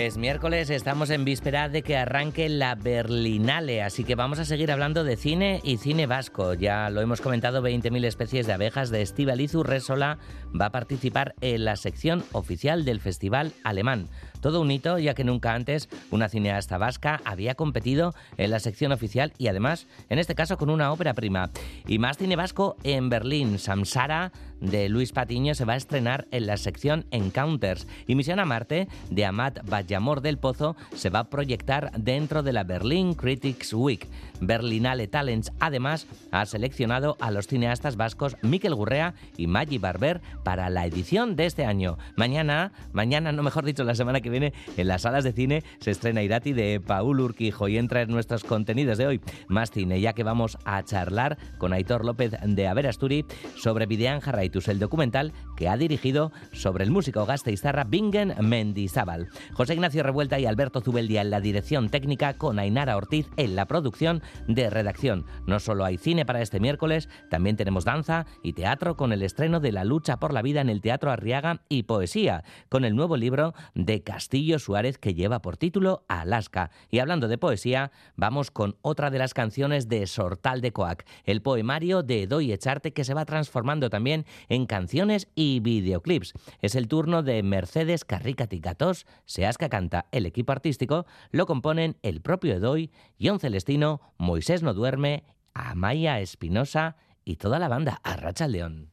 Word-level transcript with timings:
Es 0.00 0.16
miércoles, 0.16 0.70
estamos 0.70 1.10
en 1.10 1.26
víspera 1.26 1.68
de 1.68 1.82
que 1.82 1.98
arranque 1.98 2.48
la 2.48 2.74
Berlinale, 2.74 3.82
así 3.82 4.02
que 4.02 4.14
vamos 4.14 4.38
a 4.38 4.46
seguir 4.46 4.72
hablando 4.72 5.04
de 5.04 5.14
cine 5.18 5.60
y 5.62 5.76
cine 5.76 6.06
vasco. 6.06 6.54
Ya 6.54 6.88
lo 6.88 7.02
hemos 7.02 7.20
comentado, 7.20 7.60
20.000 7.60 8.06
especies 8.06 8.46
de 8.46 8.54
abejas 8.54 8.88
de 8.88 9.02
Estivaliz 9.02 9.54
Urresola 9.54 10.16
va 10.58 10.66
a 10.66 10.72
participar 10.72 11.34
en 11.42 11.66
la 11.66 11.76
sección 11.76 12.24
oficial 12.32 12.86
del 12.86 13.00
Festival 13.00 13.52
Alemán. 13.62 14.08
Todo 14.40 14.62
un 14.62 14.70
hito, 14.70 14.98
ya 14.98 15.12
que 15.12 15.22
nunca 15.22 15.52
antes 15.52 15.90
una 16.10 16.30
cineasta 16.30 16.78
vasca 16.78 17.20
había 17.26 17.54
competido 17.54 18.14
en 18.38 18.52
la 18.52 18.58
sección 18.58 18.92
oficial 18.92 19.34
y 19.36 19.48
además, 19.48 19.86
en 20.08 20.18
este 20.18 20.34
caso, 20.34 20.56
con 20.56 20.70
una 20.70 20.92
ópera 20.92 21.12
prima. 21.12 21.50
Y 21.86 21.98
más 21.98 22.16
cine 22.16 22.36
vasco 22.36 22.76
en 22.84 23.10
Berlín. 23.10 23.58
Samsara 23.58 24.32
de 24.60 24.88
Luis 24.88 25.12
Patiño 25.12 25.54
se 25.54 25.64
va 25.64 25.74
a 25.74 25.76
estrenar 25.76 26.26
en 26.30 26.46
la 26.46 26.56
sección 26.56 27.06
Encounters 27.10 27.86
y 28.06 28.14
Misión 28.14 28.40
a 28.40 28.44
Marte 28.44 28.88
de 29.10 29.24
Amat 29.26 29.58
Bayamor 29.90 30.20
del 30.20 30.38
Pozo 30.38 30.76
se 30.94 31.10
va 31.10 31.18
a 31.18 31.30
proyectar 31.30 31.90
dentro 31.98 32.44
de 32.44 32.52
la 32.52 32.62
Berlin 32.62 33.14
Critics 33.14 33.74
Week. 33.74 34.06
Berlinale 34.40 35.08
Talents 35.08 35.50
además 35.58 36.06
ha 36.30 36.46
seleccionado 36.46 37.16
a 37.18 37.32
los 37.32 37.48
cineastas 37.48 37.96
vascos 37.96 38.36
Miquel 38.42 38.76
Gurrea 38.76 39.14
y 39.36 39.48
Maggi 39.48 39.78
Barber 39.78 40.20
para 40.44 40.70
la 40.70 40.86
edición 40.86 41.34
de 41.34 41.46
este 41.46 41.64
año. 41.64 41.98
Mañana, 42.14 42.70
mañana 42.92 43.32
no 43.32 43.42
mejor 43.42 43.64
dicho 43.64 43.82
la 43.82 43.96
semana 43.96 44.20
que 44.20 44.30
viene, 44.30 44.52
en 44.76 44.86
las 44.86 45.02
salas 45.02 45.24
de 45.24 45.32
cine 45.32 45.64
se 45.80 45.90
estrena 45.90 46.22
Irati 46.22 46.52
de 46.52 46.80
Paul 46.80 47.18
Urquijo 47.18 47.66
y 47.66 47.76
entra 47.76 48.02
en 48.02 48.12
nuestros 48.12 48.44
contenidos 48.44 48.96
de 48.96 49.08
hoy. 49.08 49.20
Más 49.48 49.72
cine, 49.72 50.00
ya 50.00 50.12
que 50.12 50.22
vamos 50.22 50.56
a 50.64 50.84
charlar 50.84 51.36
con 51.58 51.72
Aitor 51.72 52.04
López 52.04 52.36
de 52.40 52.68
Averasturi 52.68 53.24
sobre 53.56 53.86
Videan 53.86 54.20
Jarraitus, 54.20 54.68
el 54.68 54.78
documental 54.78 55.32
que 55.60 55.68
ha 55.68 55.76
dirigido 55.76 56.32
sobre 56.52 56.84
el 56.84 56.90
músico 56.90 57.26
gasteizarra 57.26 57.84
Bingen 57.84 58.34
Mendizábal. 58.40 59.28
José 59.52 59.74
Ignacio 59.74 60.02
Revuelta 60.02 60.38
y 60.38 60.46
Alberto 60.46 60.80
Zubeldia 60.80 61.20
en 61.20 61.28
la 61.28 61.42
dirección 61.42 61.90
técnica 61.90 62.38
con 62.38 62.58
Ainara 62.58 62.96
Ortiz 62.96 63.28
en 63.36 63.56
la 63.56 63.66
producción 63.66 64.22
de 64.48 64.70
redacción. 64.70 65.26
No 65.46 65.60
solo 65.60 65.84
hay 65.84 65.98
cine 65.98 66.24
para 66.24 66.40
este 66.40 66.60
miércoles, 66.60 67.10
también 67.28 67.56
tenemos 67.56 67.84
danza 67.84 68.24
y 68.42 68.54
teatro 68.54 68.96
con 68.96 69.12
el 69.12 69.22
estreno 69.22 69.60
de 69.60 69.72
La 69.72 69.84
lucha 69.84 70.16
por 70.16 70.32
la 70.32 70.40
vida 70.40 70.62
en 70.62 70.70
el 70.70 70.80
Teatro 70.80 71.10
Arriaga 71.10 71.60
y 71.68 71.82
poesía, 71.82 72.42
con 72.70 72.86
el 72.86 72.96
nuevo 72.96 73.18
libro 73.18 73.52
de 73.74 74.02
Castillo 74.02 74.58
Suárez 74.58 74.96
que 74.96 75.12
lleva 75.12 75.42
por 75.42 75.58
título 75.58 76.06
Alaska. 76.08 76.70
Y 76.90 77.00
hablando 77.00 77.28
de 77.28 77.36
poesía, 77.36 77.92
vamos 78.16 78.50
con 78.50 78.76
otra 78.80 79.10
de 79.10 79.18
las 79.18 79.34
canciones 79.34 79.90
de 79.90 80.06
Sortal 80.06 80.62
de 80.62 80.72
Coac, 80.72 81.04
el 81.24 81.42
poemario 81.42 82.02
de 82.02 82.22
Edoy 82.22 82.50
Echarte 82.50 82.94
que 82.94 83.04
se 83.04 83.12
va 83.12 83.26
transformando 83.26 83.90
también 83.90 84.24
en 84.48 84.64
canciones 84.64 85.28
y 85.34 85.49
videoclips. 85.58 86.34
Es 86.60 86.76
el 86.76 86.86
turno 86.86 87.24
de 87.24 87.42
Mercedes 87.42 88.04
Carricati 88.04 88.60
Gatos, 88.60 89.06
Seasca 89.24 89.68
canta 89.68 90.06
el 90.12 90.26
equipo 90.26 90.52
artístico, 90.52 91.06
lo 91.32 91.46
componen 91.46 91.96
el 92.02 92.20
propio 92.20 92.54
Edoy, 92.54 92.92
John 93.20 93.40
Celestino, 93.40 94.00
Moisés 94.18 94.62
no 94.62 94.74
duerme, 94.74 95.24
Amaya 95.54 96.20
Espinosa 96.20 96.96
y 97.24 97.36
toda 97.36 97.58
la 97.58 97.68
banda 97.68 98.00
Arracha 98.04 98.46
León. 98.46 98.90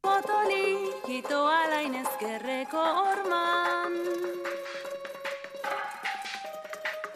Potolik 0.00 1.08
ito 1.12 1.38
alain 1.44 1.94
ezkerreko 2.00 2.84
orman, 3.00 3.96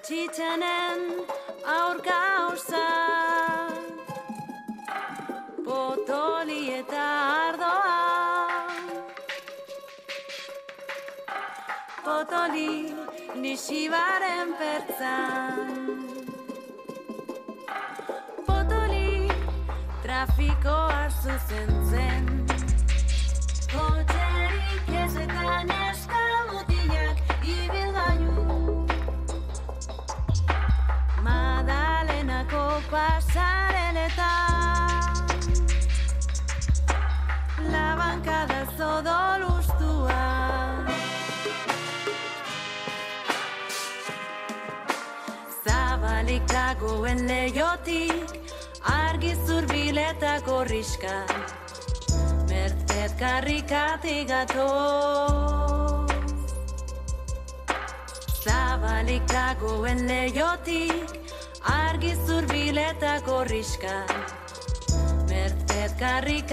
txitxenen 0.04 1.04
aurka 1.76 2.18
orzak, 2.48 4.04
potoli 5.68 6.60
eta 6.80 7.06
ardoa. 7.46 7.96
Potoli 12.04 12.68
nisibaren 13.40 14.52
pertzan. 14.60 15.72
Potoli 18.44 19.10
trafikoa 20.04 21.02
zuzen 21.22 21.76
zen. 21.90 22.33
Podzieli 23.74 24.62
języka 24.88 25.62
nie 25.62 25.94
szkało 26.02 26.60
jak 26.94 27.44
i 27.44 27.70
Wilaniu 27.72 28.86
Madalena 31.22 32.44
La 37.72 37.96
bancada 37.96 38.64
zodo 38.78 39.38
lustua 39.38 40.24
Zabalik 45.66 46.44
dagoen 46.44 47.26
leiotik 47.26 48.28
Argi 48.84 49.34
zurbileta 49.46 50.38
riska 50.64 51.26
Bakarrik 53.14 53.70
ati 53.70 54.24
gatoz. 54.26 56.10
Zabalik 58.42 59.22
dagoen 59.30 60.02
leiotik 60.08 61.14
Argi 61.62 62.10
zurbileta 62.26 63.20
gorriska 63.22 64.02
Mertzet 65.30 65.94
karrik 66.02 66.50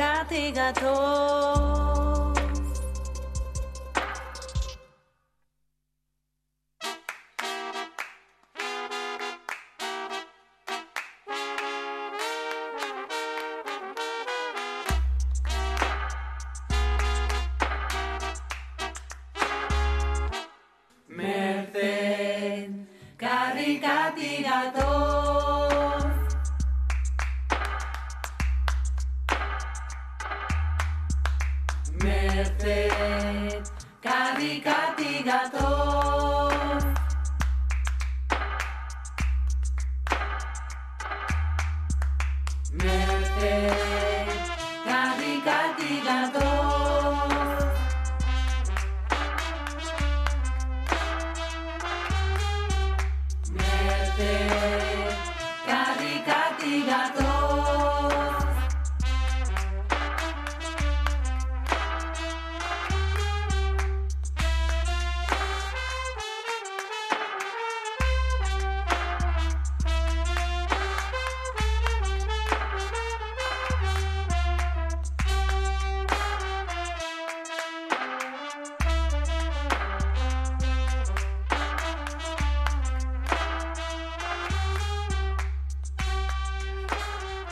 gatoz. 0.53 2.10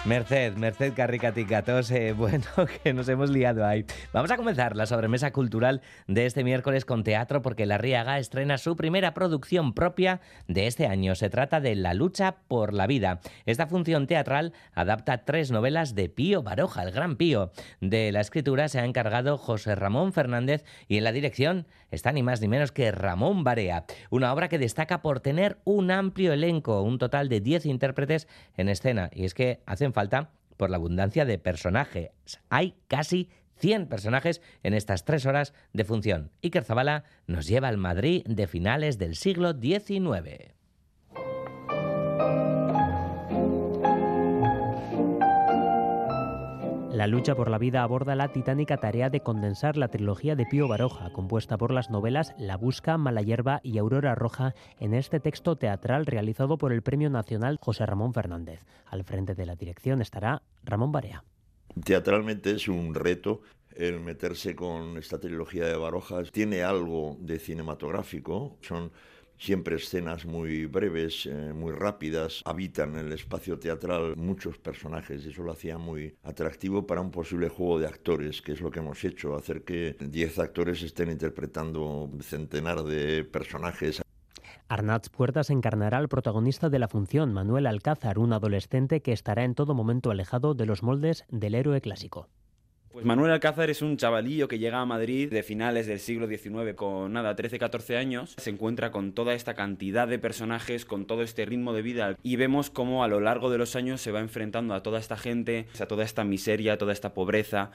Merced, 0.09 0.55
Merced 0.55 0.95
Carricaticatos, 0.95 1.91
eh, 1.91 2.13
bueno, 2.17 2.43
que 2.81 2.93
nos 2.93 3.07
hemos 3.09 3.29
liado 3.29 3.63
ahí. 3.63 3.85
Vamos 4.11 4.31
a 4.31 4.37
comenzar 4.37 4.75
la 4.75 4.87
sobremesa 4.87 5.31
cultural 5.31 5.83
de 6.07 6.25
este 6.25 6.43
miércoles 6.43 6.83
con 6.83 7.03
teatro 7.03 7.43
porque 7.43 7.67
La 7.67 7.77
Riaga 7.77 8.17
estrena 8.17 8.57
su 8.57 8.75
primera 8.75 9.13
producción 9.13 9.75
propia 9.75 10.19
de 10.47 10.65
este 10.65 10.87
año. 10.87 11.13
Se 11.13 11.29
trata 11.29 11.61
de 11.61 11.75
La 11.75 11.93
lucha 11.93 12.37
por 12.47 12.73
la 12.73 12.87
vida. 12.87 13.19
Esta 13.45 13.67
función 13.67 14.07
teatral 14.07 14.53
adapta 14.73 15.25
tres 15.25 15.51
novelas 15.51 15.93
de 15.93 16.09
Pío 16.09 16.41
Baroja, 16.41 16.81
el 16.81 16.91
gran 16.91 17.15
Pío. 17.15 17.51
De 17.79 18.11
la 18.11 18.21
escritura 18.21 18.67
se 18.67 18.79
ha 18.79 18.85
encargado 18.85 19.37
José 19.37 19.75
Ramón 19.75 20.11
Fernández 20.11 20.65
y 20.87 20.97
en 20.97 21.03
la 21.03 21.11
dirección 21.11 21.67
está 21.91 22.11
ni 22.11 22.23
más 22.23 22.41
ni 22.41 22.47
menos 22.47 22.71
que 22.71 22.91
Ramón 22.91 23.43
Barea. 23.43 23.85
Una 24.09 24.33
obra 24.33 24.49
que 24.49 24.57
destaca 24.57 25.03
por 25.03 25.19
tener 25.19 25.59
un 25.65 25.91
amplio 25.91 26.33
elenco, 26.33 26.81
un 26.81 26.97
total 26.97 27.29
de 27.29 27.41
10 27.41 27.67
intérpretes 27.67 28.27
en 28.57 28.69
escena. 28.69 29.11
Y 29.13 29.25
es 29.25 29.35
que 29.35 29.61
hacen 29.67 29.93
falta 29.93 29.98
por 30.57 30.69
la 30.69 30.77
abundancia 30.77 31.25
de 31.25 31.39
personajes. 31.39 32.11
Hay 32.49 32.75
casi 32.87 33.29
100 33.57 33.87
personajes 33.87 34.41
en 34.63 34.73
estas 34.73 35.05
tres 35.05 35.25
horas 35.25 35.53
de 35.73 35.83
función. 35.83 36.31
Iker 36.43 36.63
Zabala 36.63 37.03
nos 37.27 37.47
lleva 37.47 37.67
al 37.67 37.77
Madrid 37.77 38.23
de 38.25 38.47
finales 38.47 38.97
del 38.97 39.15
siglo 39.15 39.53
XIX. 39.53 40.58
La 46.99 47.07
lucha 47.07 47.33
por 47.33 47.49
la 47.49 47.57
vida 47.57 47.81
aborda 47.81 48.13
la 48.13 48.33
titánica 48.33 48.75
tarea 48.75 49.09
de 49.09 49.21
condensar 49.21 49.77
la 49.77 49.87
trilogía 49.87 50.35
de 50.35 50.45
Pío 50.45 50.67
Baroja, 50.67 51.13
compuesta 51.13 51.57
por 51.57 51.71
las 51.71 51.89
novelas 51.89 52.33
La 52.37 52.57
Busca, 52.57 52.97
Mala 52.97 53.21
Hierba 53.21 53.61
y 53.63 53.77
Aurora 53.77 54.15
Roja, 54.15 54.53
en 54.81 54.93
este 54.93 55.21
texto 55.21 55.55
teatral 55.55 56.05
realizado 56.05 56.57
por 56.57 56.73
el 56.73 56.81
Premio 56.81 57.09
Nacional 57.09 57.57
José 57.61 57.85
Ramón 57.85 58.13
Fernández. 58.13 58.65
Al 58.85 59.05
frente 59.05 59.33
de 59.33 59.45
la 59.45 59.55
dirección 59.55 60.01
estará 60.01 60.41
Ramón 60.65 60.91
Barea. 60.91 61.23
Teatralmente 61.85 62.51
es 62.51 62.67
un 62.67 62.93
reto 62.93 63.43
el 63.77 64.01
meterse 64.01 64.53
con 64.53 64.97
esta 64.97 65.21
trilogía 65.21 65.67
de 65.67 65.77
Baroja. 65.77 66.23
Tiene 66.23 66.63
algo 66.63 67.15
de 67.21 67.39
cinematográfico, 67.39 68.57
son 68.59 68.91
siempre 69.39 69.77
escenas 69.77 70.25
muy 70.25 70.65
breves, 70.65 71.25
eh, 71.25 71.53
muy 71.53 71.71
rápidas, 71.71 72.41
habitan 72.45 72.95
el 72.97 73.11
espacio 73.11 73.57
teatral 73.57 74.15
muchos 74.15 74.57
personajes 74.57 75.25
y 75.25 75.29
eso 75.29 75.43
lo 75.43 75.53
hacía 75.53 75.77
muy 75.77 76.15
atractivo 76.23 76.85
para 76.85 77.01
un 77.01 77.09
posible 77.09 77.49
juego 77.49 77.79
de 77.79 77.87
actores, 77.87 78.41
que 78.41 78.51
es 78.51 78.61
lo 78.61 78.69
que 78.69 78.79
hemos 78.79 79.03
hecho, 79.03 79.35
hacer 79.35 79.63
que 79.63 79.95
10 79.99 80.39
actores 80.39 80.83
estén 80.83 81.09
interpretando 81.09 82.11
centenar 82.21 82.83
de 82.83 83.23
personajes. 83.23 84.01
Arnaz 84.67 85.09
Puertas 85.09 85.49
encarnará 85.49 85.97
al 85.97 86.09
protagonista 86.09 86.69
de 86.69 86.77
la 86.77 86.87
función, 86.87 87.33
Manuel 87.33 87.65
Alcázar, 87.65 88.19
un 88.19 88.33
adolescente 88.33 89.01
que 89.01 89.13
estará 89.13 89.43
en 89.43 89.55
todo 89.55 89.73
momento 89.73 90.11
alejado 90.11 90.53
de 90.53 90.67
los 90.67 90.83
moldes 90.83 91.25
del 91.29 91.55
héroe 91.55 91.81
clásico. 91.81 92.27
Pues 92.91 93.05
Manuel 93.05 93.31
Alcázar 93.31 93.69
es 93.69 93.83
un 93.83 93.97
chavalillo 93.97 94.47
que 94.47 94.57
llega 94.57 94.81
a 94.81 94.85
Madrid 94.85 95.29
de 95.31 95.43
finales 95.43 95.85
del 95.85 95.99
siglo 95.99 96.27
XIX 96.27 96.73
con 96.75 97.13
nada, 97.13 97.35
13-14 97.35 97.95
años. 97.97 98.33
Se 98.37 98.49
encuentra 98.49 98.89
con 98.89 99.13
toda 99.13 99.35
esta 99.35 99.53
cantidad 99.53 100.07
de 100.07 100.17
personajes, 100.17 100.85
con 100.85 101.05
todo 101.05 101.21
este 101.21 101.45
ritmo 101.45 101.73
de 101.73 101.83
vida 101.83 102.17
y 102.23 102.35
vemos 102.35 102.71
cómo 102.71 103.03
a 103.03 103.07
lo 103.07 103.19
largo 103.19 103.51
de 103.51 103.59
los 103.59 103.75
años 103.75 104.01
se 104.01 104.11
va 104.11 104.21
enfrentando 104.21 104.73
a 104.73 104.81
toda 104.81 104.97
esta 104.97 105.17
gente, 105.17 105.67
a 105.79 105.85
toda 105.85 106.03
esta 106.03 106.23
miseria, 106.23 106.73
a 106.73 106.77
toda 106.77 106.93
esta 106.93 107.13
pobreza. 107.13 107.71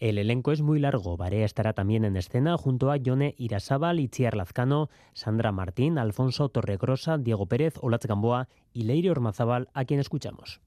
El 0.00 0.18
elenco 0.18 0.50
es 0.50 0.62
muy 0.62 0.80
largo. 0.80 1.16
Barea 1.16 1.44
estará 1.44 1.72
también 1.72 2.04
en 2.04 2.16
escena 2.16 2.56
junto 2.56 2.90
a 2.90 2.96
Yone 2.96 3.34
Irasábal, 3.36 4.00
Itziar 4.00 4.34
Lazcano, 4.34 4.88
Sandra 5.12 5.52
Martín, 5.52 5.98
Alfonso 5.98 6.48
Torregrosa, 6.48 7.18
Diego 7.18 7.46
Pérez, 7.46 7.74
Olatz 7.82 8.06
Gamboa 8.06 8.48
y 8.72 8.84
Leire 8.84 9.10
Ormazábal, 9.10 9.68
a 9.74 9.84
quien 9.84 10.00
escuchamos. 10.00 10.60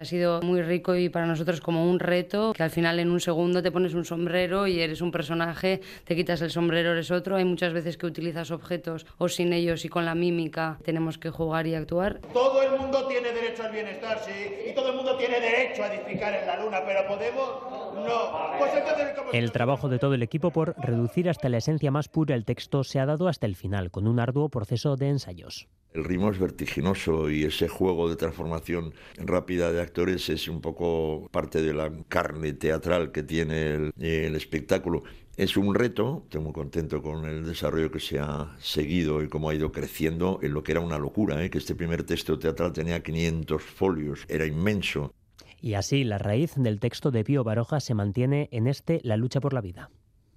Ha 0.00 0.06
sido 0.06 0.40
muy 0.40 0.62
rico 0.62 0.96
y 0.96 1.10
para 1.10 1.26
nosotros 1.26 1.60
como 1.60 1.90
un 1.90 2.00
reto, 2.00 2.54
que 2.54 2.62
al 2.62 2.70
final 2.70 2.98
en 3.00 3.10
un 3.10 3.20
segundo 3.20 3.62
te 3.62 3.70
pones 3.70 3.92
un 3.92 4.06
sombrero 4.06 4.66
y 4.66 4.80
eres 4.80 5.02
un 5.02 5.12
personaje, 5.12 5.82
te 6.04 6.16
quitas 6.16 6.40
el 6.40 6.50
sombrero, 6.50 6.92
eres 6.92 7.10
otro. 7.10 7.36
Hay 7.36 7.44
muchas 7.44 7.74
veces 7.74 7.98
que 7.98 8.06
utilizas 8.06 8.50
objetos 8.50 9.04
o 9.18 9.28
sin 9.28 9.52
ellos 9.52 9.84
y 9.84 9.90
con 9.90 10.06
la 10.06 10.14
mímica 10.14 10.78
tenemos 10.84 11.18
que 11.18 11.28
jugar 11.28 11.66
y 11.66 11.74
actuar. 11.74 12.18
Todo 12.32 12.62
el 12.62 12.80
mundo 12.80 13.06
tiene 13.08 13.30
derecho 13.30 13.62
al 13.64 13.72
bienestar, 13.72 14.18
sí, 14.24 14.70
y 14.70 14.74
todo 14.74 14.88
el 14.88 14.96
mundo 14.96 15.18
tiene 15.18 15.38
derecho 15.38 15.84
a 15.84 15.94
edificar 15.94 16.32
en 16.32 16.46
la 16.46 16.64
luna, 16.64 16.78
pero 16.86 17.06
podemos, 17.06 17.50
no. 17.96 18.58
Pues 18.58 18.72
entonces, 18.74 19.08
¿cómo 19.14 19.32
El 19.32 19.52
trabajo 19.52 19.90
de 19.90 19.98
todo 19.98 20.14
el 20.14 20.22
equipo 20.22 20.50
por 20.50 20.76
reducir 20.78 21.28
hasta 21.28 21.50
la 21.50 21.58
esencia 21.58 21.90
más 21.90 22.08
pura 22.08 22.34
el 22.34 22.46
texto 22.46 22.84
se 22.84 23.00
ha 23.00 23.04
dado 23.04 23.28
hasta 23.28 23.44
el 23.44 23.54
final, 23.54 23.90
con 23.90 24.08
un 24.08 24.18
arduo 24.18 24.48
proceso 24.48 24.96
de 24.96 25.10
ensayos. 25.10 25.68
El 25.92 26.04
ritmo 26.04 26.30
es 26.30 26.38
vertiginoso 26.38 27.28
y 27.30 27.42
ese 27.42 27.66
juego 27.66 28.08
de 28.08 28.14
transformación 28.14 28.94
rápida 29.16 29.72
de 29.72 29.80
es 29.98 30.48
un 30.48 30.60
poco 30.60 31.28
parte 31.30 31.62
de 31.62 31.74
la 31.74 31.92
carne 32.08 32.52
teatral 32.52 33.12
que 33.12 33.22
tiene 33.22 33.74
el, 33.74 33.92
el 33.98 34.34
espectáculo. 34.34 35.02
Es 35.36 35.56
un 35.56 35.74
reto, 35.74 36.22
estoy 36.24 36.42
muy 36.42 36.52
contento 36.52 37.02
con 37.02 37.24
el 37.24 37.46
desarrollo 37.46 37.90
que 37.90 38.00
se 38.00 38.18
ha 38.18 38.54
seguido 38.58 39.22
y 39.22 39.28
cómo 39.28 39.48
ha 39.48 39.54
ido 39.54 39.72
creciendo 39.72 40.38
en 40.42 40.52
lo 40.52 40.62
que 40.62 40.72
era 40.72 40.80
una 40.80 40.98
locura, 40.98 41.42
¿eh? 41.42 41.50
que 41.50 41.58
este 41.58 41.74
primer 41.74 42.02
texto 42.04 42.38
teatral 42.38 42.72
tenía 42.72 43.02
500 43.02 43.62
folios, 43.62 44.26
era 44.28 44.46
inmenso. 44.46 45.14
Y 45.62 45.74
así 45.74 46.04
la 46.04 46.18
raíz 46.18 46.54
del 46.56 46.80
texto 46.80 47.10
de 47.10 47.24
Pío 47.24 47.44
Baroja 47.44 47.80
se 47.80 47.94
mantiene 47.94 48.48
en 48.52 48.66
este 48.66 49.00
La 49.02 49.16
lucha 49.16 49.40
por 49.40 49.52
la 49.52 49.60
vida. 49.60 49.90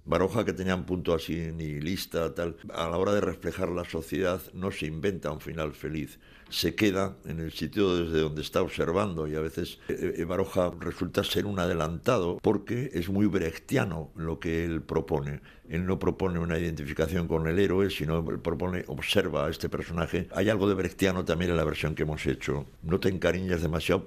Baroja, 0.06 0.44
que 0.44 0.52
tenía 0.52 0.74
un 0.74 0.84
punto 0.84 1.14
así 1.14 1.50
nihilista, 1.52 2.34
tal, 2.34 2.56
a 2.72 2.88
la 2.88 2.98
hora 2.98 3.14
de 3.14 3.22
reflejar 3.22 3.70
la 3.70 3.84
sociedad 3.84 4.40
no 4.52 4.70
se 4.70 4.86
inventa 4.86 5.30
un 5.30 5.40
final 5.40 5.72
feliz, 5.72 6.18
se 6.50 6.74
queda 6.74 7.16
en 7.24 7.40
el 7.40 7.52
sitio 7.52 7.96
desde 7.96 8.20
donde 8.20 8.42
está 8.42 8.60
observando 8.60 9.26
y 9.26 9.34
a 9.34 9.40
veces 9.40 9.78
eh, 9.88 10.14
eh, 10.18 10.24
Baroja 10.24 10.72
resulta 10.78 11.24
ser 11.24 11.46
un 11.46 11.58
adelantado 11.58 12.38
porque 12.42 12.90
es 12.92 13.08
muy 13.08 13.26
brechtiano 13.26 14.12
lo 14.14 14.38
que 14.38 14.64
él 14.64 14.82
propone. 14.82 15.40
Él 15.68 15.86
no 15.86 15.98
propone 15.98 16.38
una 16.38 16.58
identificación 16.58 17.26
con 17.26 17.46
el 17.48 17.58
héroe, 17.58 17.88
sino 17.88 18.24
propone, 18.24 18.84
observa 18.88 19.46
a 19.46 19.50
este 19.50 19.70
personaje. 19.70 20.28
Hay 20.32 20.50
algo 20.50 20.68
de 20.68 20.74
brechtiano 20.74 21.24
también 21.24 21.50
en 21.50 21.56
la 21.56 21.64
versión 21.64 21.94
que 21.94 22.02
hemos 22.02 22.26
hecho. 22.26 22.66
No 22.82 23.00
te 23.00 23.08
encariñas 23.08 23.62
demasiado, 23.62 24.04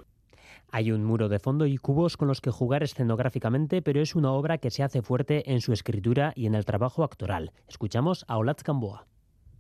Hay 0.69 0.91
un 0.91 1.05
muro 1.05 1.29
de 1.29 1.39
fondo 1.39 1.65
y 1.65 1.77
cubos 1.77 2.17
con 2.17 2.27
los 2.27 2.41
que 2.41 2.51
jugar 2.51 2.83
escenográficamente, 2.83 3.81
pero 3.81 4.01
es 4.01 4.15
una 4.15 4.31
obra 4.31 4.57
que 4.57 4.69
se 4.69 4.83
hace 4.83 5.01
fuerte 5.01 5.51
en 5.51 5.61
su 5.61 5.71
escritura 5.71 6.33
y 6.35 6.45
en 6.45 6.56
el 6.56 6.65
trabajo 6.65 7.03
actoral. 7.03 7.53
Escuchamos 7.68 8.25
a 8.27 8.37
Olatz 8.37 8.63
Gamboa. 8.63 9.07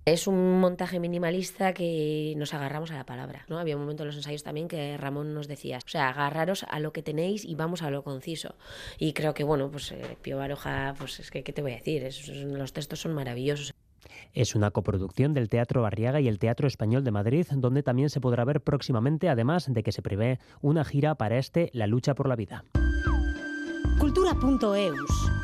Es 0.07 0.25
un 0.25 0.61
montaje 0.61 1.01
minimalista 1.01 1.73
que 1.73 2.33
nos 2.37 2.53
agarramos 2.53 2.91
a 2.91 2.95
la 2.95 3.05
palabra, 3.05 3.45
¿no? 3.49 3.59
Había 3.59 3.75
un 3.75 3.81
momento 3.81 4.03
en 4.03 4.07
los 4.07 4.15
ensayos 4.15 4.41
también 4.41 4.69
que 4.69 4.95
Ramón 4.95 5.33
nos 5.33 5.49
decía, 5.49 5.79
o 5.85 5.89
sea, 5.89 6.07
agarraros 6.07 6.65
a 6.69 6.79
lo 6.79 6.93
que 6.93 7.03
tenéis 7.03 7.43
y 7.43 7.55
vamos 7.55 7.81
a 7.81 7.91
lo 7.91 8.03
conciso. 8.03 8.55
Y 8.99 9.11
creo 9.11 9.33
que, 9.33 9.43
bueno, 9.43 9.69
pues 9.69 9.91
eh, 9.91 10.17
Pío 10.21 10.37
Baroja, 10.37 10.93
pues 10.97 11.19
es 11.19 11.29
que, 11.29 11.43
¿qué 11.43 11.51
te 11.51 11.61
voy 11.61 11.73
a 11.73 11.75
decir? 11.75 12.07
Los 12.35 12.71
textos 12.71 13.01
son 13.01 13.13
maravillosos. 13.13 13.73
Es 14.33 14.55
una 14.55 14.71
coproducción 14.71 15.33
del 15.33 15.49
Teatro 15.49 15.81
Barriaga 15.81 16.19
y 16.19 16.27
el 16.27 16.39
Teatro 16.39 16.67
Español 16.67 17.03
de 17.03 17.11
Madrid, 17.11 17.45
donde 17.51 17.83
también 17.83 18.09
se 18.09 18.21
podrá 18.21 18.45
ver 18.45 18.61
próximamente, 18.61 19.29
además 19.29 19.71
de 19.71 19.83
que 19.83 19.91
se 19.91 20.01
prevé 20.01 20.39
una 20.61 20.83
gira 20.83 21.15
para 21.15 21.37
este 21.37 21.69
La 21.73 21.87
lucha 21.87 22.15
por 22.15 22.27
la 22.27 22.35
vida. 22.35 22.63
Cultura.eus. 23.99 25.36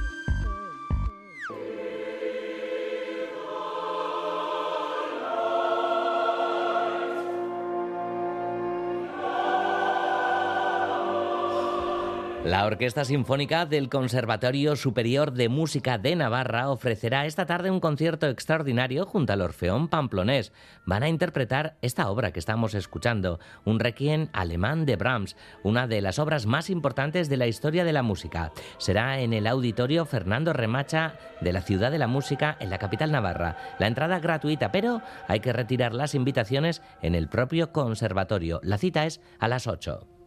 La 12.46 12.66
Orquesta 12.66 13.06
Sinfónica 13.06 13.66
del 13.66 13.88
Conservatorio 13.88 14.76
Superior 14.76 15.32
de 15.32 15.48
Música 15.48 15.98
de 15.98 16.14
Navarra 16.18 16.70
ofrecerá 16.70 17.26
esta 17.26 17.46
tarde 17.46 17.72
un 17.72 17.80
concierto 17.80 18.28
extraordinario 18.28 19.06
junto 19.06 19.32
al 19.32 19.40
Orfeón 19.40 19.88
Pamplonés. 19.88 20.52
Van 20.86 21.04
a 21.04 21.08
interpretar 21.08 21.78
esta 21.82 22.10
obra 22.10 22.34
que 22.34 22.40
estamos 22.40 22.74
escuchando, 22.74 23.40
un 23.64 23.80
requiem 23.80 24.28
alemán 24.34 24.86
de 24.86 24.98
Brahms, 24.98 25.38
una 25.64 25.88
de 25.88 26.02
las 26.02 26.20
obras 26.20 26.46
más 26.46 26.70
importantes 26.70 27.30
de 27.30 27.38
la 27.38 27.48
historia 27.48 27.86
de 27.86 27.94
la 27.94 28.04
música. 28.04 28.52
Será 28.78 29.22
en 29.22 29.32
el 29.32 29.48
Auditorio 29.48 30.04
Fernando 30.04 30.52
Remacha 30.52 31.14
de 31.40 31.54
la 31.54 31.62
Ciudad 31.62 31.92
de 31.92 32.00
la 32.00 32.08
Música 32.08 32.58
en 32.60 32.70
la 32.70 32.78
capital 32.78 33.14
navarra. 33.14 33.56
La 33.80 33.88
entrada 33.88 34.20
gratuita, 34.20 34.70
pero 34.70 35.02
hay 35.30 35.40
que 35.40 35.54
retirar 35.54 35.94
las 35.94 36.14
invitaciones 36.14 36.82
en 37.02 37.16
el 37.16 37.30
propio 37.30 37.72
conservatorio. 37.72 38.60
La 38.64 38.78
cita 38.78 39.06
es 39.06 39.22
a 39.40 39.48
las 39.48 39.66
8. 39.66 40.23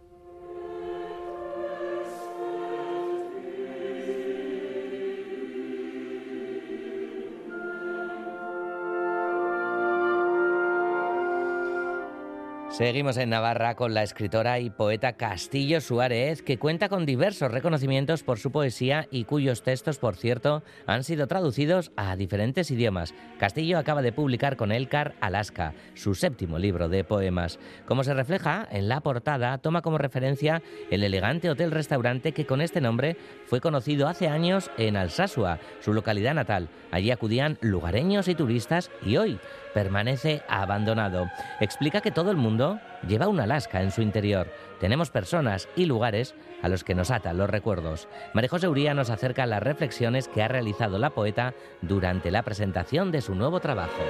Seguimos 12.76 13.16
en 13.16 13.30
Navarra 13.30 13.75
con 13.75 13.95
la 13.95 14.02
escritora 14.02 14.61
y 14.61 14.68
poeta 14.68 15.14
Castillo 15.14 15.80
Suárez, 15.80 16.42
que 16.42 16.59
cuenta 16.59 16.90
con 16.90 17.06
diversos 17.06 17.50
reconocimientos 17.50 18.23
por 18.23 18.38
su 18.38 18.52
poesía 18.52 19.09
y 19.11 19.25
cuyos 19.25 19.62
textos, 19.62 19.97
por 19.97 20.14
cierto, 20.14 20.62
han 20.87 21.02
sido 21.02 21.26
traducidos 21.26 21.90
a 21.97 22.14
diferentes 22.16 22.71
idiomas. 22.71 23.14
Castillo 23.38 23.78
acaba 23.78 24.02
de 24.02 24.12
publicar 24.12 24.59
con 24.59 24.73
Elcar 24.73 25.14
Alaska, 25.23 25.73
su 25.95 26.14
séptimo 26.14 26.59
libro 26.59 26.90
de 26.90 27.02
poemas. 27.02 27.59
Como 27.87 28.04
se 28.04 28.12
refleja 28.12 28.68
en 28.71 28.90
la 28.90 29.00
portada, 29.00 29.56
toma 29.56 29.80
como 29.80 29.97
referencia 29.97 30.61
el 30.90 31.02
elegante 31.02 31.49
hotel-restaurante 31.49 32.33
que 32.33 32.45
con 32.45 32.61
este 32.61 32.83
nombre 32.83 33.16
fue 33.47 33.62
conocido 33.62 34.06
hace 34.06 34.28
años 34.28 34.71
en 34.76 34.99
Alsasua, 34.99 35.61
su 35.80 35.95
localidad 35.95 36.35
natal. 36.35 36.68
Allí 36.90 37.11
acudían 37.11 37.56
lugareños 37.62 38.28
y 38.28 38.35
turistas 38.35 38.90
y 39.02 39.16
hoy 39.16 39.40
permanece 39.76 40.40
abandonado. 40.49 41.30
Explica 41.61 42.00
que 42.00 42.11
todo 42.11 42.30
el 42.30 42.38
mundo 42.38 42.80
lleva 43.06 43.28
una 43.28 43.42
Alaska 43.42 43.83
en 43.83 43.90
su 43.90 44.00
interior. 44.00 44.50
Tenemos 44.80 45.11
personas 45.11 45.68
y 45.76 45.85
lugares 45.85 46.35
a 46.62 46.71
los 46.71 46.83
que 46.83 46.95
nos 46.95 47.11
atan 47.11 47.37
los 47.37 47.50
recuerdos. 47.50 48.09
María 48.33 48.49
José 48.49 48.68
Uría 48.68 48.95
nos 48.95 49.11
acerca 49.11 49.42
a 49.42 49.47
las 49.47 49.62
reflexiones 49.62 50.28
que 50.28 50.42
ha 50.42 50.49
realizado 50.49 50.99
la 50.99 51.11
poeta 51.11 51.52
durante 51.83 52.30
la 52.30 52.42
presentación 52.42 53.12
de 53.12 53.21
su 53.21 53.35
nuevo 53.35 53.61
trabajo. 53.61 54.02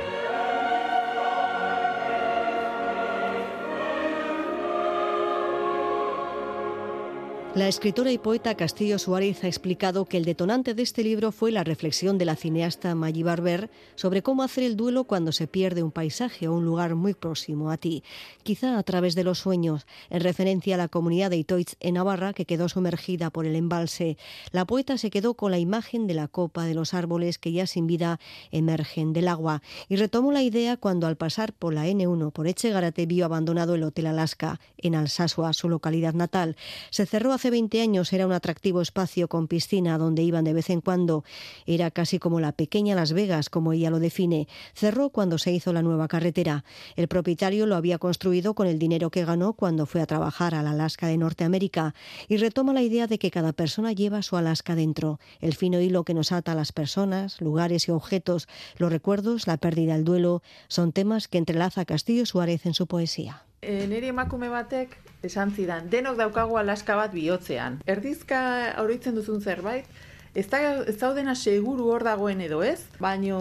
La 7.56 7.68
escritora 7.68 8.12
y 8.12 8.18
poeta 8.18 8.54
Castillo 8.54 8.98
Suárez 8.98 9.42
ha 9.42 9.46
explicado 9.46 10.04
que 10.04 10.18
el 10.18 10.26
detonante 10.26 10.74
de 10.74 10.82
este 10.82 11.02
libro 11.02 11.32
fue 11.32 11.50
la 11.50 11.64
reflexión 11.64 12.18
de 12.18 12.26
la 12.26 12.36
cineasta 12.36 12.94
Maggie 12.94 13.24
Barber 13.24 13.70
sobre 13.94 14.22
cómo 14.22 14.42
hacer 14.42 14.64
el 14.64 14.76
duelo 14.76 15.04
cuando 15.04 15.32
se 15.32 15.46
pierde 15.46 15.82
un 15.82 15.90
paisaje 15.90 16.48
o 16.48 16.52
un 16.52 16.66
lugar 16.66 16.96
muy 16.96 17.14
próximo 17.14 17.70
a 17.70 17.78
ti, 17.78 18.04
quizá 18.42 18.76
a 18.76 18.82
través 18.82 19.14
de 19.14 19.24
los 19.24 19.38
sueños, 19.38 19.86
en 20.10 20.20
referencia 20.20 20.74
a 20.74 20.76
la 20.76 20.88
comunidad 20.88 21.30
de 21.30 21.38
Itoitz 21.38 21.76
en 21.80 21.94
Navarra 21.94 22.34
que 22.34 22.44
quedó 22.44 22.68
sumergida 22.68 23.30
por 23.30 23.46
el 23.46 23.56
embalse. 23.56 24.18
La 24.52 24.66
poeta 24.66 24.98
se 24.98 25.08
quedó 25.08 25.32
con 25.32 25.50
la 25.50 25.58
imagen 25.58 26.06
de 26.06 26.12
la 26.12 26.28
copa 26.28 26.66
de 26.66 26.74
los 26.74 26.92
árboles 26.92 27.38
que 27.38 27.52
ya 27.52 27.66
sin 27.66 27.86
vida 27.86 28.20
emergen 28.50 29.14
del 29.14 29.28
agua 29.28 29.62
y 29.88 29.96
retomó 29.96 30.30
la 30.30 30.42
idea 30.42 30.76
cuando 30.76 31.06
al 31.06 31.16
pasar 31.16 31.54
por 31.54 31.72
la 31.72 31.86
N1 31.86 32.32
por 32.32 32.48
Echegarate 32.48 33.06
vio 33.06 33.24
abandonado 33.24 33.76
el 33.76 33.82
Hotel 33.82 34.08
Alaska 34.08 34.60
en 34.76 34.94
Alsasua, 34.94 35.54
su 35.54 35.70
localidad 35.70 36.12
natal. 36.12 36.56
Se 36.90 37.06
cerró 37.06 37.32
hace 37.32 37.45
20 37.50 37.80
años 37.80 38.12
era 38.12 38.26
un 38.26 38.32
atractivo 38.32 38.80
espacio 38.80 39.28
con 39.28 39.48
piscina 39.48 39.98
donde 39.98 40.22
iban 40.22 40.44
de 40.44 40.52
vez 40.52 40.70
en 40.70 40.80
cuando. 40.80 41.24
Era 41.66 41.90
casi 41.90 42.18
como 42.18 42.40
la 42.40 42.52
pequeña 42.52 42.94
Las 42.94 43.12
Vegas, 43.12 43.50
como 43.50 43.72
ella 43.72 43.90
lo 43.90 43.98
define. 43.98 44.48
Cerró 44.74 45.10
cuando 45.10 45.38
se 45.38 45.52
hizo 45.52 45.72
la 45.72 45.82
nueva 45.82 46.08
carretera. 46.08 46.64
El 46.96 47.08
propietario 47.08 47.66
lo 47.66 47.76
había 47.76 47.98
construido 47.98 48.54
con 48.54 48.66
el 48.66 48.78
dinero 48.78 49.10
que 49.10 49.24
ganó 49.24 49.52
cuando 49.52 49.86
fue 49.86 50.00
a 50.00 50.06
trabajar 50.06 50.54
al 50.54 50.66
Alaska 50.66 51.06
de 51.06 51.18
Norteamérica 51.18 51.94
y 52.28 52.36
retoma 52.36 52.72
la 52.72 52.82
idea 52.82 53.06
de 53.06 53.18
que 53.18 53.30
cada 53.30 53.52
persona 53.52 53.92
lleva 53.92 54.22
su 54.22 54.36
Alaska 54.36 54.74
dentro. 54.74 55.20
El 55.40 55.54
fino 55.54 55.80
hilo 55.80 56.04
que 56.04 56.14
nos 56.14 56.32
ata 56.32 56.52
a 56.52 56.54
las 56.54 56.72
personas, 56.72 57.40
lugares 57.40 57.88
y 57.88 57.90
objetos, 57.90 58.48
los 58.78 58.90
recuerdos, 58.90 59.46
la 59.46 59.56
pérdida, 59.56 59.94
el 59.94 60.04
duelo, 60.04 60.42
son 60.68 60.92
temas 60.92 61.28
que 61.28 61.38
entrelaza 61.38 61.84
Castillo 61.84 62.26
Suárez 62.26 62.66
en 62.66 62.74
su 62.74 62.86
poesía. 62.86 63.44
E, 63.62 63.84
emakume 64.06 64.48
batek 64.48 65.05
esan 65.22 65.52
zidan, 65.54 65.88
denok 65.90 66.18
daukagu 66.18 66.58
alaska 66.58 66.96
bat 66.96 67.12
bihotzean. 67.14 67.80
Erdizka 67.86 68.40
oroitzen 68.82 69.16
duzun 69.16 69.40
zerbait, 69.40 69.86
ez, 70.34 70.46
da, 70.50 70.60
ez 70.84 70.96
daudena 71.00 71.34
seguru 71.34 71.88
hor 71.92 72.04
dagoen 72.04 72.40
edo 72.44 72.62
ez, 72.62 72.80
baino 73.00 73.38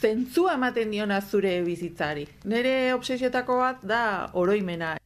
zentzua 0.00 0.54
ematen 0.58 0.92
diona 0.92 1.20
zure 1.22 1.58
bizitzari. 1.66 2.26
Nere 2.44 2.92
obsesiotako 2.94 3.58
bat 3.62 3.82
da 3.82 4.02
oroimena. 4.32 4.96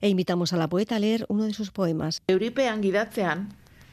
E 0.00 0.08
invitamos 0.08 0.52
a 0.52 0.56
la 0.56 0.68
poeta 0.68 0.96
a 0.96 0.98
leer 0.98 1.26
uno 1.28 1.44
de 1.44 1.54
sus 1.54 1.70
poemas. 1.70 2.20
Euripean 2.28 2.82
gidatzean, 2.82 3.48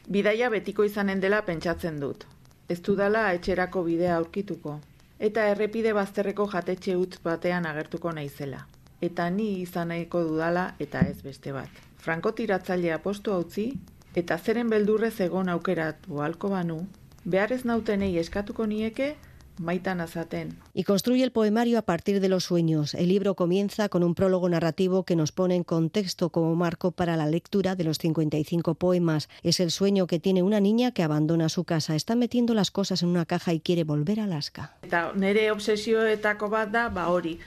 bidaia 0.08 0.50
betiko 0.50 0.84
izanen 0.84 1.20
dela 1.20 1.44
pentsatzen 1.46 2.00
dut. 2.00 2.26
Ez 2.70 2.82
dudala 2.82 3.34
etxerako 3.34 3.84
bidea 3.84 4.16
aurkituko. 4.18 4.80
Eta 5.20 5.50
errepide 5.52 5.94
bazterreko 5.94 6.48
jatetxe 6.48 6.96
utz 6.96 7.20
batean 7.22 7.66
agertuko 7.68 8.14
naizela 8.16 8.66
eta 9.01 9.29
ni 9.29 9.62
izan 9.62 9.89
nahiko 9.94 10.24
dudala 10.24 10.75
eta 10.79 11.01
ez 11.08 11.22
beste 11.24 11.51
bat. 11.51 11.70
Franko 11.98 12.32
tiratzailea 12.34 13.00
postu 13.03 13.36
utzi 13.36 13.72
eta 14.15 14.38
zeren 14.38 14.70
beldurrez 14.70 15.20
egon 15.22 15.50
aukeratu 15.50 16.22
halko 16.22 16.50
banu, 16.50 16.86
behar 17.25 17.53
ez 17.53 17.65
nautenei 17.65 18.18
eskatuko 18.18 18.65
nieke 18.65 19.15
maitan 19.60 20.01
azaten. 20.01 20.58
Y 20.74 20.84
construye 20.84 21.24
el 21.24 21.32
poemario 21.32 21.77
a 21.77 21.82
partir 21.84 22.20
de 22.20 22.29
los 22.29 22.46
sueños. 22.46 22.94
El 22.94 23.10
libro 23.10 23.36
comienza 23.36 23.89
con 23.89 24.03
un 24.03 24.15
prólogo 24.15 24.48
narrativo 24.50 25.03
que 25.03 25.15
nos 25.15 25.32
pone 25.32 25.56
en 25.56 25.63
contexto 25.63 26.29
como 26.29 26.56
marco 26.56 26.91
para 26.91 27.18
la 27.18 27.27
lectura 27.27 27.75
de 27.75 27.84
los 27.84 27.98
55 27.98 28.75
poemas. 28.75 29.29
Es 29.44 29.60
el 29.60 29.72
sueño 29.72 30.08
que 30.08 30.20
tiene 30.20 30.44
una 30.44 30.60
niña 30.60 30.91
que 30.91 31.03
abandona 31.03 31.50
su 31.50 31.65
casa, 31.65 31.96
está 31.96 32.15
metiendo 32.15 32.53
las 32.53 32.72
cosas 32.72 33.03
en 33.03 33.10
una 33.10 33.25
caja 33.25 33.53
y 33.53 33.60
quiere 33.60 33.84
volver 33.84 34.22
a 34.22 34.24
Alaska. 34.24 34.77
Eta 34.82 35.12
nere 35.15 35.51
obsesioetako 35.51 36.50
bat 36.50 36.72
da, 36.72 36.88
ba 36.89 37.10
hori, 37.10 37.39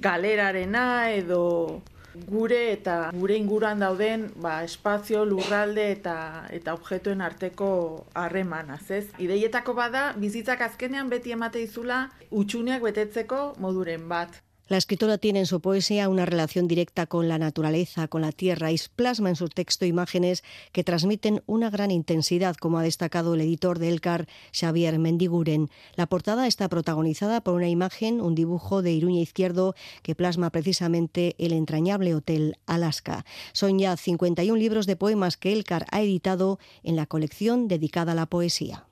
galerarena 0.00 1.10
edo 1.12 1.82
gure 2.26 2.72
eta 2.72 2.96
gure 3.14 3.36
inguruan 3.38 3.78
dauden 3.78 4.26
ba, 4.42 4.60
espazio, 4.64 5.24
lurralde 5.24 5.90
eta 5.92 6.16
eta 6.50 6.74
objetuen 6.74 7.20
arteko 7.22 7.70
harremanaz, 8.14 8.90
ez? 8.90 9.04
Ideietako 9.18 9.74
bada 9.78 10.10
bizitzak 10.18 10.62
azkenean 10.66 11.10
beti 11.12 11.32
emate 11.36 11.62
izula 11.62 12.08
utxuneak 12.30 12.82
betetzeko 12.82 13.42
moduren 13.58 14.08
bat. 14.08 14.40
La 14.70 14.76
escritora 14.76 15.18
tiene 15.18 15.40
en 15.40 15.46
su 15.46 15.60
poesía 15.60 16.08
una 16.08 16.26
relación 16.26 16.68
directa 16.68 17.06
con 17.06 17.26
la 17.26 17.38
naturaleza, 17.38 18.06
con 18.06 18.22
la 18.22 18.30
tierra, 18.30 18.70
y 18.70 18.76
plasma 18.94 19.28
en 19.28 19.34
su 19.34 19.48
texto 19.48 19.84
imágenes 19.84 20.44
que 20.70 20.84
transmiten 20.84 21.42
una 21.46 21.70
gran 21.70 21.90
intensidad, 21.90 22.54
como 22.54 22.78
ha 22.78 22.84
destacado 22.84 23.34
el 23.34 23.40
editor 23.40 23.80
de 23.80 23.88
Elcar, 23.88 24.28
Xavier 24.52 25.00
Mendiguren. 25.00 25.70
La 25.96 26.06
portada 26.06 26.46
está 26.46 26.68
protagonizada 26.68 27.40
por 27.40 27.54
una 27.54 27.68
imagen, 27.68 28.20
un 28.20 28.36
dibujo 28.36 28.80
de 28.80 28.92
Iruña 28.92 29.22
Izquierdo, 29.22 29.74
que 30.04 30.14
plasma 30.14 30.50
precisamente 30.50 31.34
el 31.38 31.52
entrañable 31.52 32.14
Hotel 32.14 32.56
Alaska. 32.66 33.24
Son 33.52 33.76
ya 33.76 33.96
51 33.96 34.56
libros 34.56 34.86
de 34.86 34.94
poemas 34.94 35.36
que 35.36 35.52
Elcar 35.52 35.86
ha 35.90 36.00
editado 36.00 36.60
en 36.84 36.94
la 36.94 37.06
colección 37.06 37.66
dedicada 37.66 38.12
a 38.12 38.14
la 38.14 38.26
poesía. 38.26 38.86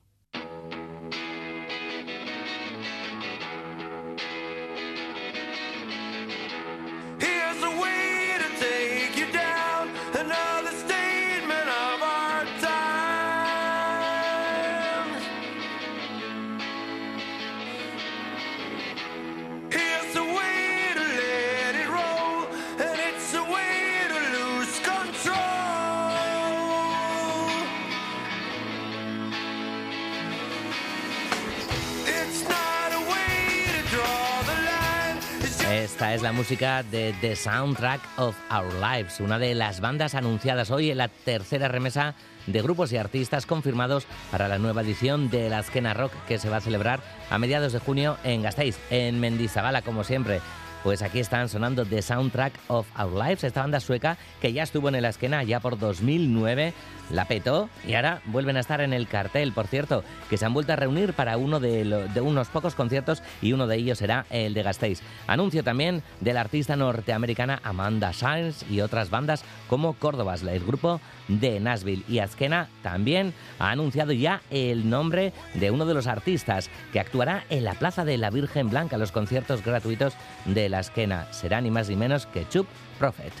Esta 35.99 36.13
es 36.13 36.21
la 36.21 36.31
música 36.31 36.81
de 36.81 37.13
The 37.19 37.35
Soundtrack 37.35 37.99
of 38.15 38.33
Our 38.49 38.73
Lives, 38.75 39.19
una 39.19 39.37
de 39.37 39.53
las 39.53 39.81
bandas 39.81 40.15
anunciadas 40.15 40.71
hoy 40.71 40.91
en 40.91 40.97
la 40.97 41.09
tercera 41.09 41.67
remesa 41.67 42.15
de 42.47 42.61
grupos 42.61 42.93
y 42.93 42.97
artistas 42.97 43.45
confirmados 43.45 44.07
para 44.31 44.47
la 44.47 44.59
nueva 44.59 44.81
edición 44.81 45.29
de 45.29 45.49
la 45.49 45.59
Esquena 45.59 45.93
Rock 45.93 46.13
que 46.25 46.39
se 46.39 46.47
va 46.47 46.55
a 46.55 46.61
celebrar 46.61 47.01
a 47.29 47.37
mediados 47.37 47.73
de 47.73 47.79
junio 47.79 48.15
en 48.23 48.43
Gasteiz, 48.43 48.77
en 48.89 49.19
Mendizabala, 49.19 49.81
como 49.81 50.05
siempre. 50.05 50.39
Pues 50.83 51.01
aquí 51.01 51.19
están 51.19 51.49
sonando 51.49 51.85
The 51.85 52.01
Soundtrack 52.01 52.53
of 52.67 52.87
Our 52.97 53.11
Lives, 53.11 53.43
esta 53.43 53.61
banda 53.61 53.81
sueca 53.81 54.17
que 54.41 54.53
ya 54.53 54.63
estuvo 54.63 54.87
en 54.87 55.01
la 55.01 55.09
esquena 55.09 55.43
ya 55.43 55.59
por 55.59 55.77
2009, 55.77 56.73
la 57.11 57.25
petó 57.25 57.69
y 57.85 57.95
ahora 57.95 58.21
vuelven 58.25 58.55
a 58.55 58.61
estar 58.61 58.81
en 58.81 58.93
el 58.93 59.07
cartel, 59.07 59.51
por 59.51 59.67
cierto, 59.67 60.03
que 60.29 60.37
se 60.37 60.45
han 60.45 60.53
vuelto 60.53 60.73
a 60.73 60.77
reunir 60.77 61.13
para 61.13 61.37
uno 61.37 61.59
de, 61.59 62.09
unos 62.21 62.47
pocos 62.47 62.75
conciertos 62.75 63.21
y 63.41 63.51
uno 63.53 63.67
de 63.67 63.75
ellos 63.75 63.97
será 63.97 64.25
el 64.29 64.53
de 64.53 64.63
Gasteiz. 64.63 65.01
Anuncio 65.27 65.63
también 65.63 66.01
de 66.21 66.33
la 66.33 66.41
artista 66.41 66.75
norteamericana 66.75 67.59
Amanda 67.63 68.13
Sainz 68.13 68.63
y 68.69 68.81
otras 68.81 69.09
bandas 69.09 69.43
como 69.67 69.93
Córdobas, 69.93 70.43
el 70.43 70.63
grupo 70.63 71.01
de 71.27 71.59
Nashville. 71.59 72.03
Y 72.07 72.19
Azkena 72.19 72.69
también 72.83 73.33
ha 73.59 73.71
anunciado 73.71 74.11
ya 74.11 74.41
el 74.49 74.89
nombre 74.89 75.33
de 75.55 75.71
uno 75.71 75.85
de 75.85 75.93
los 75.93 76.07
artistas 76.07 76.69
que 76.93 76.99
actuará 76.99 77.43
en 77.49 77.63
la 77.63 77.73
Plaza 77.73 78.05
de 78.05 78.17
la 78.17 78.29
Virgen 78.29 78.69
Blanca, 78.69 78.97
los 78.97 79.11
conciertos 79.11 79.63
gratuitos 79.63 80.13
de 80.45 80.68
la 80.69 80.79
Azkena. 80.79 81.27
Será 81.31 81.61
ni 81.61 81.71
más 81.71 81.89
ni 81.89 81.95
menos 81.95 82.25
que 82.27 82.47
Chup 82.47 82.67
Prophet. 82.97 83.33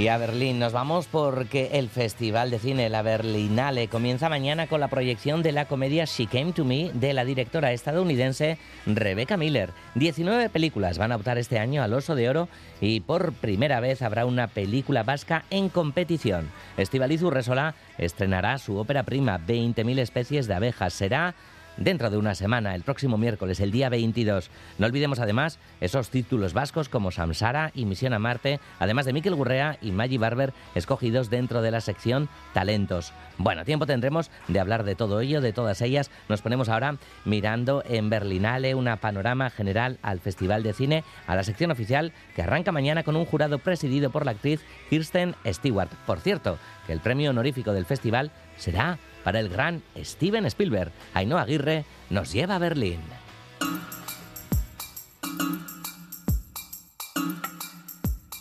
Y 0.00 0.08
a 0.08 0.16
Berlín 0.16 0.58
nos 0.58 0.72
vamos 0.72 1.08
porque 1.08 1.72
el 1.74 1.90
Festival 1.90 2.50
de 2.50 2.58
Cine 2.58 2.88
La 2.88 3.02
Berlinale 3.02 3.88
comienza 3.88 4.30
mañana 4.30 4.66
con 4.66 4.80
la 4.80 4.88
proyección 4.88 5.42
de 5.42 5.52
la 5.52 5.66
comedia 5.66 6.06
She 6.06 6.26
Came 6.26 6.54
to 6.54 6.64
Me 6.64 6.90
de 6.94 7.12
la 7.12 7.26
directora 7.26 7.72
estadounidense 7.72 8.56
Rebecca 8.86 9.36
Miller. 9.36 9.72
19 9.96 10.48
películas 10.48 10.96
van 10.96 11.12
a 11.12 11.16
optar 11.16 11.36
este 11.36 11.58
año 11.58 11.82
al 11.82 11.92
Oso 11.92 12.14
de 12.14 12.30
Oro 12.30 12.48
y 12.80 13.00
por 13.00 13.34
primera 13.34 13.78
vez 13.80 14.00
habrá 14.00 14.24
una 14.24 14.46
película 14.46 15.02
vasca 15.02 15.44
en 15.50 15.68
competición. 15.68 16.50
Estivaliz 16.78 17.22
Urresola 17.22 17.74
estrenará 17.98 18.56
su 18.56 18.78
ópera 18.78 19.02
prima 19.02 19.38
20.000 19.38 19.98
especies 19.98 20.46
de 20.46 20.54
abejas. 20.54 20.94
Será 20.94 21.34
dentro 21.76 22.10
de 22.10 22.16
una 22.16 22.34
semana, 22.34 22.74
el 22.74 22.82
próximo 22.82 23.18
miércoles, 23.18 23.60
el 23.60 23.70
día 23.70 23.88
22. 23.88 24.50
No 24.78 24.86
olvidemos 24.86 25.18
además 25.18 25.58
esos 25.80 26.10
títulos 26.10 26.52
vascos 26.52 26.88
como 26.88 27.10
Samsara 27.10 27.72
y 27.74 27.84
Misión 27.84 28.12
a 28.12 28.18
Marte, 28.18 28.60
además 28.78 29.06
de 29.06 29.12
Miquel 29.12 29.34
Gurrea 29.34 29.78
y 29.80 29.92
Maggie 29.92 30.18
Barber, 30.18 30.52
escogidos 30.74 31.30
dentro 31.30 31.62
de 31.62 31.70
la 31.70 31.80
sección 31.80 32.28
Talentos. 32.52 33.12
Bueno, 33.38 33.64
tiempo 33.64 33.86
tendremos 33.86 34.30
de 34.48 34.60
hablar 34.60 34.84
de 34.84 34.94
todo 34.94 35.20
ello, 35.20 35.40
de 35.40 35.52
todas 35.52 35.80
ellas. 35.80 36.10
Nos 36.28 36.42
ponemos 36.42 36.68
ahora 36.68 36.96
mirando 37.24 37.82
en 37.88 38.10
Berlinale 38.10 38.74
una 38.74 38.96
panorama 38.96 39.48
general 39.50 39.98
al 40.02 40.20
Festival 40.20 40.62
de 40.62 40.74
Cine, 40.74 41.04
a 41.26 41.34
la 41.36 41.44
sección 41.44 41.70
oficial 41.70 42.12
que 42.36 42.42
arranca 42.42 42.72
mañana 42.72 43.02
con 43.02 43.16
un 43.16 43.24
jurado 43.24 43.58
presidido 43.58 44.10
por 44.10 44.24
la 44.24 44.32
actriz 44.32 44.60
Kirsten 44.90 45.34
Stewart. 45.46 45.90
Por 46.06 46.20
cierto, 46.20 46.58
que 46.86 46.92
el 46.92 47.00
premio 47.00 47.30
honorífico 47.30 47.72
del 47.72 47.86
festival 47.86 48.30
será 48.56 48.98
para 49.24 49.40
el 49.40 49.48
gran 49.48 49.82
Steven 49.96 50.46
Spielberg. 50.46 50.92
Ainhoa 51.14 51.42
Aguirre 51.42 51.84
nos 52.10 52.32
lleva 52.32 52.56
a 52.56 52.58
Berlín. 52.58 53.00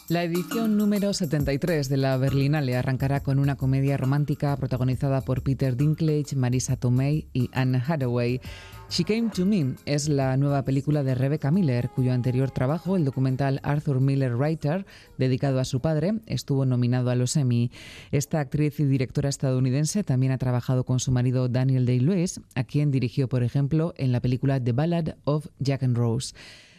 La 0.09 0.23
edición 0.23 0.75
número 0.75 1.13
73 1.13 1.87
de 1.87 1.97
la 1.97 2.17
Berlinale 2.17 2.75
arrancará 2.75 3.19
con 3.19 3.37
una 3.37 3.57
comedia 3.57 3.95
romántica 3.95 4.57
protagonizada 4.57 5.21
por 5.21 5.43
Peter 5.43 5.77
Dinklage, 5.77 6.35
Marisa 6.35 6.77
Tomei 6.77 7.27
y 7.31 7.51
Anne 7.53 7.79
Hathaway. 7.87 8.41
She 8.89 9.03
Came 9.03 9.29
to 9.35 9.45
Me 9.45 9.75
es 9.85 10.09
la 10.09 10.35
nueva 10.35 10.63
película 10.63 11.03
de 11.03 11.13
Rebecca 11.13 11.51
Miller, 11.51 11.91
cuyo 11.91 12.11
anterior 12.11 12.49
trabajo, 12.49 12.95
el 12.97 13.05
documental 13.05 13.59
Arthur 13.61 14.01
Miller 14.01 14.35
Writer, 14.35 14.87
dedicado 15.19 15.59
a 15.59 15.65
su 15.65 15.79
padre, 15.79 16.15
estuvo 16.25 16.65
nominado 16.65 17.11
a 17.11 17.15
los 17.15 17.37
Emmy. 17.37 17.69
Esta 18.11 18.39
actriz 18.39 18.79
y 18.79 18.85
directora 18.85 19.29
estadounidense 19.29 20.03
también 20.03 20.31
ha 20.31 20.39
trabajado 20.39 20.85
con 20.85 20.99
su 20.99 21.11
marido 21.11 21.49
Daniel 21.49 21.85
Day-Lewis, 21.85 22.41
a 22.55 22.63
quien 22.63 22.89
dirigió, 22.89 23.29
por 23.29 23.43
ejemplo, 23.43 23.93
en 23.95 24.11
la 24.11 24.21
película 24.21 24.61
The 24.61 24.71
Ballad 24.71 25.17
of 25.23 25.45
Jack 25.59 25.83
and 25.83 25.95
Rose. 25.95 26.33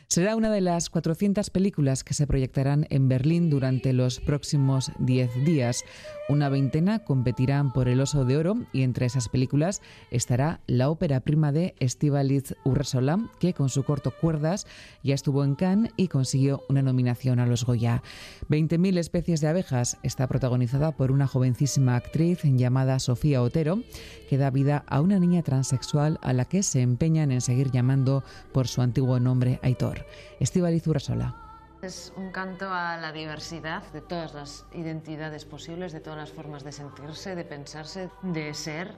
Será 0.09 0.35
una 0.35 0.51
de 0.51 0.61
las 0.61 0.91
400 0.91 1.51
películas 1.51 2.03
que 2.03 2.15
se 2.15 2.27
proyectarán 2.27 2.85
en 2.91 3.09
Berlín 3.09 3.49
durante 3.49 3.93
los 3.93 4.19
próximos 4.19 4.91
10 4.99 5.45
días. 5.45 5.85
Una 6.31 6.49
veintena 6.49 7.01
competirán 7.01 7.73
por 7.73 7.89
el 7.89 8.01
Oso 8.01 8.25
de 8.25 8.37
Oro 8.37 8.55
y 8.73 8.83
entre 8.83 9.05
esas 9.05 9.29
películas 9.29 9.83
estará 10.13 10.61
la 10.69 10.89
ópera 10.89 11.19
prima 11.19 11.51
de 11.51 11.75
Estíbaliz 11.81 12.55
Urresola, 12.63 13.19
que 13.41 13.53
con 13.53 13.69
su 13.69 13.83
corto 13.83 14.13
Cuerdas 14.13 14.65
ya 15.03 15.17
estuvo 15.17 15.43
en 15.43 15.57
Cannes 15.57 15.93
y 15.97 16.07
consiguió 16.07 16.63
una 16.69 16.83
nominación 16.83 17.41
a 17.41 17.47
los 17.47 17.65
Goya. 17.65 18.05
20.000 18.49 18.99
especies 18.99 19.41
de 19.41 19.49
abejas 19.49 19.99
está 20.05 20.29
protagonizada 20.29 20.93
por 20.93 21.11
una 21.11 21.27
jovencísima 21.27 21.97
actriz 21.97 22.43
llamada 22.45 23.01
Sofía 23.01 23.43
Otero, 23.43 23.83
que 24.29 24.39
da 24.39 24.51
vida 24.51 24.85
a 24.87 25.01
una 25.01 25.19
niña 25.19 25.43
transexual 25.43 26.21
a 26.23 26.33
la 26.33 26.45
que 26.45 26.63
se 26.63 26.81
empeñan 26.81 27.33
en 27.33 27.41
seguir 27.41 27.73
llamando 27.73 28.23
por 28.53 28.69
su 28.69 28.83
antiguo 28.83 29.19
nombre 29.19 29.59
Aitor. 29.65 30.07
Estíbaliz 30.39 30.87
Urresola. 30.87 31.50
Es 31.83 32.13
un 32.15 32.31
canto 32.31 32.71
a 32.71 32.99
la 32.99 33.11
diversidad 33.11 33.83
de 33.93 34.03
todas 34.03 34.35
las 34.35 34.67
identidades 34.75 35.47
posibles, 35.47 35.93
de 35.93 36.01
todas 36.01 36.19
las 36.19 36.31
formas 36.31 36.63
de 36.63 36.73
sentirse, 36.73 37.35
de 37.35 37.45
pensarse, 37.45 38.11
de 38.23 38.53
ser. 38.53 38.97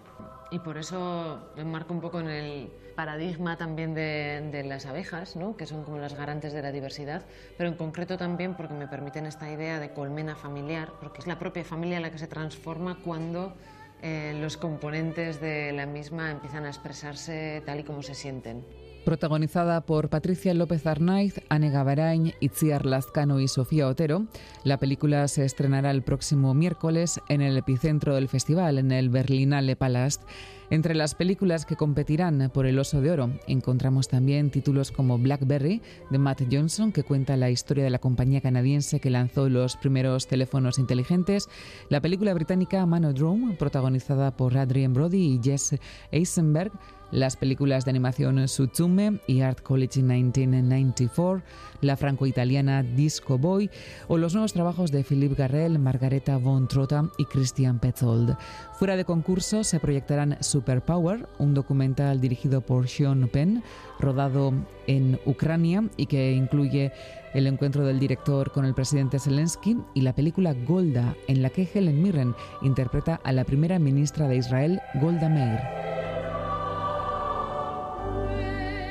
Y 0.50 0.58
por 0.58 0.76
eso 0.76 1.38
me 1.54 1.62
enmarco 1.62 1.94
un 1.94 2.00
poco 2.00 2.18
en 2.18 2.28
el 2.28 2.72
paradigma 2.96 3.56
también 3.56 3.94
de, 3.94 4.48
de 4.50 4.64
las 4.64 4.86
abejas, 4.86 5.36
¿no? 5.36 5.56
que 5.56 5.64
son 5.64 5.84
como 5.84 5.98
las 5.98 6.14
garantes 6.14 6.52
de 6.52 6.60
la 6.60 6.72
diversidad, 6.72 7.24
pero 7.56 7.70
en 7.70 7.76
concreto 7.76 8.18
también 8.18 8.56
porque 8.56 8.74
me 8.74 8.88
permiten 8.88 9.26
esta 9.26 9.50
idea 9.50 9.78
de 9.78 9.92
colmena 9.92 10.34
familiar, 10.34 10.92
porque 11.00 11.20
es 11.20 11.28
la 11.28 11.38
propia 11.38 11.64
familia 11.64 12.00
la 12.00 12.10
que 12.10 12.18
se 12.18 12.26
transforma 12.26 12.98
cuando 13.04 13.54
eh, 14.02 14.36
los 14.40 14.56
componentes 14.56 15.40
de 15.40 15.72
la 15.72 15.86
misma 15.86 16.32
empiezan 16.32 16.64
a 16.64 16.68
expresarse 16.68 17.62
tal 17.64 17.78
y 17.78 17.84
como 17.84 18.02
se 18.02 18.16
sienten. 18.16 18.66
Protagonizada 19.04 19.80
por 19.80 20.10
Patricia 20.10 20.54
López 20.54 20.86
Arnaiz, 20.86 21.40
Anne 21.48 21.70
Gavarain, 21.70 22.34
Itziar 22.38 22.86
Lazcano 22.86 23.40
y 23.40 23.48
Sofía 23.48 23.88
Otero, 23.88 24.26
la 24.62 24.78
película 24.78 25.26
se 25.26 25.44
estrenará 25.44 25.90
el 25.90 26.02
próximo 26.02 26.54
miércoles 26.54 27.20
en 27.28 27.40
el 27.40 27.56
epicentro 27.56 28.14
del 28.14 28.28
festival, 28.28 28.78
en 28.78 28.92
el 28.92 29.10
Berlinale 29.10 29.74
Palast. 29.74 30.22
Entre 30.70 30.94
las 30.94 31.16
películas 31.16 31.66
que 31.66 31.76
competirán 31.76 32.48
por 32.54 32.64
el 32.64 32.78
Oso 32.78 33.00
de 33.00 33.10
Oro 33.10 33.30
encontramos 33.48 34.06
también 34.08 34.50
títulos 34.50 34.92
como 34.92 35.18
Blackberry 35.18 35.82
de 36.08 36.18
Matt 36.18 36.42
Johnson, 36.50 36.92
que 36.92 37.02
cuenta 37.02 37.36
la 37.36 37.50
historia 37.50 37.84
de 37.84 37.90
la 37.90 37.98
compañía 37.98 38.40
canadiense 38.40 39.00
que 39.00 39.10
lanzó 39.10 39.48
los 39.48 39.76
primeros 39.76 40.28
teléfonos 40.28 40.78
inteligentes, 40.78 41.48
la 41.90 42.00
película 42.00 42.32
británica 42.34 42.86
Manodrome, 42.86 43.54
protagonizada 43.56 44.34
por 44.36 44.56
Adrien 44.56 44.94
Brody 44.94 45.34
y 45.34 45.40
Jess 45.42 45.76
Eisenberg, 46.12 46.72
las 47.12 47.36
películas 47.36 47.84
de 47.84 47.90
animación 47.90 48.48
Sutsume 48.48 49.20
y 49.28 49.42
Art 49.42 49.60
College 49.62 50.02
1994, 50.02 51.42
la 51.82 51.96
franco-italiana 51.96 52.82
Disco 52.82 53.38
Boy 53.38 53.70
o 54.08 54.18
los 54.18 54.34
nuevos 54.34 54.52
trabajos 54.52 54.90
de 54.90 55.04
Philippe 55.04 55.36
Garrel, 55.36 55.78
Margareta 55.78 56.38
von 56.38 56.66
Trotta 56.66 57.08
y 57.18 57.26
Christian 57.26 57.78
Petzold. 57.78 58.36
Fuera 58.74 58.96
de 58.96 59.04
concurso 59.04 59.62
se 59.62 59.78
proyectarán 59.78 60.38
Superpower, 60.40 61.28
un 61.38 61.54
documental 61.54 62.20
dirigido 62.20 62.62
por 62.62 62.88
Sean 62.88 63.28
Penn, 63.28 63.62
rodado 64.00 64.52
en 64.86 65.20
Ucrania 65.26 65.84
y 65.96 66.06
que 66.06 66.32
incluye 66.32 66.92
el 67.34 67.46
encuentro 67.46 67.84
del 67.84 68.00
director 68.00 68.52
con 68.52 68.64
el 68.64 68.74
presidente 68.74 69.18
Zelensky 69.18 69.78
y 69.94 70.00
la 70.00 70.14
película 70.14 70.54
Golda, 70.66 71.14
en 71.28 71.42
la 71.42 71.50
que 71.50 71.68
Helen 71.72 72.02
Mirren 72.02 72.34
interpreta 72.62 73.20
a 73.22 73.32
la 73.32 73.44
primera 73.44 73.78
ministra 73.78 74.28
de 74.28 74.36
Israel, 74.36 74.80
Golda 75.00 75.28
Meir. 75.28 76.21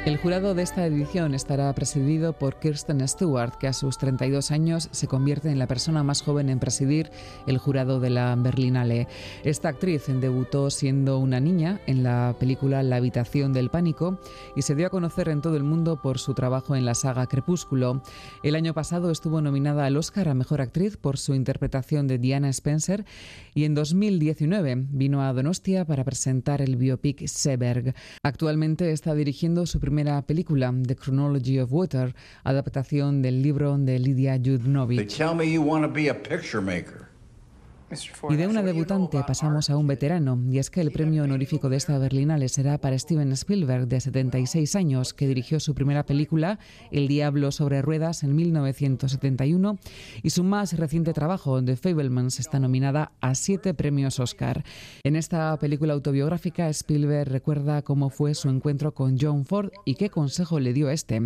El 0.04 0.18
jurado 0.18 0.56
de 0.56 0.64
esta 0.64 0.84
edición 0.84 1.36
estará 1.36 1.72
presidido 1.76 2.34
por 2.34 2.56
Kirsten 2.60 3.08
Stewart, 3.08 3.54
que 3.60 3.68
a 3.68 3.74
sus 3.74 4.00
32 4.00 4.50
años 4.50 4.90
se 4.92 5.08
convierte 5.08 5.52
en 5.52 5.60
la 5.60 5.68
persona 5.68 6.02
más 6.02 6.24
joven 6.24 6.50
en 6.50 6.58
presidir 6.58 7.12
el 7.46 7.60
jurado 7.60 8.00
de 8.00 8.10
la 8.10 8.36
Berlinale. 8.36 9.08
Esta 9.44 9.70
actriz 9.70 10.06
debutó 10.08 10.72
siendo 10.72 11.20
una 11.20 11.40
niña 11.40 11.82
en 11.86 12.02
la 12.02 12.36
película 12.40 12.82
La 12.82 12.96
habitación 12.96 13.54
del 13.54 13.70
pánico 13.70 14.20
y 14.56 14.64
se 14.64 14.74
dio 14.74 14.88
a 14.88 14.90
conocer 14.90 15.30
en 15.30 15.44
todo 15.44 15.56
el 15.56 15.64
mundo 15.64 16.02
por 16.02 16.18
su 16.18 16.34
trabajo 16.34 16.76
en 16.76 16.84
la 16.84 16.96
saga 16.96 17.28
Crepúsculo. 17.28 18.02
El 18.42 18.56
año 18.56 18.74
pasado 18.74 19.12
estuvo 19.12 19.40
nominada 19.40 19.86
al 19.86 19.98
Oscar 19.98 20.30
a 20.30 20.34
Mejor 20.34 20.62
Actriz 20.62 20.98
por 20.98 21.20
su 21.20 21.36
interpretación 21.36 22.08
de 22.08 22.18
Diana 22.18 22.50
Spencer 22.50 23.06
y 23.54 23.66
en 23.66 23.76
2019 23.76 24.88
vino 24.90 25.22
a 25.22 25.32
Donostia 25.32 25.86
para 25.86 26.04
presentar 26.04 26.60
el 26.60 26.76
biopic 26.76 27.28
Seberg. 27.28 27.94
Actualmente 28.24 28.92
está 28.94 29.14
dirigiendo 29.14 29.68
su 29.68 29.80
primera 29.92 30.22
película, 30.22 30.74
The 30.88 30.96
Chronology 30.96 31.60
of 31.60 31.74
Water, 31.74 32.16
adaptación 32.46 33.22
del 33.22 33.42
libro 33.42 33.78
de 33.78 34.00
Lidia 34.00 34.42
They 34.42 34.58
Judnovich. 34.58 35.18
tell 35.18 35.36
me 35.36 35.52
you 35.52 35.62
want 35.62 35.84
to 35.84 35.92
be 35.92 36.08
a 36.10 36.14
picture 36.14 36.62
maker. 36.62 37.11
Y 38.30 38.36
de 38.36 38.48
una 38.48 38.62
debutante 38.62 39.22
pasamos 39.28 39.70
a 39.70 39.78
un 39.78 39.88
veterano, 39.88 40.42
y 40.50 40.60
es 40.60 40.70
que 40.70 40.82
el 40.82 40.92
premio 40.92 41.24
honorífico 41.24 41.70
de 41.70 41.78
esta 41.78 41.98
Berlinale 41.98 42.48
será 42.48 42.78
para 42.78 42.98
Steven 42.98 43.32
Spielberg, 43.34 43.88
de 43.88 44.00
76 44.00 44.76
años, 44.76 45.14
que 45.14 45.28
dirigió 45.28 45.60
su 45.60 45.76
primera 45.76 46.06
película, 46.06 46.60
El 46.92 47.08
Diablo 47.08 47.52
sobre 47.52 47.82
Ruedas, 47.82 48.24
en 48.24 48.36
1971, 48.36 49.78
y 50.24 50.30
su 50.30 50.44
más 50.44 50.78
reciente 50.78 51.14
trabajo, 51.14 51.64
The 51.64 51.76
Fablemans, 51.76 52.40
está 52.40 52.60
nominada 52.60 53.12
a 53.20 53.36
siete 53.36 53.74
premios 53.74 54.20
Oscar. 54.20 54.64
En 55.04 55.16
esta 55.16 55.58
película 55.58 55.94
autobiográfica, 55.94 56.70
Spielberg 56.70 57.30
recuerda 57.30 57.82
cómo 57.82 58.10
fue 58.10 58.36
su 58.36 58.50
encuentro 58.50 58.94
con 58.94 59.18
John 59.20 59.46
Ford 59.46 59.72
y 59.86 59.96
qué 59.96 60.10
consejo 60.10 60.60
le 60.60 60.74
dio 60.74 60.90
este. 60.90 61.22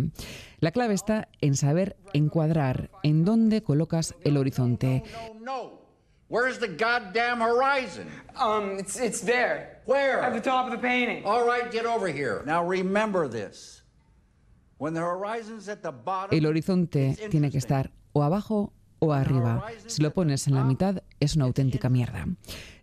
La 0.58 0.72
clave 0.72 0.94
está 0.94 1.28
en 1.40 1.54
saber 1.54 1.96
encuadrar 2.12 2.90
en 3.02 3.24
dónde 3.24 3.62
colocas 3.62 4.14
el 4.24 4.36
horizonte. 4.36 5.02
No. 5.42 5.75
Where's 6.28 6.58
the 6.58 6.68
goddamn 6.68 7.40
horizon? 7.40 8.08
Um, 8.36 8.78
it's 8.78 8.98
it's 8.98 9.20
there. 9.20 9.80
Where? 9.84 10.20
At 10.22 10.32
the 10.32 10.40
top 10.40 10.66
of 10.66 10.72
the 10.72 10.78
painting. 10.78 11.24
All 11.24 11.46
right, 11.46 11.70
get 11.70 11.86
over 11.86 12.08
here. 12.08 12.42
Now 12.44 12.66
remember 12.66 13.28
this. 13.28 13.84
When 14.78 14.92
the 14.92 15.00
horizon's 15.00 15.68
at 15.68 15.82
the 15.82 15.92
bottom, 15.92 16.36
El 16.36 16.46
horizonte 16.46 17.16
tiene 17.30 17.50
que 17.50 17.58
estar 17.58 17.92
o 18.12 18.24
abajo 18.24 18.72
o 18.98 19.12
arriba. 19.12 19.64
Si 19.86 20.02
lo 20.02 20.12
pones 20.12 20.48
en 20.48 20.54
la 20.54 20.64
mitad, 20.64 21.02
es 21.20 21.36
una 21.36 21.44
auténtica 21.44 21.88
mierda. 21.88 22.26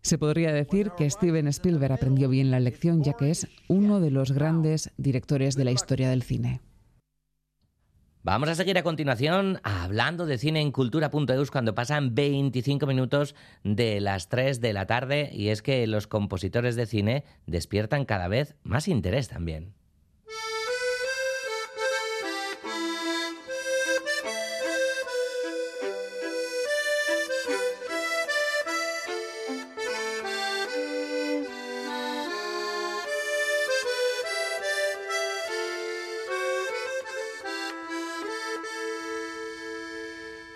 Se 0.02 0.18
podría 0.18 0.54
decir 0.54 0.92
que 0.92 1.10
Steven 1.10 1.48
Spielberg 1.48 1.92
aprendió 1.94 2.30
bien 2.30 2.50
la 2.50 2.60
lección, 2.60 3.04
ya 3.04 3.14
que 3.14 3.30
es 3.30 3.48
uno 3.68 4.00
de 4.00 4.12
los 4.12 4.32
grandes 4.32 4.92
directores 4.98 5.56
de 5.56 5.66
la 5.66 5.72
historia 5.72 6.10
del 6.10 6.24
cine. 6.24 6.62
Vamos 8.26 8.48
a 8.48 8.56
seguir 8.56 8.78
a 8.78 8.84
continuación 8.84 9.60
hablando 9.64 10.26
de 10.26 10.38
cine 10.38 10.62
en 10.62 10.72
cultura.eus 10.72 11.52
cuando 11.52 11.76
pasan 11.76 12.16
25 12.16 12.88
minutos 12.88 13.36
de 13.66 14.00
las 14.00 14.30
3 14.30 14.62
de 14.62 14.72
la 14.72 14.86
tarde 14.86 15.30
y 15.34 15.50
es 15.50 15.62
que 15.62 15.86
los 15.88 16.08
compositores 16.08 16.78
de 16.78 16.86
cine 16.86 17.26
despiertan 17.48 18.06
cada 18.06 18.30
vez 18.30 18.56
más 18.64 18.88
interés 18.88 19.28
también. 19.28 19.74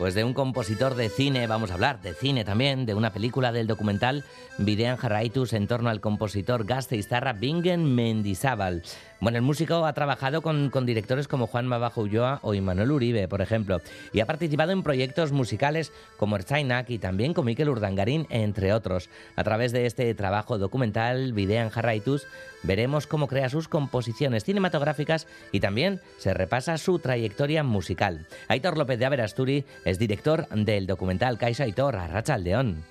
Pues 0.08 0.16
de 0.16 0.24
un 0.24 0.34
compositor 0.34 0.96
de 0.96 1.10
cine 1.10 1.48
vamos 1.48 1.70
a 1.70 1.74
hablar, 1.74 2.02
de 2.02 2.14
cine 2.14 2.46
también, 2.46 2.86
de 2.86 2.94
una 2.94 3.12
película 3.12 3.52
del 3.52 3.68
documental 3.68 4.24
Videan 4.58 4.96
Jarraitus 4.96 5.52
en 5.52 5.68
torno 5.68 5.90
al 5.90 6.00
compositor 6.00 6.66
gasteiztarra 6.66 7.34
Bingen 7.34 7.94
Mendizábal. 7.94 8.84
Bueno, 9.20 9.38
el 9.38 9.44
músico 9.44 9.86
ha 9.86 9.94
trabajado 9.94 10.42
con, 10.42 10.70
con 10.70 10.86
directores 10.86 11.28
como 11.28 11.48
Juan 11.48 11.68
Mabajo 11.68 12.02
Ulloa 12.02 12.40
o 12.44 12.54
Imanol 12.54 12.92
Uribe, 12.92 13.28
por 13.28 13.42
ejemplo, 13.42 13.82
y 14.14 14.20
ha 14.22 14.28
participado 14.28 14.72
en 14.72 14.84
proyectos 14.84 15.32
musicales 15.32 15.92
como 16.18 16.36
Erzainak 16.36 16.90
y 16.90 17.00
también 17.00 17.34
con 17.34 17.46
Mikel 17.46 17.70
Urdangarín, 17.70 18.28
entre 18.30 18.74
otros. 18.74 19.10
A 19.36 19.44
través 19.44 19.72
de 19.72 19.88
este 19.88 20.14
trabajo 20.14 20.58
documental 20.58 21.34
Videan 21.34 21.70
Jarraitus 21.70 22.28
veremos 22.64 23.08
cómo 23.08 23.28
crea 23.28 23.50
sus 23.50 23.68
composiciones 23.68 24.44
cinematográficas 24.44 25.28
y 25.52 25.60
también 25.60 26.00
se 26.18 26.34
repasa 26.34 26.78
su 26.78 27.00
trayectoria 27.00 27.64
musical. 27.64 28.28
Aitor 28.48 28.78
López 28.78 29.00
de 29.00 29.06
Averasturi 29.06 29.66
es 29.84 29.97
director 29.98 30.48
del 30.50 30.88
documental 30.88 31.38
Caixa 31.38 31.64
Aitor, 31.64 31.96
Arrachaldeón. 31.96 32.84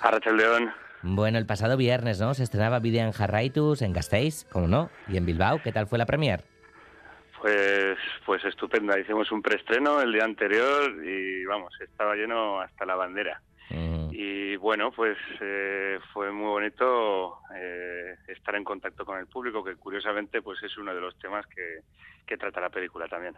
Arrachaldeón. 0.00 0.72
Bueno, 1.02 1.38
el 1.38 1.46
pasado 1.46 1.76
viernes, 1.76 2.20
¿no? 2.20 2.34
Se 2.34 2.42
estrenaba 2.42 2.80
Videan 2.80 3.12
Jarraitus 3.12 3.82
en 3.82 3.92
Gasteiz, 3.92 4.44
como 4.50 4.66
no, 4.66 4.90
y 5.08 5.16
en 5.16 5.26
Bilbao. 5.26 5.60
¿Qué 5.62 5.72
tal 5.72 5.86
fue 5.86 5.98
la 5.98 6.06
premier? 6.06 6.42
Pues, 7.40 7.98
pues 8.24 8.44
estupenda. 8.44 8.98
Hicimos 8.98 9.30
un 9.30 9.42
preestreno 9.42 10.00
el 10.00 10.12
día 10.12 10.24
anterior 10.24 10.92
y 11.04 11.44
vamos, 11.44 11.72
estaba 11.80 12.14
lleno 12.14 12.60
hasta 12.60 12.86
la 12.86 12.96
bandera. 12.96 13.40
Y 14.18 14.56
bueno, 14.56 14.90
pues 14.92 15.18
eh, 15.40 15.98
fue 16.12 16.32
muy 16.32 16.46
bonito 16.46 17.40
eh, 17.54 18.14
estar 18.28 18.54
en 18.54 18.64
contacto 18.64 19.04
con 19.04 19.18
el 19.18 19.26
público, 19.26 19.62
que 19.62 19.76
curiosamente 19.76 20.40
pues 20.40 20.62
es 20.62 20.78
uno 20.78 20.94
de 20.94 21.00
los 21.00 21.18
temas 21.18 21.46
que, 21.46 21.80
que 22.26 22.38
trata 22.38 22.60
la 22.60 22.70
película 22.70 23.06
también. 23.08 23.34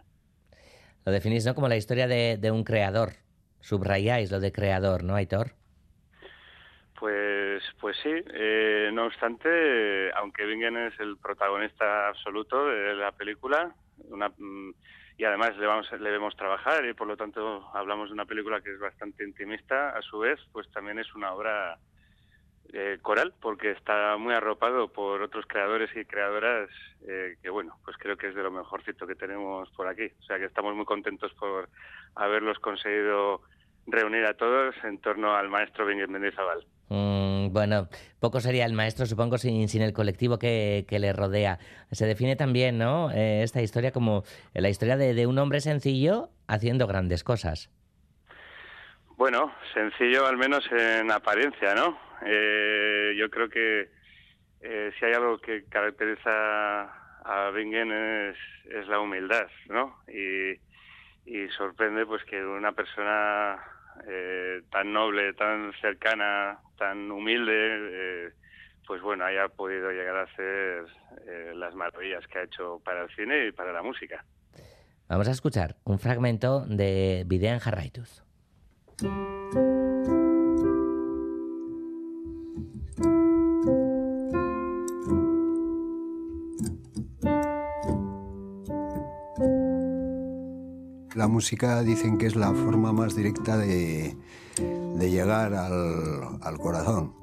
Lo 1.08 1.12
definís, 1.12 1.46
¿no? 1.46 1.54
Como 1.54 1.68
la 1.68 1.76
historia 1.76 2.06
de, 2.06 2.36
de 2.36 2.50
un 2.50 2.64
creador. 2.64 3.12
Subrayáis 3.60 4.30
lo 4.30 4.40
de 4.40 4.52
creador, 4.52 5.04
¿no, 5.04 5.14
Aitor? 5.14 5.52
Pues, 7.00 7.62
pues 7.80 7.96
sí. 8.02 8.10
Eh, 8.34 8.90
no 8.92 9.06
obstante, 9.06 10.12
aunque 10.12 10.44
Bingen 10.44 10.76
es 10.76 11.00
el 11.00 11.16
protagonista 11.16 12.08
absoluto 12.08 12.66
de 12.66 12.94
la 12.94 13.12
película, 13.12 13.74
una, 14.10 14.28
mm, 14.28 14.74
y 15.16 15.24
además 15.24 15.56
le, 15.56 15.66
vamos, 15.66 15.90
le 15.98 16.10
vemos 16.10 16.36
trabajar 16.36 16.84
y 16.84 16.92
por 16.92 17.06
lo 17.06 17.16
tanto 17.16 17.70
hablamos 17.72 18.10
de 18.10 18.12
una 18.12 18.26
película 18.26 18.60
que 18.60 18.74
es 18.74 18.78
bastante 18.78 19.24
intimista, 19.24 19.96
a 19.96 20.02
su 20.02 20.18
vez, 20.18 20.38
pues 20.52 20.70
también 20.72 20.98
es 20.98 21.14
una 21.14 21.32
obra 21.32 21.78
eh, 22.72 22.98
coral 23.02 23.34
porque 23.40 23.70
está 23.70 24.16
muy 24.16 24.34
arropado 24.34 24.88
por 24.88 25.22
otros 25.22 25.46
creadores 25.46 25.90
y 25.96 26.04
creadoras 26.04 26.68
eh, 27.06 27.36
que 27.42 27.50
bueno, 27.50 27.78
pues 27.84 27.96
creo 27.96 28.16
que 28.16 28.28
es 28.28 28.34
de 28.34 28.42
lo 28.42 28.50
mejorcito 28.50 29.06
que 29.06 29.14
tenemos 29.14 29.70
por 29.70 29.86
aquí. 29.86 30.10
O 30.20 30.22
sea 30.24 30.38
que 30.38 30.46
estamos 30.46 30.74
muy 30.74 30.84
contentos 30.84 31.32
por 31.34 31.68
haberlos 32.14 32.58
conseguido 32.58 33.42
reunir 33.86 34.24
a 34.26 34.34
todos 34.34 34.74
en 34.84 34.98
torno 34.98 35.34
al 35.34 35.48
maestro 35.48 35.86
Bingen 35.86 36.12
Mendizábal. 36.12 36.66
Mm, 36.88 37.52
bueno, 37.52 37.88
poco 38.18 38.40
sería 38.40 38.64
el 38.64 38.72
maestro, 38.72 39.06
supongo, 39.06 39.38
sin, 39.38 39.68
sin 39.68 39.82
el 39.82 39.92
colectivo 39.92 40.38
que, 40.38 40.86
que, 40.88 40.98
le 40.98 41.12
rodea. 41.12 41.58
Se 41.90 42.06
define 42.06 42.36
también, 42.36 42.78
¿no? 42.78 43.10
Eh, 43.10 43.42
esta 43.42 43.62
historia 43.62 43.92
como 43.92 44.24
la 44.54 44.68
historia 44.70 44.96
de, 44.96 45.26
un 45.26 45.38
hombre 45.38 45.60
sencillo 45.60 46.30
haciendo 46.46 46.86
grandes 46.86 47.24
cosas. 47.24 47.70
Bueno, 49.18 49.52
sencillo 49.74 50.28
al 50.28 50.36
menos 50.36 50.64
en 50.70 51.10
apariencia, 51.10 51.74
¿no? 51.74 51.98
Eh, 52.24 53.16
yo 53.18 53.28
creo 53.28 53.48
que 53.48 53.90
eh, 54.60 54.92
si 54.96 55.04
hay 55.04 55.12
algo 55.12 55.40
que 55.40 55.64
caracteriza 55.64 56.84
a 57.24 57.50
Bingen 57.52 57.90
es, 57.90 58.36
es 58.70 58.86
la 58.86 59.00
humildad, 59.00 59.48
¿no? 59.68 59.96
Y, 60.06 60.56
sorprende 61.56 62.06
pues 62.06 62.22
que 62.24 62.44
una 62.44 62.70
persona 62.70 63.58
eh, 64.06 64.62
tan 64.70 64.92
noble, 64.92 65.32
tan 65.32 65.72
cercana, 65.80 66.60
tan 66.78 67.10
humilde, 67.10 67.52
eh, 67.52 68.32
pues 68.86 69.02
bueno, 69.02 69.24
haya 69.24 69.48
podido 69.48 69.90
llegar 69.90 70.16
a 70.16 70.22
hacer 70.22 70.84
las 71.56 71.74
maravillas 71.74 72.24
que 72.28 72.38
ha 72.38 72.42
hecho 72.44 72.80
para 72.84 73.02
el 73.02 73.10
cine 73.16 73.48
y 73.48 73.52
para 73.52 73.72
la 73.72 73.82
música. 73.82 74.24
Vamos 75.08 75.26
a 75.26 75.32
escuchar 75.32 75.74
un 75.84 75.98
fragmento 75.98 76.64
de 76.66 77.24
Videan 77.26 77.58
Jarraitus. 77.58 78.27
La 79.00 79.06
música 91.28 91.82
dicen 91.82 92.18
que 92.18 92.26
es 92.26 92.34
la 92.34 92.52
forma 92.52 92.92
más 92.92 93.14
directa 93.14 93.56
de, 93.56 94.16
de 94.56 95.10
llegar 95.10 95.54
al, 95.54 96.40
al, 96.42 96.58
corazón. 96.58 97.14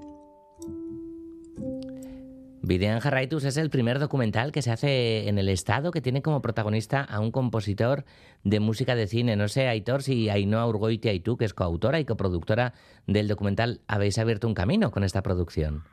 Videan 2.65 2.99
Jarraitus 2.99 3.45
es 3.45 3.57
el 3.57 3.69
primer 3.69 3.99
documental 3.99 4.51
que 4.51 4.63
se 4.63 4.71
hace 4.71 5.29
en 5.29 5.37
el 5.37 5.49
Estado 5.49 5.91
que 5.91 6.01
tiene 6.01 6.23
como 6.23 6.41
protagonista 6.41 7.03
a 7.03 7.19
un 7.19 7.31
compositor 7.31 8.05
de 8.43 8.59
música 8.59 8.95
de 8.95 9.05
cine. 9.05 9.35
No 9.35 9.47
sé, 9.47 9.67
Aitor, 9.67 10.01
si 10.01 10.29
Ainhoa 10.29 10.65
Urgoitia 10.65 11.13
y 11.13 11.19
tú, 11.19 11.37
que 11.37 11.45
es 11.45 11.53
coautora 11.53 11.99
y 11.99 12.05
coproductora 12.05 12.73
del 13.05 13.27
documental, 13.27 13.81
habéis 13.87 14.17
abierto 14.17 14.47
un 14.47 14.55
camino 14.55 14.89
con 14.89 15.03
esta 15.03 15.21
producción. 15.21 15.83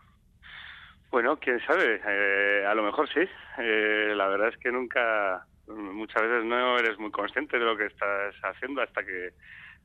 Bueno, 1.10 1.36
quién 1.36 1.60
sabe, 1.66 2.00
eh, 2.06 2.64
a 2.66 2.74
lo 2.74 2.82
mejor 2.84 3.06
sí. 3.12 3.20
Eh, 3.58 4.14
la 4.16 4.28
verdad 4.28 4.48
es 4.48 4.56
que 4.56 4.72
nunca, 4.72 5.44
muchas 5.68 6.22
veces 6.22 6.44
no 6.46 6.78
eres 6.78 6.98
muy 6.98 7.10
consciente 7.10 7.58
de 7.58 7.66
lo 7.66 7.76
que 7.76 7.86
estás 7.86 8.34
haciendo 8.42 8.80
hasta 8.80 9.04
que 9.04 9.34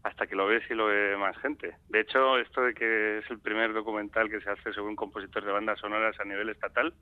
hasta 0.03 0.27
que 0.27 0.35
lo 0.35 0.47
ves 0.47 0.63
y 0.69 0.73
lo 0.73 0.85
ve 0.85 1.17
más 1.17 1.37
gente. 1.37 1.75
De 1.89 2.01
hecho, 2.01 2.37
esto 2.37 2.61
de 2.61 2.73
que 2.73 3.19
es 3.19 3.29
el 3.29 3.39
primer 3.39 3.73
documental 3.73 4.29
que 4.29 4.41
se 4.41 4.49
hace 4.49 4.73
según 4.73 4.95
compositores 4.95 5.45
de 5.45 5.53
bandas 5.53 5.79
sonoras 5.79 6.19
a 6.19 6.25
nivel 6.25 6.49
estatal 6.49 6.93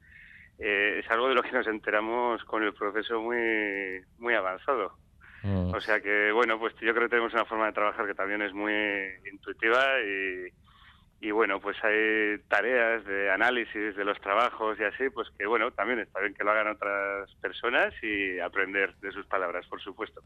eh, 0.57 1.01
es 1.03 1.11
algo 1.11 1.27
de 1.27 1.35
lo 1.35 1.43
que 1.43 1.51
nos 1.51 1.67
enteramos 1.67 2.43
con 2.45 2.63
el 2.63 2.73
proceso 2.73 3.21
muy 3.21 4.01
muy 4.17 4.33
avanzado. 4.33 4.97
Mm. 5.43 5.73
O 5.73 5.79
sea 5.79 5.99
que, 5.99 6.31
bueno, 6.31 6.57
pues 6.57 6.73
yo 6.81 6.93
creo 6.93 7.03
que 7.03 7.09
tenemos 7.09 7.33
una 7.33 7.45
forma 7.45 7.67
de 7.67 7.73
trabajar 7.73 8.07
que 8.07 8.15
también 8.15 8.41
es 8.41 8.53
muy 8.53 8.73
intuitiva 9.31 9.83
y, 10.01 10.47
y 11.27 11.31
bueno, 11.31 11.59
pues 11.59 11.77
hay 11.83 12.39
tareas 12.47 13.05
de 13.05 13.29
análisis 13.29 13.95
de 13.95 14.05
los 14.05 14.19
trabajos 14.21 14.79
y 14.79 14.83
así, 14.83 15.09
pues 15.09 15.29
que 15.37 15.45
bueno, 15.45 15.71
también 15.71 15.99
está 15.99 16.19
bien 16.19 16.33
que 16.33 16.43
lo 16.43 16.51
hagan 16.51 16.69
otras 16.69 17.33
personas 17.35 17.93
y 18.01 18.39
aprender 18.39 18.95
de 18.95 19.11
sus 19.11 19.25
palabras, 19.27 19.67
por 19.67 19.81
supuesto. 19.81 20.21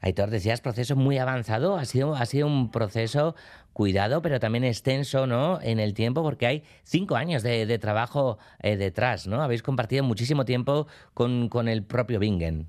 Aitor, 0.00 0.30
decías 0.30 0.60
proceso 0.60 0.96
muy 0.96 1.18
avanzado, 1.18 1.76
ha 1.76 1.84
sido, 1.84 2.14
ha 2.14 2.24
sido 2.26 2.46
un 2.46 2.70
proceso 2.70 3.34
cuidado, 3.72 4.22
pero 4.22 4.40
también 4.40 4.64
extenso, 4.64 5.26
¿no? 5.26 5.60
En 5.62 5.78
el 5.78 5.94
tiempo, 5.94 6.22
porque 6.22 6.46
hay 6.46 6.62
cinco 6.84 7.16
años 7.16 7.42
de, 7.42 7.78
trabajo 7.78 8.38
eh, 8.62 8.76
detrás, 8.76 9.26
¿no? 9.26 9.42
Habéis 9.42 9.62
compartido 9.62 10.04
muchísimo 10.04 10.44
tiempo 10.44 10.86
con, 11.14 11.48
con 11.48 11.68
el 11.68 11.84
propio 11.84 12.18
Bingen. 12.18 12.66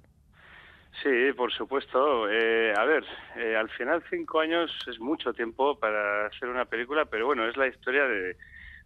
Sí, 1.02 1.34
por 1.36 1.52
supuesto. 1.52 2.30
Eh, 2.30 2.74
a 2.78 2.86
ver, 2.86 3.04
eh, 3.38 3.56
al 3.56 3.70
final 3.70 4.04
cinco 4.10 4.40
años 4.40 4.72
es 4.88 5.00
mucho 5.00 5.34
tiempo 5.34 5.80
para 5.80 6.28
hacer 6.28 6.50
una 6.50 6.66
película, 6.66 7.06
pero 7.06 7.26
bueno, 7.26 7.48
es 7.48 7.58
la 7.58 7.68
historia 7.68 8.06
de, 8.06 8.36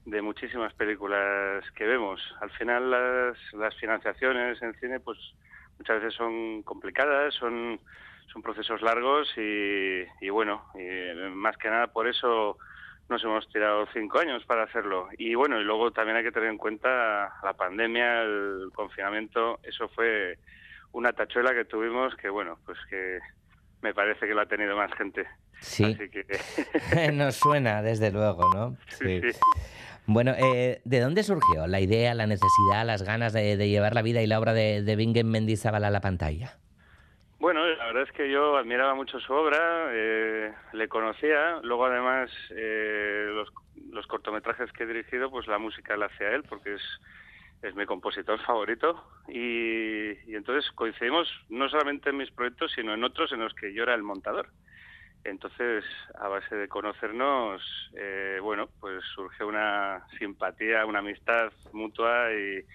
de 0.06 0.22
muchísimas 0.22 0.74
películas 0.74 1.64
que 1.72 1.86
vemos. 1.86 2.22
Al 2.40 2.52
final 2.52 2.90
las, 2.92 3.38
las 3.54 3.76
financiaciones 3.76 4.62
en 4.62 4.74
cine, 4.76 5.00
pues 5.00 5.18
muchas 5.78 6.02
veces 6.02 6.14
son 6.14 6.64
complicadas, 6.64 7.34
son 7.34 7.80
son 8.32 8.42
procesos 8.42 8.82
largos 8.82 9.30
y, 9.38 10.04
y 10.22 10.30
bueno, 10.30 10.66
y 10.76 11.30
más 11.30 11.58
que 11.58 11.70
nada 11.70 11.88
por 11.88 12.08
eso 12.08 12.58
nos 13.10 13.24
hemos 13.24 13.48
tirado 13.50 13.88
cinco 13.94 14.20
años 14.20 14.44
para 14.46 14.64
hacerlo. 14.64 15.08
Y 15.18 15.36
bueno, 15.36 15.60
y 15.60 15.64
luego 15.64 15.92
también 15.92 16.18
hay 16.18 16.24
que 16.24 16.32
tener 16.32 16.50
en 16.50 16.58
cuenta 16.58 17.34
la 17.44 17.54
pandemia, 17.54 18.24
el 18.24 18.70
confinamiento, 18.74 19.60
eso 19.64 19.88
fue 19.90 20.40
una 20.92 21.14
tachuela 21.14 21.54
que 21.54 21.66
tuvimos 21.66 22.16
que 22.16 22.30
bueno, 22.30 22.58
pues 22.66 22.78
que 22.90 23.20
me 23.82 23.94
parece 23.94 24.28
que 24.28 24.34
lo 24.34 24.42
ha 24.42 24.48
tenido 24.48 24.76
más 24.76 24.92
gente. 24.94 25.26
Sí. 25.60 25.84
Así 25.84 26.10
que... 26.10 26.26
Nos 27.14 27.36
suena, 27.36 27.82
desde 27.82 28.12
luego, 28.12 28.50
¿no? 28.54 28.78
Sí. 28.88 29.22
sí. 29.22 29.40
Bueno, 30.08 30.34
eh, 30.38 30.82
¿de 30.84 31.00
dónde 31.00 31.24
surgió 31.24 31.66
la 31.68 31.80
idea, 31.80 32.14
la 32.14 32.28
necesidad, 32.28 32.86
las 32.86 33.04
ganas 33.04 33.34
de, 33.34 33.58
de 33.58 33.70
llevar 33.70 33.96
la 33.96 34.04
vida 34.04 34.22
y 34.22 34.28
la 34.28 34.40
obra 34.40 34.54
de, 34.54 34.84
de 34.84 34.96
Bingen 34.96 35.30
Mendizábal 35.30 35.84
a 35.84 35.90
la 35.90 36.02
pantalla? 36.02 36.58
Bueno, 37.46 37.64
la 37.64 37.86
verdad 37.86 38.02
es 38.10 38.12
que 38.12 38.28
yo 38.28 38.58
admiraba 38.58 38.96
mucho 38.96 39.20
su 39.20 39.32
obra, 39.32 39.90
eh, 39.92 40.52
le 40.74 40.88
conocía, 40.88 41.60
luego 41.62 41.86
además 41.86 42.32
eh, 42.50 43.30
los, 43.92 44.08
cortometrajes 44.08 44.72
que 44.72 44.82
he 44.82 44.88
dirigido, 44.88 45.30
pues 45.30 45.46
la 45.46 45.60
música 45.60 45.96
la 45.96 46.08
hacía 46.08 46.32
él, 46.32 46.42
porque 46.42 46.74
es, 46.74 46.82
es 47.62 47.76
mi 47.76 47.86
compositor 47.86 48.44
favorito, 48.44 49.00
y, 49.28 50.34
entonces 50.36 50.72
coincidimos 50.72 51.30
no 51.50 51.70
solamente 51.70 52.10
en 52.10 52.18
mis 52.18 52.32
proyectos, 52.32 52.72
sino 52.74 52.96
en 52.96 53.04
otros 53.04 53.32
en 53.32 53.42
los 53.42 53.54
que 53.54 53.72
yo 53.76 53.84
era 53.84 53.94
el 53.94 54.02
montador. 54.02 54.50
Entonces, 55.24 55.86
a 56.16 56.28
base 56.28 56.56
de 56.56 56.68
conocernos, 56.68 57.62
eh, 57.96 58.40
bueno, 58.42 58.70
pues 58.80 59.04
surgió 59.14 59.48
una 59.48 60.04
simpatía, 60.18 60.84
una 60.88 60.98
amistad 60.98 61.54
mutua 61.74 62.34
y, 62.34 62.66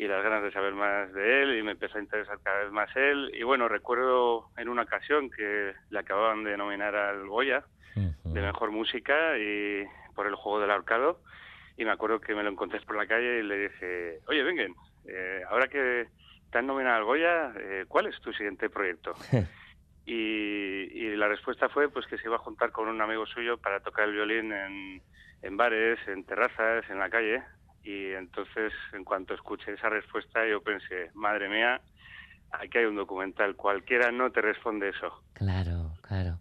y 0.00 0.08
las 0.08 0.22
ganas 0.24 0.42
de 0.42 0.50
saber 0.50 0.72
más 0.72 1.12
de 1.12 1.42
él 1.42 1.58
y 1.58 1.62
me 1.62 1.72
empezó 1.72 1.98
a 1.98 2.00
interesar 2.00 2.38
cada 2.42 2.62
vez 2.62 2.72
más 2.72 2.88
él. 2.96 3.32
Y 3.34 3.42
bueno, 3.42 3.68
recuerdo 3.68 4.46
en 4.56 4.70
una 4.70 4.84
ocasión 4.84 5.28
que 5.28 5.74
le 5.90 5.98
acababan 5.98 6.42
de 6.42 6.56
nominar 6.56 6.96
al 6.96 7.28
Goya 7.28 7.64
de 7.94 8.40
Mejor 8.40 8.70
Música 8.70 9.36
y 9.36 9.84
por 10.14 10.26
el 10.26 10.36
juego 10.36 10.58
del 10.58 10.70
ahorcado 10.70 11.20
y 11.76 11.84
me 11.84 11.90
acuerdo 11.90 12.18
que 12.18 12.34
me 12.34 12.42
lo 12.42 12.48
encontré 12.48 12.80
por 12.80 12.96
la 12.96 13.06
calle 13.06 13.40
y 13.40 13.42
le 13.42 13.68
dije, 13.68 14.20
oye, 14.26 14.42
vengan, 14.42 14.74
eh, 15.04 15.42
ahora 15.50 15.68
que 15.68 16.08
te 16.50 16.58
han 16.58 16.66
nominado 16.66 16.96
al 16.96 17.04
Goya, 17.04 17.52
eh, 17.58 17.84
¿cuál 17.86 18.06
es 18.06 18.18
tu 18.22 18.32
siguiente 18.32 18.70
proyecto? 18.70 19.12
y, 20.06 20.14
y 20.14 21.14
la 21.14 21.28
respuesta 21.28 21.68
fue 21.68 21.90
pues 21.90 22.06
que 22.06 22.16
se 22.16 22.26
iba 22.26 22.36
a 22.36 22.40
juntar 22.46 22.72
con 22.72 22.88
un 22.88 23.02
amigo 23.02 23.26
suyo 23.26 23.58
para 23.58 23.80
tocar 23.80 24.08
el 24.08 24.14
violín 24.14 24.50
en, 24.50 25.02
en 25.42 25.56
bares, 25.58 25.98
en 26.08 26.24
terrazas, 26.24 26.88
en 26.88 26.98
la 26.98 27.10
calle. 27.10 27.42
Y 27.82 28.12
entonces, 28.12 28.72
en 28.92 29.04
cuanto 29.04 29.34
escuché 29.34 29.72
esa 29.72 29.88
respuesta, 29.88 30.46
yo 30.46 30.60
pensé, 30.62 31.10
madre 31.14 31.48
mía, 31.48 31.80
aquí 32.52 32.78
hay 32.78 32.84
un 32.84 32.96
documental, 32.96 33.56
cualquiera 33.56 34.10
no 34.10 34.30
te 34.30 34.40
responde 34.40 34.90
eso. 34.90 35.22
Claro, 35.34 35.92
claro. 36.02 36.38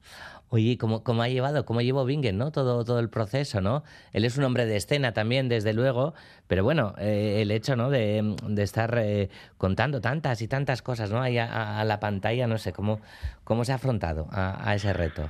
Oye, 0.49 0.78
¿cómo, 0.78 1.04
cómo 1.04 1.21
ha 1.21 1.30
llevado, 1.30 1.63
cómo 1.63 1.82
llevó 1.82 2.06
Bingen, 2.06 2.38
¿no? 2.38 2.52
Todo, 2.52 2.84
todo 2.84 2.99
el 2.99 3.10
proceso, 3.10 3.62
¿no? 3.62 3.84
Él 4.13 4.25
es 4.25 4.38
un 4.38 4.43
hombre 4.43 4.65
de 4.65 4.75
escena 4.75 5.13
también, 5.13 5.47
desde 5.47 5.73
luego, 5.73 6.15
pero 6.47 6.63
bueno, 6.63 6.95
eh, 6.97 7.41
el 7.41 7.52
hecho, 7.52 7.75
¿no? 7.75 7.89
De, 7.89 8.36
de 8.47 8.63
estar 8.63 8.97
eh, 8.97 9.30
contando 9.58 10.02
tantas 10.02 10.41
y 10.41 10.47
tantas 10.47 10.82
cosas, 10.82 11.12
¿no? 11.12 11.21
Ahí 11.21 11.38
a, 11.38 11.84
la 11.86 11.99
pantalla, 11.99 12.47
no 12.47 12.58
sé, 12.58 12.73
¿cómo, 12.73 12.99
cómo 13.43 13.63
se 13.63 13.71
ha 13.71 13.75
afrontado 13.75 14.28
a 14.32 14.73
ese 14.75 14.91
reto? 14.91 15.30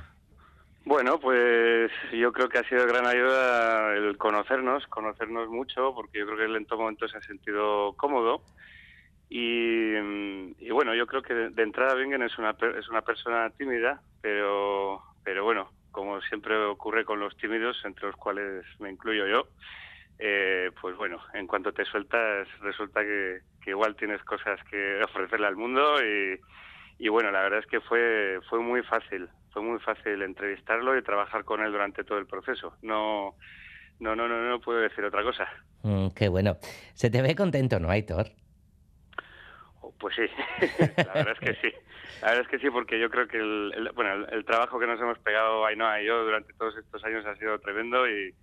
Bueno, 0.84 1.20
pues 1.20 1.90
yo 2.12 2.32
creo 2.32 2.48
que 2.48 2.58
ha 2.58 2.64
sido 2.64 2.86
de 2.86 2.92
gran 2.92 3.06
ayuda 3.06 3.94
el 3.94 4.16
conocernos, 4.16 4.86
conocernos 4.86 5.48
mucho, 5.48 5.94
porque 5.94 6.18
yo 6.18 6.26
creo 6.26 6.38
que 6.38 6.44
él 6.44 6.56
en 6.56 6.66
todo 6.66 6.80
momento 6.80 7.06
se 7.06 7.18
ha 7.18 7.22
sentido 7.22 7.94
cómodo. 7.96 8.42
Y, 9.28 9.92
bueno, 10.72 10.94
yo 10.94 11.06
creo 11.06 11.22
que 11.22 11.34
de, 11.34 11.62
entrada 11.62 11.94
Bingen 11.94 12.22
es 12.22 12.36
una, 12.38 12.56
es 12.78 12.88
una 12.88 13.02
persona 13.02 13.50
tímida, 13.50 14.00
pero, 14.20 15.02
pero 15.22 15.44
bueno, 15.44 15.70
como 15.92 16.20
siempre 16.22 16.56
ocurre 16.56 17.04
con 17.04 17.20
los 17.20 17.36
tímidos, 17.36 17.80
entre 17.84 18.06
los 18.06 18.16
cuales 18.16 18.64
me 18.80 18.90
incluyo 18.90 19.26
yo, 19.28 19.48
eh, 20.18 20.70
pues 20.80 20.96
bueno, 20.96 21.20
en 21.34 21.46
cuanto 21.46 21.72
te 21.72 21.84
sueltas 21.84 22.48
resulta 22.60 23.02
que, 23.02 23.40
que 23.62 23.70
igual 23.70 23.94
tienes 23.96 24.22
cosas 24.24 24.58
que 24.64 25.00
ofrecerle 25.04 25.46
al 25.46 25.56
mundo 25.56 26.02
y, 26.02 26.40
y 27.02 27.08
bueno, 27.08 27.30
la 27.30 27.40
verdad 27.42 27.60
es 27.60 27.66
que 27.66 27.80
fue, 27.80 28.38
fue 28.48 28.60
muy 28.60 28.82
fácil, 28.82 29.28
fue 29.50 29.62
muy 29.62 29.78
fácil 29.80 30.20
entrevistarlo 30.22 30.96
y 30.96 31.02
trabajar 31.02 31.44
con 31.44 31.60
él 31.64 31.72
durante 31.72 32.04
todo 32.04 32.18
el 32.18 32.26
proceso. 32.26 32.76
No, 32.82 33.36
no, 33.98 34.14
no, 34.14 34.28
no, 34.28 34.36
no 34.48 34.60
puedo 34.60 34.78
decir 34.80 35.04
otra 35.04 35.22
cosa. 35.22 35.48
Mm, 35.82 36.08
qué 36.14 36.28
bueno. 36.28 36.58
Se 36.94 37.10
te 37.10 37.22
ve 37.22 37.34
contento, 37.34 37.80
¿no, 37.80 37.90
Aitor? 37.90 38.26
Pues 39.98 40.14
sí, 40.14 40.22
la 41.06 41.12
verdad 41.14 41.32
es 41.32 41.40
que 41.40 41.54
sí. 41.60 41.74
La 42.20 42.28
verdad 42.28 42.42
es 42.44 42.48
que 42.48 42.58
sí, 42.58 42.70
porque 42.70 42.98
yo 43.00 43.10
creo 43.10 43.26
que 43.28 43.38
el, 43.38 43.72
el- 43.74 43.92
bueno, 43.92 44.12
el, 44.12 44.34
el 44.34 44.44
trabajo 44.44 44.78
que 44.78 44.86
nos 44.86 45.00
hemos 45.00 45.18
pegado 45.20 45.64
Ainhoa 45.66 46.00
y 46.02 46.06
yo 46.06 46.22
durante 46.24 46.52
todos 46.54 46.76
estos 46.76 47.02
años 47.04 47.24
ha 47.26 47.34
sido 47.36 47.58
tremendo 47.60 48.08
y, 48.08 48.34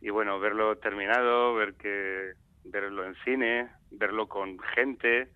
y 0.00 0.10
bueno, 0.10 0.38
verlo 0.40 0.78
terminado, 0.78 1.54
ver 1.54 1.74
que 1.74 2.32
verlo 2.64 3.04
en 3.06 3.14
cine, 3.24 3.70
verlo 3.90 4.28
con 4.28 4.58
gente, 4.74 5.30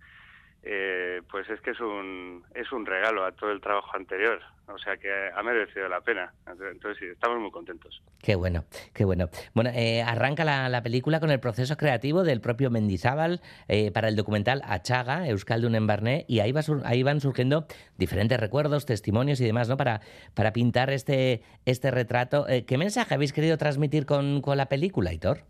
eh, 0.64 1.20
pues 1.30 1.48
es 1.50 1.60
que 1.60 1.70
es 1.70 1.80
un 1.80 2.42
es 2.54 2.72
un 2.72 2.86
regalo 2.86 3.24
a 3.24 3.32
todo 3.32 3.52
el 3.52 3.60
trabajo 3.60 3.90
anterior. 3.94 4.40
O 4.66 4.78
sea 4.78 4.96
que 4.96 5.10
ha 5.34 5.42
merecido 5.42 5.88
la 5.90 6.00
pena. 6.00 6.32
Entonces 6.48 6.96
sí, 6.98 7.04
estamos 7.04 7.38
muy 7.38 7.50
contentos. 7.50 8.02
Qué 8.22 8.34
bueno, 8.34 8.64
qué 8.94 9.04
bueno. 9.04 9.28
Bueno, 9.52 9.68
eh, 9.74 10.00
arranca 10.02 10.42
la, 10.42 10.70
la 10.70 10.82
película 10.82 11.20
con 11.20 11.30
el 11.30 11.38
proceso 11.38 11.76
creativo 11.76 12.24
del 12.24 12.40
propio 12.40 12.70
Mendizábal 12.70 13.42
eh, 13.68 13.90
para 13.90 14.08
el 14.08 14.16
documental 14.16 14.62
Achaga, 14.64 15.28
Euskaldun 15.28 15.74
en 15.74 15.86
Barné, 15.86 16.24
y 16.28 16.40
ahí, 16.40 16.50
va 16.52 16.62
sur- 16.62 16.80
ahí 16.86 17.02
van 17.02 17.20
surgiendo 17.20 17.66
diferentes 17.98 18.40
recuerdos, 18.40 18.86
testimonios 18.86 19.38
y 19.42 19.44
demás, 19.44 19.68
¿no? 19.68 19.76
Para, 19.76 20.00
para 20.32 20.54
pintar 20.54 20.88
este, 20.88 21.42
este 21.66 21.90
retrato. 21.90 22.48
Eh, 22.48 22.64
¿Qué 22.64 22.78
mensaje 22.78 23.12
habéis 23.14 23.34
querido 23.34 23.58
transmitir 23.58 24.06
con, 24.06 24.40
con 24.40 24.56
la 24.56 24.70
película, 24.70 25.10
Aitor? 25.10 25.42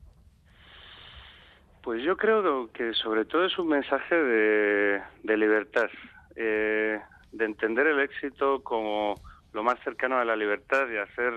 Pues 1.85 2.03
yo 2.03 2.17
creo 2.17 2.73
que 2.73 2.95
sobre 2.95 3.27
todo 3.27 3.45
es 3.45 3.59
un 3.59 3.69
mensaje 3.69 4.15
de, 4.15 5.03
libertad, 5.37 5.91
eh, 6.35 6.99
de 7.31 7.45
entender 7.45 7.87
el 7.87 8.01
éxito 8.01 8.63
como 8.63 9.21
lo 9.53 9.63
más 9.63 9.79
cercano 9.85 10.17
a 10.19 10.25
la 10.25 10.35
libertad 10.35 10.89
y 10.89 10.97
hacer 10.97 11.35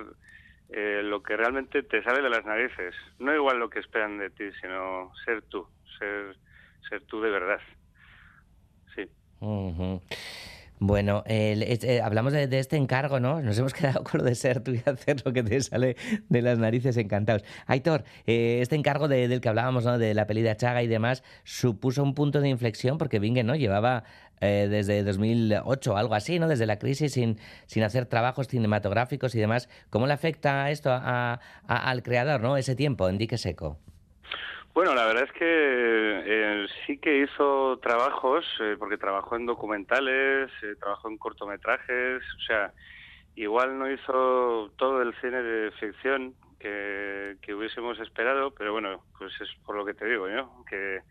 eh, 0.70 1.02
lo 1.04 1.22
que 1.22 1.36
realmente 1.36 1.84
te 1.84 2.02
sale 2.02 2.22
de 2.22 2.30
las 2.30 2.46
narices. 2.46 2.96
No 3.20 3.36
igual 3.36 3.60
lo 3.60 3.70
que 3.70 3.80
esperan 3.80 4.18
de 4.20 4.30
ti, 4.30 4.46
sino 4.62 5.12
ser 5.26 5.42
tú, 5.50 5.68
ser, 6.00 6.38
ser 6.88 7.02
tú 7.02 7.20
de 7.20 7.30
verdad. 7.30 7.60
Sí. 8.96 9.12
Bueno, 10.80 11.24
eh, 11.26 12.02
hablamos 12.04 12.34
de, 12.34 12.48
este 12.60 12.78
encargo, 12.78 13.20
¿no? 13.20 13.42
Nos 13.42 13.58
hemos 13.58 13.74
quedado 13.74 14.04
con 14.04 14.20
lo 14.20 14.24
de 14.26 14.36
ser 14.36 14.60
tú 14.62 14.72
y 14.74 14.82
hacer 14.86 15.24
lo 15.26 15.34
que 15.34 15.42
te 15.42 15.60
sale 15.62 15.96
de 16.30 16.42
las 16.44 16.60
narices 16.60 16.98
encantados. 16.98 17.44
Aitor, 17.66 18.04
eh, 18.28 18.60
este 18.62 18.76
encargo 18.76 19.08
de- 19.08 19.28
del 19.28 19.42
que 19.42 19.50
hablábamos, 19.50 19.86
¿no? 19.86 19.98
De 19.98 20.14
la 20.14 20.28
peli 20.28 20.44
de 20.44 20.52
Achaga 20.52 20.84
y 20.84 20.88
demás, 20.88 21.24
supuso 21.44 22.04
un 22.04 22.14
punto 22.14 22.42
de 22.42 22.50
inflexión 22.50 23.00
porque 23.00 23.18
Bingen, 23.20 23.48
¿no? 23.48 23.56
Llevaba 23.56 24.04
eh, 24.40 24.68
desde 24.70 25.02
2008 25.04 25.94
o 25.94 25.98
algo 25.98 26.14
así, 26.14 26.38
¿no? 26.38 26.48
Desde 26.48 26.68
la 26.68 26.78
crisis 26.78 27.14
sin, 27.14 27.40
sin 27.66 27.82
hacer 27.82 28.06
trabajos 28.06 28.48
cinematográficos 28.48 29.34
y 29.34 29.40
demás. 29.40 29.70
¿Cómo 29.90 30.06
le 30.06 30.14
afecta 30.14 30.70
esto 30.70 30.92
a- 30.92 31.40
al 31.68 32.04
creador, 32.04 32.42
¿no? 32.42 32.56
Ese 32.56 32.76
tiempo 32.76 33.10
en 33.10 33.18
dique 33.18 33.40
seco. 33.40 33.80
Bueno, 34.78 34.94
la 34.94 35.08
verdad 35.08 35.24
es 35.24 35.32
que 35.32 35.42
eh, 35.44 36.68
sí 36.86 37.00
que 37.00 37.24
hizo 37.24 37.80
trabajos, 37.80 38.46
eh, 38.60 38.76
porque 38.78 39.00
trabajó 39.00 39.36
en 39.36 39.48
documentales, 39.48 40.52
eh, 40.62 40.76
trabajó 40.80 41.10
en 41.10 41.18
cortometrajes, 41.18 42.22
o 42.22 42.42
sea, 42.46 42.72
igual 43.36 43.80
no 43.80 43.92
hizo 43.92 44.72
todo 44.78 45.02
el 45.02 45.16
cine 45.20 45.42
de 45.42 45.72
ficción 45.72 46.36
que, 46.60 47.38
hubiésemos 47.56 48.00
esperado, 48.02 48.52
pero 48.52 48.72
bueno, 48.72 49.02
pues 49.18 49.34
es 49.42 49.50
por 49.66 49.76
lo 49.76 49.84
que 49.84 49.96
te 49.96 50.06
digo, 50.06 50.28
¿no? 50.28 50.64
Que 50.70 51.02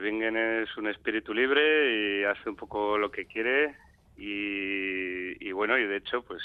Bingen 0.00 0.36
es 0.36 0.76
un 0.76 0.88
espíritu 0.88 1.32
libre 1.32 1.62
y 1.94 2.24
hace 2.24 2.48
un 2.48 2.56
poco 2.56 2.98
lo 2.98 3.12
que 3.12 3.26
quiere 3.26 3.76
y 4.16 5.52
bueno, 5.52 5.78
y 5.78 5.86
de 5.86 5.98
hecho, 5.98 6.22
pues 6.22 6.42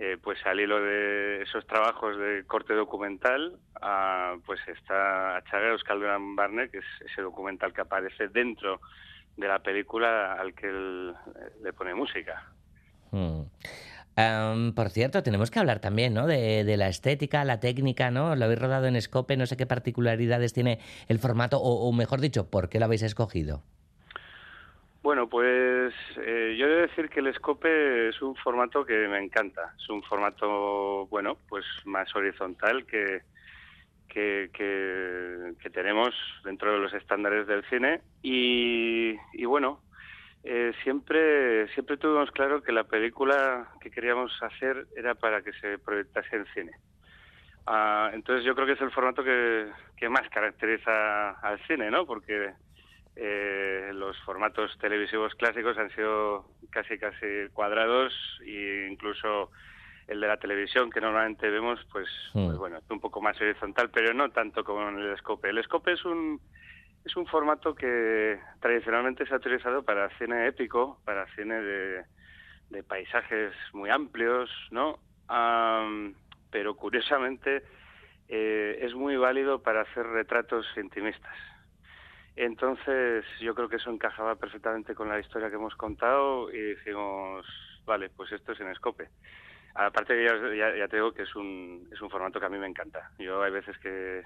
eh, 0.00 0.16
pues 0.22 0.38
al 0.46 0.60
hilo 0.60 0.80
de 0.80 1.42
esos 1.42 1.66
trabajos 1.66 2.16
de 2.16 2.44
corte 2.46 2.72
documental, 2.72 3.58
ah, 3.82 4.36
pues 4.46 4.60
está 4.68 5.36
Achaga 5.36 5.70
Euskaldun 5.70 6.36
Barne, 6.36 6.70
que 6.70 6.78
es 6.78 6.84
ese 7.04 7.22
documental 7.22 7.72
que 7.72 7.80
aparece 7.80 8.28
dentro 8.28 8.80
de 9.36 9.48
la 9.48 9.58
película 9.58 10.34
al 10.34 10.54
que 10.54 10.68
él 10.68 11.14
eh, 11.34 11.50
le 11.62 11.72
pone 11.72 11.94
música. 11.94 12.52
Mm. 13.10 13.42
Am, 14.16 14.72
por 14.74 14.90
cierto, 14.90 15.22
tenemos 15.22 15.50
que 15.50 15.58
hablar 15.58 15.80
también, 15.80 16.14
¿no? 16.14 16.26
De, 16.26 16.64
de 16.64 16.76
la 16.76 16.88
estética, 16.88 17.44
la 17.44 17.60
técnica, 17.60 18.10
¿no? 18.10 18.34
Lo 18.36 18.44
habéis 18.44 18.60
rodado 18.60 18.86
en 18.86 19.00
Scope, 19.00 19.36
no 19.36 19.46
sé 19.46 19.56
qué 19.56 19.66
particularidades 19.66 20.52
tiene 20.52 20.80
el 21.08 21.18
formato, 21.18 21.58
o, 21.58 21.88
o 21.88 21.92
mejor 21.92 22.20
dicho, 22.20 22.50
¿por 22.50 22.68
qué 22.68 22.78
lo 22.78 22.84
habéis 22.84 23.02
escogido? 23.02 23.62
Bueno, 25.00 25.28
pues 25.28 25.94
eh, 26.16 26.56
yo 26.58 26.66
he 26.66 26.70
de 26.70 26.80
decir 26.88 27.08
que 27.08 27.20
el 27.20 27.32
Scope 27.34 28.08
es 28.08 28.20
un 28.20 28.34
formato 28.36 28.84
que 28.84 29.06
me 29.06 29.18
encanta. 29.18 29.74
Es 29.78 29.88
un 29.88 30.02
formato, 30.02 31.06
bueno, 31.06 31.38
pues 31.48 31.64
más 31.84 32.14
horizontal 32.16 32.84
que, 32.84 33.22
que, 34.08 34.50
que, 34.52 35.70
tenemos 35.70 36.14
dentro 36.44 36.72
de 36.72 36.78
los 36.80 36.92
estándares 36.94 37.46
del 37.46 37.64
cine. 37.70 38.00
Y, 38.22 39.14
y 39.34 39.44
bueno, 39.44 39.80
eh, 40.42 40.72
siempre, 40.82 41.68
siempre 41.74 41.96
tuvimos 41.96 42.32
claro 42.32 42.62
que 42.62 42.72
la 42.72 42.84
película 42.84 43.68
que 43.80 43.92
queríamos 43.92 44.32
hacer 44.42 44.88
era 44.96 45.14
para 45.14 45.42
que 45.42 45.52
se 45.52 45.78
proyectase 45.78 46.36
en 46.36 46.46
cine. 46.54 46.72
Ah, 47.66 48.10
entonces 48.14 48.44
yo 48.44 48.54
creo 48.54 48.66
que 48.66 48.72
es 48.72 48.80
el 48.80 48.90
formato 48.90 49.22
que 49.22 50.08
más 50.08 50.28
caracteriza 50.30 51.30
al 51.40 51.64
cine, 51.66 51.88
¿no? 51.90 52.04
Porque 52.04 52.52
eh, 53.18 53.90
los 53.94 54.16
formatos 54.20 54.76
televisivos 54.78 55.34
clásicos 55.34 55.76
han 55.76 55.90
sido 55.90 56.46
casi 56.70 56.98
casi 56.98 57.48
cuadrados 57.52 58.12
e 58.44 58.88
incluso 58.90 59.50
el 60.06 60.20
de 60.20 60.28
la 60.28 60.36
televisión 60.38 60.90
que 60.90 61.00
normalmente 61.00 61.50
vemos 61.50 61.80
pues, 61.92 62.08
pues 62.32 62.56
bueno 62.56 62.78
es 62.78 62.90
un 62.90 63.00
poco 63.00 63.20
más 63.20 63.38
horizontal 63.40 63.90
pero 63.90 64.14
no 64.14 64.30
tanto 64.30 64.64
como 64.64 64.88
en 64.88 64.98
el 64.98 65.16
scope 65.18 65.50
el 65.50 65.62
scope 65.64 65.92
es 65.92 66.04
un 66.04 66.40
es 67.04 67.16
un 67.16 67.26
formato 67.26 67.74
que 67.74 68.38
tradicionalmente 68.60 69.26
se 69.26 69.34
ha 69.34 69.38
utilizado 69.38 69.82
para 69.82 70.08
cine 70.18 70.46
épico 70.46 71.00
para 71.04 71.26
cine 71.34 71.60
de 71.60 72.04
de 72.70 72.82
paisajes 72.82 73.54
muy 73.72 73.90
amplios, 73.90 74.50
¿no? 74.70 74.98
Pero 76.50 76.76
curiosamente 76.76 77.62
eh, 78.28 78.78
es 78.82 78.94
muy 78.94 79.16
válido 79.16 79.62
para 79.62 79.82
hacer 79.82 80.06
retratos 80.06 80.66
intimistas. 80.76 81.34
Entonces 82.40 83.24
yo 83.40 83.52
creo 83.52 83.68
que 83.68 83.76
eso 83.76 83.90
encajaba 83.90 84.36
perfectamente 84.36 84.94
con 84.94 85.08
la 85.08 85.18
historia 85.18 85.48
que 85.50 85.56
hemos 85.56 85.74
contado 85.74 86.48
y 86.52 86.74
dijimos, 86.74 87.44
vale, 87.84 88.10
pues 88.10 88.30
esto 88.30 88.52
es 88.52 88.60
en 88.60 88.68
escope. 88.68 89.08
Aparte 89.74 90.24
ya, 90.24 90.36
ya, 90.54 90.76
ya 90.76 90.86
te 90.86 90.98
digo 90.98 91.12
que 91.12 91.22
es 91.22 91.34
un, 91.34 91.88
es 91.92 92.00
un 92.00 92.08
formato 92.08 92.38
que 92.38 92.46
a 92.46 92.48
mí 92.48 92.56
me 92.56 92.68
encanta. 92.68 93.10
Yo 93.18 93.42
hay 93.42 93.50
veces 93.50 93.76
que 93.78 94.22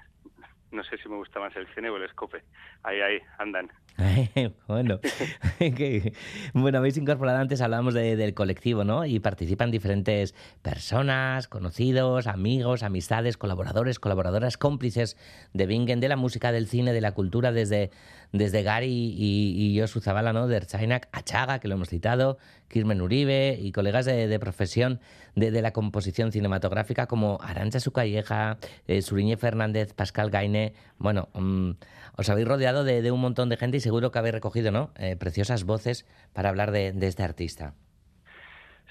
no 0.73 0.83
sé 0.83 0.97
si 0.97 1.07
me 1.07 1.15
gusta 1.15 1.39
más 1.39 1.55
el 1.55 1.67
cine 1.73 1.89
o 1.89 1.97
el 1.97 2.03
escope. 2.03 2.43
Ahí, 2.83 2.99
ahí, 2.99 3.19
andan. 3.37 3.69
bueno, 4.67 4.99
que- 5.59 6.13
bueno, 6.53 6.79
habéis 6.79 6.97
incorporado 6.97 7.37
antes, 7.39 7.61
hablábamos 7.61 7.93
de- 7.93 8.15
del 8.15 8.33
colectivo, 8.33 8.83
¿no? 8.83 9.05
Y 9.05 9.19
participan 9.19 9.69
diferentes 9.71 10.33
personas, 10.61 11.47
conocidos, 11.47 12.25
amigos, 12.27 12.81
amistades, 12.83 13.37
colaboradores, 13.37 13.99
colaboradoras, 13.99 14.57
cómplices 14.57 15.15
de 15.53 15.65
Bingen, 15.67 15.99
de 15.99 16.09
la 16.09 16.15
música, 16.15 16.51
del 16.51 16.67
cine, 16.67 16.91
de 16.93 17.01
la 17.01 17.11
cultura, 17.11 17.51
desde, 17.51 17.91
desde 18.31 18.63
Gary 18.63 19.13
y, 19.15 19.75
y 19.75 19.79
Josu 19.79 19.99
Zabala, 20.01 20.33
¿no? 20.33 20.47
De 20.47 20.57
Ertzainak, 20.57 21.07
Achaga, 21.11 21.59
que 21.59 21.67
lo 21.67 21.75
hemos 21.75 21.89
citado, 21.89 22.39
Kirmen 22.69 23.01
Uribe 23.01 23.59
y 23.61 23.71
colegas 23.71 24.05
de, 24.05 24.39
profesión 24.39 24.99
de, 25.35 25.51
de 25.51 25.61
la 25.61 25.71
composición 25.73 26.31
cinematográfica 26.31 27.05
como 27.05 27.37
Arancha 27.43 27.79
Sucalleja, 27.79 28.57
eh, 28.87 29.03
Suriñe 29.03 29.37
Fernández, 29.37 29.93
Pascal 29.93 30.31
Gaine. 30.31 30.62
Bueno, 30.97 31.29
mm, 31.33 31.71
os 32.17 32.29
habéis 32.29 32.47
rodeado 32.47 32.83
de, 32.83 33.11
un 33.11 33.21
montón 33.21 33.49
de 33.49 33.57
gente 33.57 33.77
y 33.77 33.79
seguro 33.79 34.11
que 34.11 34.19
habéis 34.19 34.35
recogido, 34.35 34.71
¿no? 34.71 34.91
Eh, 34.97 35.15
preciosas 35.17 35.65
voces 35.65 36.05
para 36.33 36.49
hablar 36.49 36.71
de, 36.71 36.93
este 37.01 37.23
artista. 37.23 37.73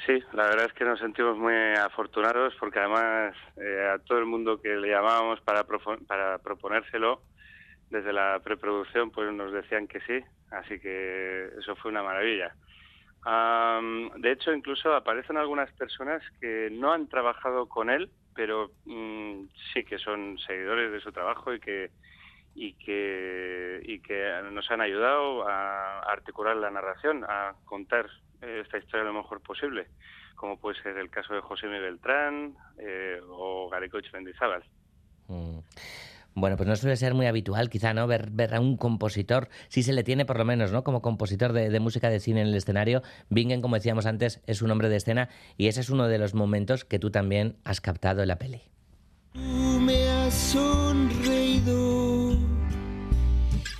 Sí, 0.06 0.18
la 0.32 0.44
verdad 0.44 0.66
es 0.66 0.72
que 0.72 0.84
nos 0.84 0.98
sentimos 0.98 1.38
muy 1.38 1.54
afortunados 1.78 2.54
porque 2.58 2.80
además 2.80 3.36
eh, 3.56 3.90
a 3.94 3.98
todo 4.00 4.18
el 4.18 4.26
mundo 4.26 4.60
que 4.60 4.74
le 4.74 4.88
llamábamos 4.88 5.40
para, 5.42 5.64
para 5.64 6.38
proponérselo 6.38 7.22
desde 7.90 8.12
la 8.12 8.40
preproducción 8.42 9.10
pues 9.10 9.32
nos 9.32 9.52
decían 9.52 9.86
que 9.86 10.00
sí, 10.00 10.18
así 10.50 10.80
que 10.80 11.50
eso 11.58 11.76
fue 11.76 11.90
una 11.90 12.02
maravilla. 12.02 12.54
De 13.24 14.32
hecho, 14.32 14.52
incluso 14.52 14.92
aparecen 14.94 15.36
algunas 15.36 15.70
personas 15.72 16.22
que 16.40 16.70
no 16.72 16.92
han 16.92 17.08
trabajado 17.08 17.68
con 17.68 17.88
él, 17.88 18.10
pero 18.34 18.70
mm, 18.84 19.44
sí 19.72 19.84
que 19.84 19.98
son 19.98 20.38
seguidores 20.38 20.92
de 20.92 21.00
su 21.00 21.12
trabajo 21.12 21.52
y 21.54 21.60
que 21.60 21.90
y 22.54 22.74
que 22.74 23.80
y 23.82 24.00
que 24.00 24.30
nos 24.52 24.70
han 24.70 24.80
ayudado 24.80 25.48
a 25.48 26.00
articular 26.00 26.56
la 26.56 26.70
narración, 26.70 27.24
a 27.24 27.54
contar 27.64 28.08
eh, 28.42 28.60
esta 28.62 28.78
historia 28.78 29.04
lo 29.04 29.14
mejor 29.14 29.40
posible, 29.40 29.88
como 30.34 30.58
puede 30.58 30.80
ser 30.82 30.96
el 30.98 31.10
caso 31.10 31.34
de 31.34 31.40
José 31.40 31.66
Miguel 31.66 31.82
Beltrán 31.82 32.54
eh, 32.78 33.20
o 33.28 33.68
Garecoch 33.70 34.12
Mendizábal. 34.12 34.64
Bueno, 36.34 36.56
pues 36.56 36.68
no 36.68 36.76
suele 36.76 36.96
ser 36.96 37.14
muy 37.14 37.26
habitual, 37.26 37.68
quizá, 37.68 37.92
¿no? 37.92 38.06
Ver, 38.06 38.30
ver 38.30 38.54
a 38.54 38.60
un 38.60 38.76
compositor, 38.76 39.48
si 39.68 39.82
se 39.82 39.92
le 39.92 40.02
tiene 40.02 40.24
por 40.24 40.38
lo 40.38 40.44
menos, 40.44 40.72
¿no? 40.72 40.82
Como 40.82 41.02
compositor 41.02 41.52
de, 41.52 41.68
de 41.68 41.80
música 41.80 42.08
de 42.08 42.20
cine 42.20 42.40
en 42.40 42.48
el 42.48 42.54
escenario. 42.54 43.02
Bingen, 43.28 43.60
como 43.60 43.76
decíamos 43.76 44.06
antes, 44.06 44.40
es 44.46 44.62
un 44.62 44.70
hombre 44.70 44.88
de 44.88 44.96
escena 44.96 45.28
y 45.58 45.66
ese 45.66 45.80
es 45.80 45.90
uno 45.90 46.08
de 46.08 46.18
los 46.18 46.34
momentos 46.34 46.84
que 46.84 46.98
tú 46.98 47.10
también 47.10 47.56
has 47.64 47.80
captado 47.80 48.22
en 48.22 48.28
la 48.28 48.36
peli. 48.36 48.62
Tú 49.32 49.40
me 49.40 50.08
has 50.08 50.34
sonreído, 50.34 51.72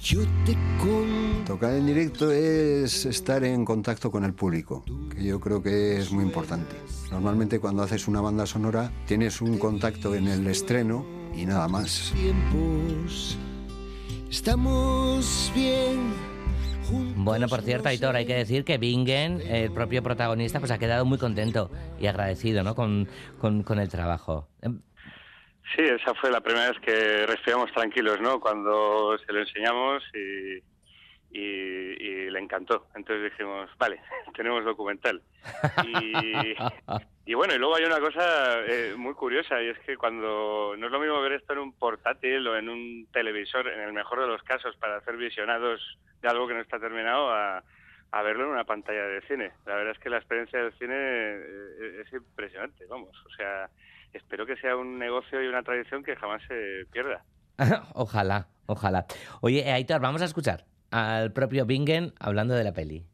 yo 0.02 0.20
te 0.44 0.56
con... 0.78 1.44
Tocar 1.46 1.74
en 1.74 1.86
directo 1.86 2.30
es 2.30 3.04
estar 3.04 3.44
en 3.44 3.64
contacto 3.64 4.10
con 4.10 4.24
el 4.24 4.32
público, 4.32 4.84
que 5.14 5.24
yo 5.24 5.40
creo 5.40 5.62
que 5.62 5.98
es 5.98 6.10
muy 6.12 6.24
importante. 6.24 6.76
Normalmente 7.10 7.60
cuando 7.60 7.82
haces 7.82 8.08
una 8.08 8.20
banda 8.20 8.46
sonora 8.46 8.90
tienes 9.06 9.40
un 9.40 9.58
contacto 9.58 10.14
en 10.14 10.28
el 10.28 10.46
estreno 10.46 11.21
y 11.34 11.46
nada 11.46 11.68
más. 11.68 12.12
tiempos. 12.14 13.38
Estamos 14.30 15.52
bien. 15.54 16.12
Bueno, 17.16 17.48
por 17.48 17.62
cierto, 17.62 17.88
Aitor, 17.88 18.16
hay 18.16 18.26
que 18.26 18.34
decir 18.34 18.64
que 18.64 18.76
Bingen, 18.76 19.40
el 19.40 19.72
propio 19.72 20.02
protagonista, 20.02 20.58
pues 20.58 20.70
ha 20.70 20.78
quedado 20.78 21.04
muy 21.04 21.18
contento 21.18 21.70
y 21.98 22.06
agradecido, 22.06 22.62
¿no? 22.62 22.74
Con, 22.74 23.08
con, 23.38 23.62
con 23.62 23.78
el 23.78 23.88
trabajo. 23.88 24.48
Em, 24.60 24.80
Sí, 25.74 25.82
esa 25.82 26.12
fue 26.14 26.30
la 26.30 26.40
primera 26.40 26.68
vez 26.68 26.78
que 26.80 27.24
respiramos 27.26 27.72
tranquilos, 27.72 28.20
¿no? 28.20 28.40
Cuando 28.40 29.16
se 29.24 29.32
lo 29.32 29.40
enseñamos 29.40 30.02
y, 30.12 30.62
y, 31.32 31.38
y 31.40 32.30
le 32.30 32.38
encantó. 32.38 32.86
Entonces 32.94 33.30
dijimos, 33.30 33.70
vale, 33.78 34.00
tenemos 34.36 34.64
documental. 34.64 35.22
Y, 35.84 36.54
y 37.26 37.34
bueno, 37.34 37.54
y 37.54 37.58
luego 37.58 37.76
hay 37.76 37.84
una 37.84 38.00
cosa 38.00 38.60
eh, 38.66 38.94
muy 38.96 39.14
curiosa 39.14 39.60
y 39.62 39.68
es 39.68 39.78
que 39.80 39.96
cuando 39.96 40.74
no 40.76 40.86
es 40.86 40.92
lo 40.92 41.00
mismo 41.00 41.20
ver 41.22 41.32
esto 41.32 41.54
en 41.54 41.60
un 41.60 41.72
portátil 41.72 42.46
o 42.46 42.56
en 42.56 42.68
un 42.68 43.06
televisor, 43.12 43.66
en 43.68 43.80
el 43.80 43.92
mejor 43.92 44.20
de 44.20 44.26
los 44.26 44.42
casos, 44.42 44.76
para 44.76 44.96
hacer 44.96 45.16
visionados 45.16 45.80
de 46.20 46.28
algo 46.28 46.46
que 46.46 46.54
no 46.54 46.60
está 46.60 46.78
terminado, 46.78 47.30
a, 47.30 47.64
a 48.12 48.22
verlo 48.22 48.44
en 48.44 48.50
una 48.50 48.64
pantalla 48.64 49.04
de 49.04 49.22
cine. 49.22 49.52
La 49.64 49.74
verdad 49.74 49.92
es 49.92 49.98
que 49.98 50.10
la 50.10 50.18
experiencia 50.18 50.62
del 50.62 50.72
cine 50.78 50.94
eh, 50.94 52.02
es 52.04 52.12
impresionante, 52.12 52.84
vamos. 52.86 53.16
O 53.26 53.30
sea, 53.34 53.70
espero 54.12 54.44
que 54.44 54.56
sea 54.56 54.76
un 54.76 54.98
negocio 54.98 55.42
y 55.42 55.48
una 55.48 55.62
tradición 55.62 56.04
que 56.04 56.14
jamás 56.14 56.42
se 56.46 56.86
pierda. 56.92 57.24
ojalá, 57.94 58.48
ojalá. 58.66 59.06
Oye, 59.40 59.70
Aitor, 59.72 60.00
vamos 60.00 60.20
a 60.20 60.26
escuchar 60.26 60.64
al 60.92 61.33
propio 61.33 61.66
Bingen 61.66 62.12
hablando 62.20 62.55
de 62.55 62.62
la 62.62 62.72
peli. 62.72 63.05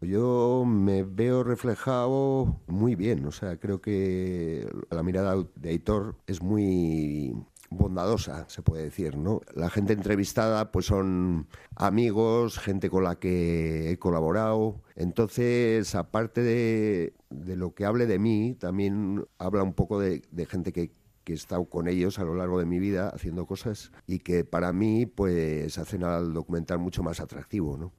Yo 0.00 0.64
me 0.66 1.02
veo 1.02 1.42
reflejado 1.42 2.60
muy 2.66 2.94
bien, 2.94 3.24
o 3.24 3.32
sea, 3.32 3.56
creo 3.56 3.80
que 3.80 4.68
la 4.90 5.02
mirada 5.02 5.34
de 5.54 5.70
Aitor 5.70 6.16
es 6.26 6.42
muy 6.42 7.34
bondadosa, 7.70 8.46
se 8.48 8.60
puede 8.60 8.84
decir, 8.84 9.16
¿no? 9.16 9.40
La 9.54 9.70
gente 9.70 9.94
entrevistada 9.94 10.70
pues 10.70 10.86
son 10.86 11.48
amigos, 11.74 12.58
gente 12.58 12.90
con 12.90 13.04
la 13.04 13.16
que 13.16 13.90
he 13.90 13.98
colaborado, 13.98 14.82
entonces 14.94 15.94
aparte 15.94 16.42
de, 16.42 17.14
lo 17.30 17.74
que 17.74 17.86
hable 17.86 18.06
de 18.06 18.18
mí, 18.18 18.54
también 18.60 19.24
habla 19.38 19.62
un 19.62 19.72
poco 19.72 19.98
de 19.98 20.22
gente 20.46 20.72
que, 20.72 20.92
que 21.24 21.32
he 21.32 21.36
estado 21.36 21.64
con 21.64 21.88
ellos 21.88 22.18
a 22.18 22.24
lo 22.24 22.34
largo 22.34 22.58
de 22.58 22.66
mi 22.66 22.78
vida 22.78 23.08
haciendo 23.08 23.46
cosas 23.46 23.92
y 24.06 24.20
que 24.20 24.44
para 24.44 24.72
mí 24.72 25.06
pues 25.06 25.78
hacen 25.78 26.04
al 26.04 26.32
documental 26.32 26.78
mucho 26.78 27.02
más 27.02 27.20
atractivo, 27.20 27.76
¿no? 27.76 27.92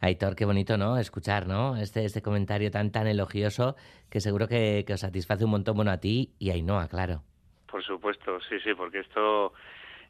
Aitor, 0.00 0.36
qué 0.36 0.44
bonito, 0.44 0.76
¿no? 0.76 0.98
Escuchar, 0.98 1.46
¿no? 1.46 1.76
Este, 1.76 2.04
este 2.04 2.22
comentario 2.22 2.70
tan, 2.70 2.92
tan 2.92 3.06
elogioso 3.06 3.76
que 4.10 4.20
seguro 4.20 4.46
que, 4.46 4.84
que 4.86 4.92
os 4.92 5.00
satisface 5.00 5.44
un 5.44 5.50
montón, 5.50 5.76
bueno, 5.76 5.90
a 5.90 5.98
ti 5.98 6.34
y 6.38 6.50
a 6.50 6.54
Ainhoa, 6.54 6.88
claro. 6.88 7.22
Por 7.70 7.82
supuesto, 7.82 8.38
sí, 8.48 8.60
sí, 8.62 8.74
porque 8.74 9.00
esto, 9.00 9.54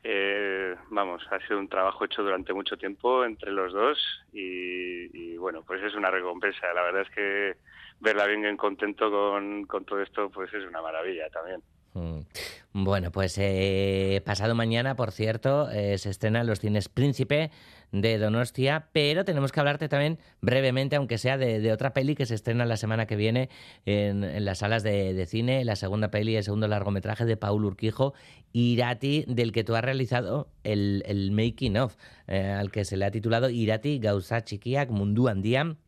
eh, 0.03 0.75
vamos, 0.91 1.23
ha 1.31 1.39
sido 1.47 1.59
un 1.59 1.69
trabajo 1.69 2.05
hecho 2.05 2.23
durante 2.23 2.53
mucho 2.53 2.77
tiempo 2.77 3.25
entre 3.25 3.53
los 3.53 3.73
dos 3.73 3.99
y, 4.33 5.17
y, 5.17 5.37
bueno, 5.37 5.63
pues 5.63 5.83
es 5.83 5.95
una 5.95 6.11
recompensa. 6.11 6.73
La 6.75 6.83
verdad 6.83 7.03
es 7.03 7.11
que 7.11 7.57
verla 8.01 8.27
bien 8.27 8.57
contento 8.57 9.11
con, 9.11 9.65
con 9.65 9.85
todo 9.85 10.03
esto, 10.03 10.31
pues 10.31 10.53
es 10.53 10.65
una 10.67 10.83
maravilla 10.83 11.31
también. 11.31 11.63
Mm. 11.97 12.27
Bueno, 12.75 13.11
pues 13.11 13.39
eh, 13.39 14.21
pasado 14.27 14.55
mañana, 14.55 14.97
por 14.97 15.13
cierto, 15.13 15.71
eh, 15.71 15.97
se 15.97 16.11
estrena 16.11 16.43
en 16.43 16.47
los 16.47 16.61
cines 16.61 16.91
Príncipe 16.91 17.51
de 17.91 18.19
Donostia, 18.19 18.89
pero 18.93 19.25
tenemos 19.25 19.51
que 19.51 19.61
hablarte 19.61 19.89
también 19.89 20.19
brevemente, 20.43 20.97
aunque 20.97 21.17
sea 21.17 21.39
de, 21.39 21.73
otra 21.73 21.95
peli 21.95 22.15
que 22.15 22.27
se 22.27 22.35
estrena 22.35 22.67
la 22.67 22.77
semana 22.77 23.07
que 23.07 23.17
viene 23.17 23.49
en, 23.87 24.45
las 24.45 24.59
salas 24.59 24.83
de, 24.83 25.25
cine, 25.27 25.65
la 25.65 25.75
segunda 25.75 26.11
peli, 26.11 26.37
el 26.37 26.45
segundo 26.45 26.69
largometraje 26.69 27.25
de 27.25 27.39
Paul 27.39 27.65
Urquijo, 27.65 28.13
Irati, 28.53 29.25
del 29.27 29.53
que 29.53 29.65
tú 29.65 29.75
has 29.75 29.83
realizado 29.83 30.51
el, 30.65 31.31
making 31.33 31.79
of, 31.79 31.97
eh, 32.27 32.43
al 32.43 32.71
que 32.71 32.85
se 32.85 32.99
le 32.99 33.07
ha 33.07 33.11
titulado 33.11 33.49
Irati 33.49 33.99
Gauza 34.01 34.45
Chiquiak 34.45 34.91
Mundu 34.91 35.29
Andiam. 35.29 35.79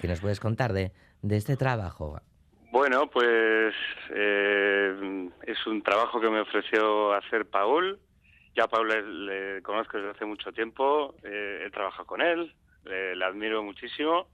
¿Qué 0.00 0.08
nos 0.08 0.20
puedes 0.20 0.40
contar 0.40 0.72
de 0.72 0.92
este 1.28 1.58
trabajo? 1.58 2.22
Bueno, 2.78 3.06
pues 3.06 3.74
eh, 4.10 5.30
es 5.46 5.66
un 5.66 5.80
trabajo 5.80 6.20
que 6.20 6.28
me 6.28 6.40
ofreció 6.40 7.14
hacer 7.14 7.46
Paul. 7.46 7.98
Ya 8.54 8.64
a 8.64 8.68
Paul 8.68 9.24
le, 9.24 9.62
conozco 9.62 9.96
desde 9.96 10.10
hace 10.10 10.26
mucho 10.26 10.52
tiempo, 10.52 11.14
eh, 11.22 11.64
he 11.64 11.70
trabajado 11.70 12.04
con 12.04 12.20
él, 12.20 12.52
le, 12.84 13.16
le 13.16 13.24
admiro 13.24 13.62
muchísimo. 13.62 14.28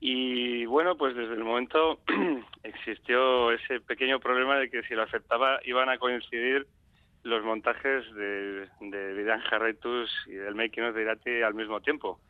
Y 0.00 0.66
bueno, 0.66 0.98
pues 0.98 1.16
desde 1.16 1.32
el 1.32 1.44
momento 1.44 2.00
existió 2.62 3.50
ese 3.52 3.80
pequeño 3.80 4.20
problema 4.20 4.58
de 4.58 4.68
que 4.68 4.82
si 4.82 4.94
lo 4.94 5.04
aceptaba 5.04 5.58
iban 5.64 5.88
a 5.88 5.96
coincidir 5.96 6.66
los 7.22 7.42
montajes 7.42 8.04
de, 8.14 8.68
de 8.80 9.14
Vidan 9.14 9.40
Jarretus 9.40 10.10
y 10.26 10.32
del 10.32 10.54
Making 10.54 10.84
of 10.84 10.94
de 10.94 11.02
Irati 11.04 11.40
al 11.40 11.54
mismo 11.54 11.80
tiempo. 11.80 12.20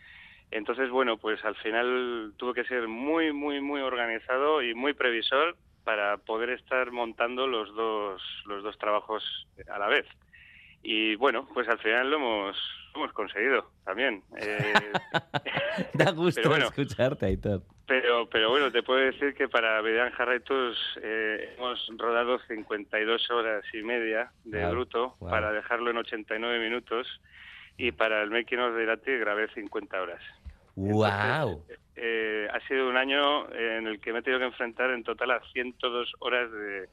Entonces, 0.53 0.91
bueno, 0.91 1.17
pues 1.17 1.43
al 1.45 1.57
final 1.57 2.35
tuve 2.37 2.53
que 2.53 2.65
ser 2.65 2.87
muy, 2.87 3.33
muy, 3.33 3.61
muy 3.63 3.81
organizado 3.81 4.63
y 4.63 4.75
muy 4.75 4.93
previsor 4.93 5.57
para 5.83 6.19
poder 6.19 6.51
estar 6.51 6.93
montando 6.93 7.47
los 7.47 7.75
dos, 7.75 8.23
los 8.47 8.63
dos 8.63 8.77
trabajos 8.79 9.25
a 9.69 9.79
la 9.79 9.89
vez. 9.89 10.07
Y 10.83 11.15
bueno, 11.17 11.49
pues 11.55 11.69
al 11.69 11.79
final 11.79 12.11
lo 12.11 12.17
hemos, 12.17 12.57
lo 12.95 13.01
hemos 13.01 13.13
conseguido 13.15 13.71
también. 13.85 14.23
Eh, 14.39 14.73
da 15.95 16.11
gusto 16.11 16.41
pero 16.43 16.51
bueno, 16.51 16.67
escucharte, 16.67 17.27
Aitor. 17.27 17.63
pero, 17.87 18.29
pero 18.29 18.51
bueno, 18.51 18.71
te 18.71 18.83
puedo 18.83 19.01
decir 19.01 19.33
que 19.35 19.49
para 19.49 19.81
Vidan 19.81 20.13
Jarraitus 20.13 20.77
eh, 21.03 21.55
hemos 21.57 21.89
rodado 21.97 22.39
52 22.41 23.31
horas 23.31 23.65
y 23.73 23.83
media 23.83 24.33
de 24.45 24.63
Wow, 24.65 24.71
bruto 24.71 25.17
wow. 25.19 25.31
para 25.31 25.51
dejarlo 25.51 25.91
en 25.91 25.97
89 25.97 26.59
minutos 26.59 27.07
y 27.79 27.91
para 27.93 28.23
el 28.23 28.31
making 28.31 28.59
of 28.59 28.75
de 28.75 28.83
Irati 28.83 29.13
grabé 29.17 29.49
50 29.55 30.03
horas. 30.03 30.21
¡Wow! 30.77 31.65
Eh, 31.97 32.49
ha 32.53 32.61
sido 32.67 32.89
un 32.89 32.97
año 32.97 33.51
en 33.53 33.87
el 33.87 34.01
que 34.01 34.13
me 34.13 34.21
he 34.21 34.23
tenido 34.23 34.41
que 34.41 34.47
enfrentar 34.47 34.91
en 34.91 35.05
total 35.05 35.33
a 35.33 35.41
102 35.53 36.13
horas 36.21 36.51
de, 36.51 36.89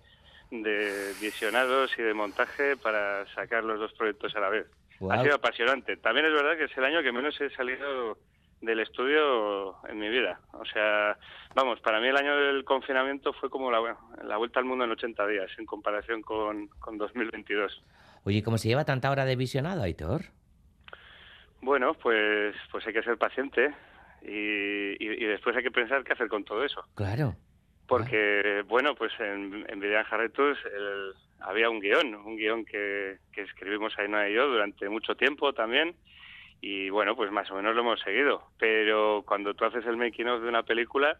de 0.51 1.13
visionados 1.21 1.91
y 1.97 2.01
de 2.01 2.13
montaje 2.13 2.75
para 2.77 3.25
sacar 3.33 3.63
los 3.63 3.79
dos 3.79 3.93
proyectos 3.93 4.35
a 4.35 4.39
la 4.39 4.49
vez. 4.49 4.67
Wow. 4.99 5.11
Ha 5.11 5.23
sido 5.23 5.35
apasionante. 5.35 5.97
También 5.97 6.25
es 6.25 6.33
verdad 6.33 6.57
que 6.57 6.65
es 6.65 6.77
el 6.77 6.83
año 6.83 7.01
que 7.01 7.11
menos 7.11 7.39
he 7.39 7.49
salido 7.51 8.17
del 8.61 8.79
estudio 8.81 9.75
en 9.87 9.99
mi 9.99 10.09
vida. 10.09 10.41
O 10.51 10.65
sea, 10.65 11.17
vamos, 11.55 11.79
para 11.79 12.01
mí 12.01 12.07
el 12.07 12.17
año 12.17 12.35
del 12.35 12.65
confinamiento 12.65 13.31
fue 13.33 13.49
como 13.49 13.71
la, 13.71 13.97
la 14.23 14.37
vuelta 14.37 14.59
al 14.59 14.65
mundo 14.65 14.83
en 14.83 14.91
80 14.91 15.27
días 15.27 15.49
en 15.57 15.65
comparación 15.65 16.21
con, 16.21 16.67
con 16.79 16.97
2022. 16.97 17.81
Oye, 18.25 18.43
¿cómo 18.43 18.57
se 18.57 18.67
lleva 18.67 18.83
tanta 18.83 19.09
hora 19.11 19.23
de 19.23 19.37
visionado, 19.37 19.81
Aitor? 19.83 20.23
Bueno, 21.61 21.93
pues, 21.93 22.55
pues 22.71 22.85
hay 22.87 22.93
que 22.93 23.03
ser 23.03 23.17
paciente 23.17 23.73
y, 24.21 24.91
y- 25.03 25.23
y 25.23 25.25
después 25.25 25.55
hay 25.55 25.63
que 25.63 25.71
pensar 25.71 26.03
qué 26.03 26.13
hacer 26.13 26.27
con 26.27 26.43
todo 26.43 26.63
eso. 26.63 26.83
Claro. 26.95 27.35
Porque, 27.87 28.63
bueno, 28.67 28.93
pues 28.95 29.11
en, 29.19 29.65
en 29.67 29.79
Vivian 29.79 30.03
Jarretus 30.05 30.57
el- 30.65 31.13
había 31.41 31.69
un 31.69 31.79
guion, 31.79 32.15
un 32.15 32.37
guion 32.37 32.63
que, 32.65 33.17
que 33.33 33.41
escribimos 33.41 33.97
Ainhoa 33.97 34.29
y 34.29 34.33
yo 34.35 34.47
durante 34.47 34.87
mucho 34.89 35.15
tiempo 35.15 35.53
también. 35.53 35.95
Y 36.61 36.89
bueno, 36.89 37.15
pues 37.15 37.31
más 37.31 37.49
o 37.51 37.55
menos 37.55 37.73
lo 37.73 37.81
hemos 37.81 37.99
seguido. 38.01 38.43
Pero 38.59 39.23
cuando 39.25 39.53
tú 39.53 39.65
haces 39.65 39.85
el 39.85 39.95
making 39.97 40.27
of 40.27 40.41
de 40.43 40.49
una 40.49 40.63
película, 40.63 41.17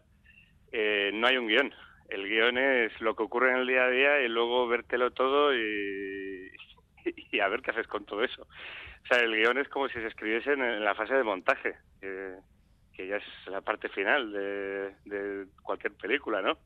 eh, 0.72 1.10
no 1.14 1.26
hay 1.26 1.38
un 1.38 1.48
guion. 1.48 1.72
El 2.10 2.28
guion 2.28 2.58
es 2.58 3.00
lo 3.00 3.14
que 3.16 3.22
ocurre 3.22 3.50
en 3.52 3.58
el 3.58 3.66
día 3.66 3.84
a 3.84 3.90
día 3.90 4.20
y 4.22 4.28
luego 4.28 4.68
vértelo 4.68 5.10
todo 5.12 5.54
y, 5.54 6.50
y 7.32 7.40
a 7.40 7.48
ver 7.48 7.62
qué 7.62 7.70
haces 7.70 7.86
con 7.86 8.04
todo 8.04 8.22
eso. 8.22 8.42
O 8.42 9.06
sea, 9.06 9.18
el 9.18 9.34
guion 9.34 9.58
es 9.58 9.68
como 9.68 9.88
si 9.88 9.94
se 9.94 10.06
escribiese 10.06 10.52
en, 10.52 10.84
la 10.84 10.94
fase 10.94 11.14
de 11.14 11.22
montaje, 11.24 11.76
que, 12.00 12.36
que 12.92 13.06
ya 13.06 13.16
es 13.16 13.24
la 13.46 13.60
parte 13.60 13.88
final 13.88 14.32
de, 14.32 14.94
de 15.04 15.46
cualquier 15.62 15.94
película, 15.94 16.42
¿no? 16.42 16.58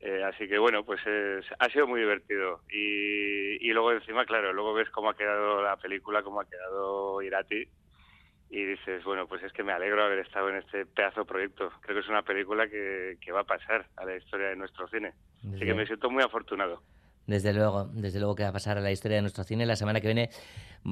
Eh, 0.00 0.22
así 0.22 0.46
que 0.48 0.58
bueno, 0.58 0.84
pues 0.84 1.04
es- 1.06 1.46
ha 1.58 1.68
sido 1.70 1.86
muy 1.86 2.00
divertido. 2.00 2.62
Y, 2.70 3.68
y 3.68 3.72
luego 3.72 3.92
encima, 3.92 4.24
claro, 4.24 4.52
luego 4.52 4.74
ves 4.74 4.90
cómo 4.90 5.10
ha 5.10 5.16
quedado 5.16 5.62
la 5.62 5.76
película, 5.76 6.22
cómo 6.22 6.40
ha 6.40 6.48
quedado 6.48 7.20
Irati. 7.22 7.68
Y 8.50 8.64
dices, 8.64 9.04
bueno, 9.04 9.26
pues 9.26 9.42
es 9.42 9.52
que 9.52 9.62
me 9.62 9.72
alegro 9.72 10.00
de 10.00 10.06
haber 10.06 10.18
estado 10.20 10.48
en 10.48 10.56
este 10.56 10.86
pedazo 10.86 11.20
de 11.20 11.26
proyecto. 11.26 11.70
Creo 11.82 11.96
que 11.96 12.00
es 12.00 12.08
una 12.08 12.22
película 12.22 12.66
que, 12.68 13.18
que 13.20 13.32
va 13.32 13.40
a 13.40 13.44
pasar 13.44 13.86
a 13.96 14.06
la 14.06 14.16
historia 14.16 14.48
de 14.48 14.56
nuestro 14.56 14.88
cine. 14.88 15.12
Así 15.54 15.66
que 15.66 15.74
me 15.74 15.86
siento 15.86 16.08
muy 16.08 16.22
afortunado. 16.22 16.82
Desde 17.28 17.52
luego, 17.52 17.84
desde 17.92 18.20
luego 18.20 18.34
que 18.34 18.42
va 18.42 18.48
a 18.48 18.52
pasar 18.52 18.78
a 18.78 18.80
la 18.80 18.90
historia 18.90 19.16
de 19.16 19.20
nuestro 19.20 19.44
cine. 19.44 19.66
La 19.66 19.76
semana 19.76 20.00
que 20.00 20.08
viene 20.08 20.30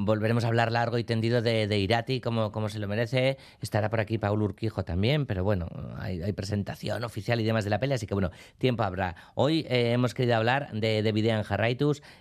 volveremos 0.04 0.44
a 0.44 0.48
hablar 0.48 0.70
largo 0.72 0.98
y 0.98 1.04
tendido 1.04 1.42
de, 1.42 1.66
de 1.66 1.78
Irati, 1.78 2.20
como, 2.20 2.52
como 2.52 2.68
se 2.68 2.78
lo 2.78 2.88
merece. 2.88 3.38
Estará 3.60 3.88
por 3.88 4.00
aquí 4.00 4.18
Paul 4.18 4.42
Urquijo 4.42 4.84
también, 4.84 5.26
pero 5.26 5.44
bueno, 5.44 5.68
hay, 5.98 6.32
presentación 6.32 7.02
oficial 7.04 7.40
y 7.40 7.44
demás 7.44 7.64
de 7.64 7.70
la 7.70 7.78
peli, 7.78 7.94
así 7.94 8.06
que 8.06 8.14
bueno, 8.14 8.30
tiempo 8.58 8.82
habrá. 8.82 9.16
Hoy 9.34 9.66
eh, 9.68 9.92
hemos 9.92 10.12
querido 10.12 10.36
hablar 10.36 10.70
de, 10.72 11.02
de 11.02 11.12
Videan 11.12 11.42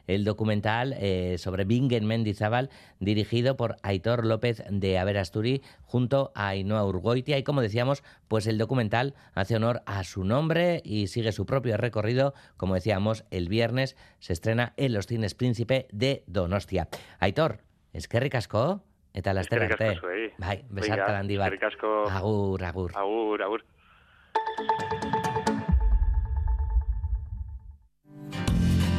el 0.07 0.23
documental 0.23 0.95
eh, 0.97 1.37
sobre 1.37 1.65
Bingen 1.65 2.05
Mendizábal, 2.05 2.69
dirigido 2.99 3.57
por 3.57 3.77
Aitor 3.83 4.25
López 4.25 4.63
de 4.69 4.97
Averasturi, 4.97 5.61
junto 5.83 6.31
a 6.35 6.49
Ainhoa 6.49 6.85
Urgoitia. 6.85 7.37
Y 7.37 7.43
como 7.43 7.61
decíamos, 7.61 8.03
pues 8.27 8.47
el 8.47 8.57
documental 8.57 9.15
hace 9.33 9.55
honor 9.55 9.81
a 9.85 10.03
su 10.03 10.23
nombre 10.23 10.81
y 10.83 11.07
sigue 11.07 11.31
su 11.31 11.45
propio 11.45 11.77
recorrido. 11.77 12.33
Como 12.57 12.75
decíamos, 12.75 13.25
el 13.31 13.49
viernes 13.49 13.95
se 14.19 14.33
estrena 14.33 14.73
en 14.77 14.93
los 14.93 15.07
cines 15.07 15.35
Príncipe 15.35 15.87
de 15.91 16.23
Donostia. 16.27 16.87
Aitor, 17.19 17.64
eskerrik 17.97 18.35
asko, 18.35 18.81
eta 19.13 19.33
laster 19.33 19.63
Eskerrik 19.63 19.81
arte. 19.81 19.89
asko 19.95 20.07
zuei. 20.07 20.31
Bai, 20.37 20.63
besarka 20.69 21.17
handi 21.19 21.37
bat. 21.37 21.51
eskerrik 21.53 21.73
asko. 21.73 21.93
Agur, 22.11 22.63
agur. 22.63 22.91
Agur, 22.95 23.41
agur. 23.49 23.65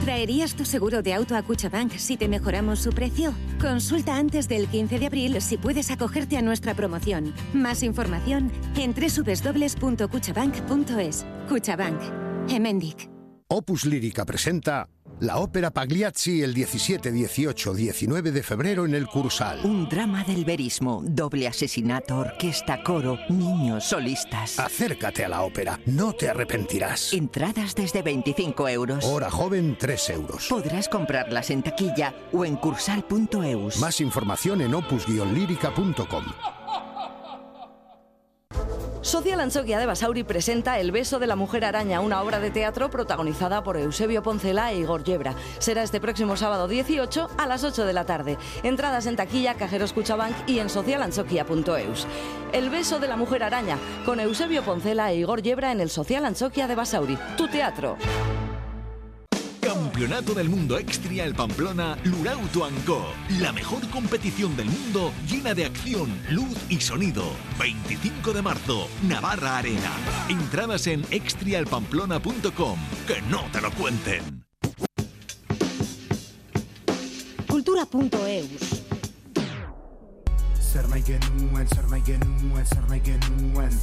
¿Traerías 0.04 0.54
tu 0.54 0.64
seguro 0.64 1.02
de 1.02 1.12
auto 1.14 1.34
a 1.36 1.42
Cuchabank 1.42 1.90
si 1.92 2.16
te 2.16 2.28
mejoramos 2.28 2.78
su 2.78 2.90
precio? 2.90 3.32
Consulta 3.60 4.16
antes 4.16 4.48
del 4.48 4.68
15 4.68 5.00
de 5.00 5.06
abril 5.06 5.40
si 5.42 5.58
puedes 5.58 5.90
acogerte 5.90 6.36
a 6.36 6.42
nuestra 6.42 6.74
promoción. 6.74 7.34
Más 7.52 7.82
información 7.82 8.52
en 8.76 8.94
www.cuchabank.es. 8.94 11.26
Cuchabank. 11.48 12.00
Emendic. 12.48 13.10
Opus 13.48 13.84
Lírica 13.84 14.24
presenta 14.24 14.88
la 15.20 15.38
ópera 15.38 15.70
Pagliacci 15.70 16.42
el 16.42 16.52
17, 16.52 17.10
18, 17.10 17.74
19 17.74 18.32
de 18.32 18.42
febrero 18.42 18.84
en 18.84 18.94
el 18.94 19.06
Cursal. 19.06 19.60
Un 19.64 19.88
drama 19.88 20.24
del 20.24 20.44
verismo, 20.44 21.02
doble 21.04 21.48
asesinato, 21.48 22.18
orquesta, 22.18 22.82
coro, 22.82 23.18
niños, 23.28 23.84
solistas. 23.84 24.58
Acércate 24.58 25.24
a 25.24 25.28
la 25.28 25.42
ópera, 25.42 25.80
no 25.86 26.12
te 26.12 26.28
arrepentirás. 26.28 27.12
Entradas 27.12 27.74
desde 27.74 28.02
25 28.02 28.68
euros. 28.68 29.04
Hora 29.04 29.30
joven, 29.30 29.76
3 29.78 30.10
euros. 30.10 30.46
Podrás 30.48 30.88
comprarlas 30.88 31.50
en 31.50 31.62
taquilla 31.62 32.14
o 32.32 32.44
en 32.44 32.56
cursal.eus. 32.56 33.78
Más 33.78 34.00
información 34.00 34.60
en 34.60 34.74
opus-lírica.com. 34.74 36.55
Social 39.06 39.38
Anchoquia 39.38 39.78
de 39.78 39.86
Basauri 39.86 40.24
presenta 40.24 40.80
El 40.80 40.90
beso 40.90 41.20
de 41.20 41.28
la 41.28 41.36
mujer 41.36 41.64
araña, 41.64 42.00
una 42.00 42.20
obra 42.22 42.40
de 42.40 42.50
teatro 42.50 42.90
protagonizada 42.90 43.62
por 43.62 43.76
Eusebio 43.76 44.20
Poncela 44.20 44.72
e 44.72 44.78
Igor 44.78 45.04
Yebra. 45.04 45.36
Será 45.60 45.84
este 45.84 46.00
próximo 46.00 46.36
sábado 46.36 46.66
18 46.66 47.30
a 47.38 47.46
las 47.46 47.62
8 47.62 47.86
de 47.86 47.92
la 47.92 48.04
tarde. 48.04 48.36
Entradas 48.64 49.06
en 49.06 49.14
taquilla, 49.14 49.54
cajeros 49.54 49.92
Cuchabank 49.92 50.34
y 50.48 50.58
en 50.58 50.68
socialanchoquia.eus. 50.68 52.04
El 52.52 52.68
beso 52.68 52.98
de 52.98 53.06
la 53.06 53.16
mujer 53.16 53.44
araña, 53.44 53.78
con 54.04 54.18
Eusebio 54.18 54.64
Poncela 54.64 55.12
e 55.12 55.18
Igor 55.18 55.40
Yebra 55.40 55.70
en 55.70 55.80
el 55.80 55.88
Social 55.88 56.24
Anchoquia 56.24 56.66
de 56.66 56.74
Basauri. 56.74 57.16
Tu 57.36 57.46
teatro. 57.46 57.96
Campeonato 59.96 60.34
del 60.34 60.50
Mundo 60.50 60.76
Extrial 60.76 61.34
Pamplona 61.34 61.96
Lurauto 62.04 62.68
Co. 62.84 63.14
La 63.40 63.50
mejor 63.50 63.88
competición 63.88 64.54
del 64.54 64.66
mundo 64.66 65.10
llena 65.26 65.54
de 65.54 65.64
acción, 65.64 66.10
luz 66.28 66.54
y 66.68 66.82
sonido. 66.82 67.24
25 67.58 68.34
de 68.34 68.42
marzo, 68.42 68.88
Navarra 69.08 69.56
Arena. 69.56 69.90
Entradas 70.28 70.86
en 70.86 71.02
extrialpamplona.com. 71.10 72.78
Que 73.06 73.22
no 73.30 73.44
te 73.50 73.62
lo 73.62 73.70
cuenten. 73.70 74.44
Cultura.eus. 77.48 78.82
Zer 80.60 80.90
nahi 80.90 81.02
genuen, 81.02 81.68
zer 81.68 81.88
nahi 81.88 82.02
genuen, 82.02 82.66
zer 82.66 82.86
nahi 82.90 83.00
genuen 83.00 83.80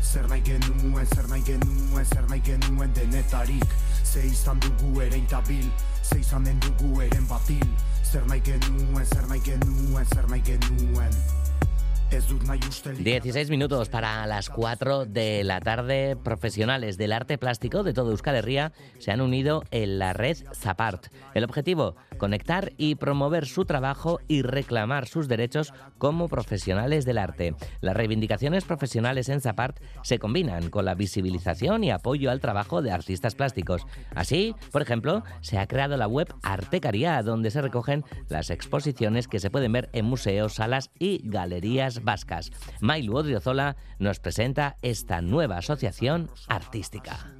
Zer 0.00 0.28
nahi 0.30 0.40
genuen, 0.40 1.06
zer 1.06 1.28
nahi 1.28 1.42
genuen, 1.42 2.06
zer 2.06 2.26
nahi 2.30 2.40
genuen 2.40 2.94
denetarik 2.94 3.66
Ze 4.06 4.22
izan 4.26 4.60
dugu 4.60 5.00
ere 5.02 5.18
intabil, 5.18 5.66
ze 6.02 6.20
izan 6.20 6.44
den 6.44 6.60
dugu 6.60 7.02
eren 7.02 7.26
batil. 7.26 7.66
Zer 8.06 8.22
nahi 8.30 8.40
genuen, 8.40 9.06
zer 9.06 9.26
nahi 9.28 9.40
genuen, 9.44 10.06
zer 10.14 10.28
nahi 10.30 10.42
genuen 10.46 11.45
16 12.08 13.50
minutos 13.50 13.88
para 13.88 14.26
las 14.26 14.48
4 14.48 15.06
de 15.06 15.42
la 15.42 15.60
tarde. 15.60 16.16
Profesionales 16.16 16.96
del 16.96 17.12
arte 17.12 17.36
plástico 17.36 17.82
de 17.82 17.92
todo 17.92 18.12
Euskal 18.12 18.36
Herria 18.36 18.72
se 18.98 19.10
han 19.10 19.20
unido 19.20 19.64
en 19.72 19.98
la 19.98 20.12
red 20.12 20.36
Zapart. 20.54 21.08
El 21.34 21.42
objetivo, 21.42 21.96
conectar 22.16 22.72
y 22.76 22.94
promover 22.94 23.46
su 23.46 23.64
trabajo 23.64 24.20
y 24.28 24.42
reclamar 24.42 25.08
sus 25.08 25.26
derechos 25.26 25.74
como 25.98 26.28
profesionales 26.28 27.04
del 27.04 27.18
arte. 27.18 27.56
Las 27.80 27.96
reivindicaciones 27.96 28.64
profesionales 28.64 29.28
en 29.28 29.40
Zapart 29.40 29.78
se 30.02 30.20
combinan 30.20 30.70
con 30.70 30.84
la 30.84 30.94
visibilización 30.94 31.82
y 31.82 31.90
apoyo 31.90 32.30
al 32.30 32.40
trabajo 32.40 32.82
de 32.82 32.92
artistas 32.92 33.34
plásticos. 33.34 33.84
Así, 34.14 34.54
por 34.70 34.82
ejemplo, 34.82 35.24
se 35.40 35.58
ha 35.58 35.66
creado 35.66 35.96
la 35.96 36.06
web 36.06 36.32
Artecaria, 36.42 37.20
donde 37.22 37.50
se 37.50 37.62
recogen 37.62 38.04
las 38.28 38.50
exposiciones 38.50 39.26
que 39.26 39.40
se 39.40 39.50
pueden 39.50 39.72
ver 39.72 39.90
en 39.92 40.04
museos, 40.04 40.54
salas 40.54 40.90
y 40.98 41.20
galerías 41.24 41.95
vascas. 42.02 42.50
Mailu 42.80 43.16
Odriozola 43.16 43.76
nos 43.98 44.20
presenta 44.20 44.76
esta 44.82 45.20
nueva 45.20 45.58
asociación 45.58 46.30
artística. 46.48 47.32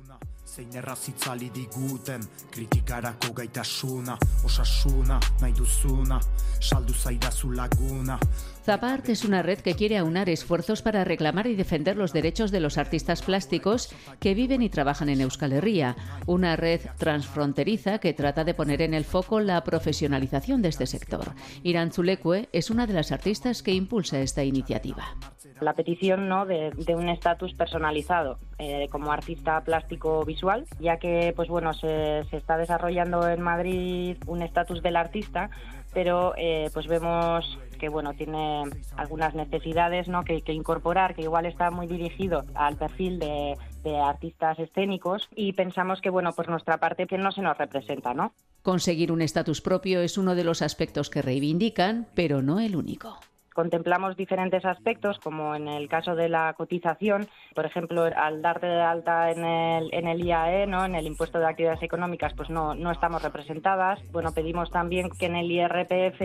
Zapart 8.64 9.08
es 9.10 9.24
una 9.24 9.42
red 9.42 9.58
que 9.60 9.74
quiere 9.74 9.98
aunar 9.98 10.30
esfuerzos 10.30 10.80
para 10.80 11.04
reclamar 11.04 11.46
y 11.46 11.56
defender 11.56 11.96
los 11.96 12.12
derechos 12.12 12.50
de 12.50 12.60
los 12.60 12.78
artistas 12.78 13.22
plásticos 13.22 13.90
que 14.18 14.34
viven 14.34 14.62
y 14.62 14.70
trabajan 14.70 15.08
en 15.08 15.20
Euskal 15.20 15.52
Herria, 15.52 15.94
una 16.26 16.56
red 16.56 16.80
transfronteriza 16.96 17.98
que 17.98 18.14
trata 18.14 18.42
de 18.42 18.54
poner 18.54 18.80
en 18.80 18.94
el 18.94 19.04
foco 19.04 19.40
la 19.40 19.62
profesionalización 19.62 20.62
de 20.62 20.70
este 20.70 20.86
sector. 20.86 21.34
Irán 21.62 21.92
Zulekue 21.92 22.48
es 22.52 22.70
una 22.70 22.86
de 22.86 22.94
las 22.94 23.12
artistas 23.12 23.62
que 23.62 23.72
impulsa 23.72 24.20
esta 24.20 24.42
iniciativa. 24.42 25.16
La 25.60 25.74
petición 25.74 26.28
¿no? 26.28 26.46
de, 26.46 26.70
de 26.70 26.94
un 26.94 27.08
estatus 27.08 27.54
personalizado 27.54 28.38
eh, 28.58 28.88
como 28.90 29.12
artista 29.12 29.60
plástico 29.62 30.24
visual, 30.24 30.66
ya 30.78 30.98
que 30.98 31.32
pues 31.34 31.48
bueno 31.48 31.72
se, 31.74 32.24
se 32.30 32.36
está 32.36 32.56
desarrollando 32.56 33.28
en 33.28 33.40
Madrid 33.40 34.16
un 34.26 34.42
estatus 34.42 34.82
del 34.82 34.96
artista, 34.96 35.50
pero 35.94 36.34
eh, 36.36 36.70
pues 36.74 36.86
vemos 36.86 37.58
que 37.78 37.88
bueno 37.88 38.14
tiene 38.14 38.64
algunas 38.96 39.34
necesidades 39.34 40.08
¿no? 40.08 40.24
que, 40.24 40.42
que 40.42 40.52
incorporar, 40.52 41.14
que 41.14 41.22
igual 41.22 41.46
está 41.46 41.70
muy 41.70 41.86
dirigido 41.86 42.44
al 42.54 42.76
perfil 42.76 43.18
de, 43.18 43.54
de 43.82 43.98
artistas 43.98 44.58
escénicos 44.58 45.28
y 45.34 45.52
pensamos 45.52 46.00
que 46.00 46.10
bueno 46.10 46.32
pues 46.32 46.48
nuestra 46.48 46.78
parte 46.78 47.06
que 47.06 47.18
no 47.18 47.32
se 47.32 47.42
nos 47.42 47.56
representa, 47.56 48.14
¿no? 48.14 48.32
Conseguir 48.62 49.12
un 49.12 49.22
estatus 49.22 49.60
propio 49.60 50.00
es 50.00 50.18
uno 50.18 50.34
de 50.34 50.44
los 50.44 50.60
aspectos 50.60 51.08
que 51.08 51.22
reivindican, 51.22 52.08
pero 52.14 52.42
no 52.42 52.58
el 52.60 52.74
único 52.74 53.18
contemplamos 53.56 54.18
diferentes 54.18 54.66
aspectos, 54.66 55.18
como 55.18 55.54
en 55.56 55.66
el 55.66 55.88
caso 55.88 56.14
de 56.14 56.28
la 56.28 56.52
cotización, 56.52 57.26
por 57.54 57.64
ejemplo, 57.64 58.04
al 58.04 58.42
darte 58.42 58.66
de 58.66 58.82
alta 58.82 59.30
en 59.30 59.42
el, 59.42 59.88
en 59.94 60.06
el 60.06 60.22
IAE, 60.22 60.66
¿no? 60.66 60.84
en 60.84 60.94
el 60.94 61.06
impuesto 61.06 61.38
de 61.38 61.46
actividades 61.46 61.82
económicas, 61.82 62.34
pues 62.34 62.50
no, 62.50 62.74
no 62.74 62.90
estamos 62.90 63.22
representadas. 63.22 63.98
Bueno, 64.12 64.32
pedimos 64.32 64.70
también 64.70 65.08
que 65.08 65.24
en 65.24 65.36
el 65.36 65.50
IRPF 65.50 66.18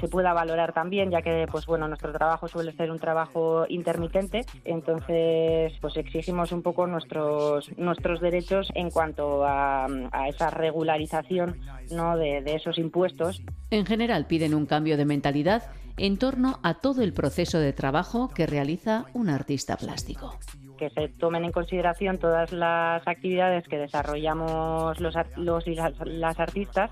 se 0.00 0.08
pueda 0.10 0.32
valorar 0.32 0.72
también, 0.72 1.12
ya 1.12 1.22
que 1.22 1.46
pues 1.50 1.66
bueno, 1.66 1.86
nuestro 1.86 2.12
trabajo 2.12 2.48
suele 2.48 2.72
ser 2.72 2.90
un 2.90 2.98
trabajo 2.98 3.64
intermitente, 3.68 4.44
entonces 4.64 5.72
pues 5.80 5.96
exigimos 5.96 6.50
un 6.50 6.62
poco 6.62 6.88
nuestros, 6.88 7.70
nuestros 7.78 8.20
derechos 8.20 8.68
en 8.74 8.90
cuanto 8.90 9.44
a, 9.44 9.86
a 10.10 10.28
esa 10.28 10.50
regularización 10.50 11.60
¿no? 11.92 12.16
de, 12.16 12.42
de 12.42 12.56
esos 12.56 12.76
impuestos. 12.76 13.40
En 13.70 13.86
general 13.86 14.26
piden 14.26 14.52
un 14.52 14.66
cambio 14.66 14.96
de 14.96 15.04
mentalidad 15.04 15.62
en 16.02 16.18
torno 16.18 16.58
a 16.64 16.74
todo 16.74 17.02
el 17.02 17.12
proceso 17.12 17.60
de 17.60 17.72
trabajo 17.72 18.28
que 18.28 18.44
realiza 18.44 19.04
un 19.14 19.30
artista 19.30 19.76
plástico. 19.76 20.36
Que 20.76 20.90
se 20.90 21.08
tomen 21.10 21.44
en 21.44 21.52
consideración 21.52 22.18
todas 22.18 22.50
las 22.50 23.06
actividades 23.06 23.68
que 23.68 23.78
desarrollamos 23.78 24.98
los, 24.98 25.14
los 25.36 25.64
y 25.68 25.76
las, 25.76 25.92
las, 26.04 26.40
artistas, 26.40 26.90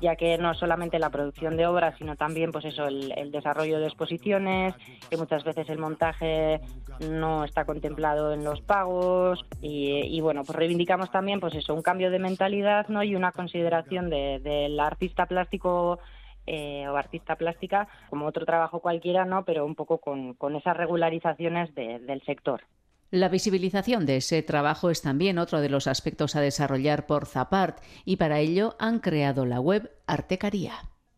ya 0.00 0.16
que 0.16 0.38
no 0.38 0.54
solamente 0.54 0.98
la 0.98 1.10
producción 1.10 1.58
de 1.58 1.66
obras, 1.66 1.98
sino 1.98 2.16
también 2.16 2.50
pues 2.50 2.64
eso, 2.64 2.86
el, 2.86 3.30
desarrollo 3.30 3.78
de 3.78 3.88
exposiciones, 3.88 4.74
que 5.10 5.18
muchas 5.18 5.44
veces 5.44 5.68
el 5.68 5.78
montaje 5.78 6.62
no 7.10 7.44
está 7.44 7.66
contemplado 7.66 8.32
en 8.32 8.42
los 8.42 8.62
pagos 8.62 9.44
y, 9.60 10.00
y, 10.16 10.22
bueno, 10.22 10.44
pues 10.44 10.56
reivindicamos 10.56 11.10
también 11.10 11.40
pues 11.40 11.54
eso, 11.54 11.74
un 11.74 11.82
cambio 11.82 12.10
de 12.10 12.20
mentalidad 12.20 12.88
¿no? 12.88 13.02
y 13.02 13.16
una 13.16 13.32
consideración 13.32 14.08
del 14.08 14.42
de, 14.42 14.80
artista 14.80 15.26
plástico 15.26 15.98
eh, 16.46 16.86
o 16.88 16.96
artista 16.96 17.36
plástica 17.36 17.88
como 18.10 18.26
otro 18.26 18.46
trabajo 18.46 18.80
cualquiera, 18.80 19.24
¿no? 19.24 19.44
Pero 19.44 19.66
un 19.66 19.74
poco 19.74 19.98
con, 19.98 20.34
con 20.34 20.56
esas 20.56 20.76
regularizaciones 20.76 21.74
de, 21.74 21.98
del 22.00 22.22
sector. 22.22 22.62
La 23.10 23.28
visibilización 23.28 24.04
de 24.04 24.16
ese 24.16 24.42
trabajo 24.42 24.90
es 24.90 25.00
también 25.00 25.38
otro 25.38 25.60
de 25.60 25.68
los 25.68 25.86
aspectos 25.86 26.34
a 26.34 26.40
desarrollar 26.40 27.06
por 27.06 27.26
Zapart 27.26 27.78
y 28.04 28.16
para 28.16 28.40
ello 28.40 28.74
han 28.80 28.98
creado 28.98 29.46
la 29.46 29.60
web 29.60 29.90
Artecaría. 30.08 30.72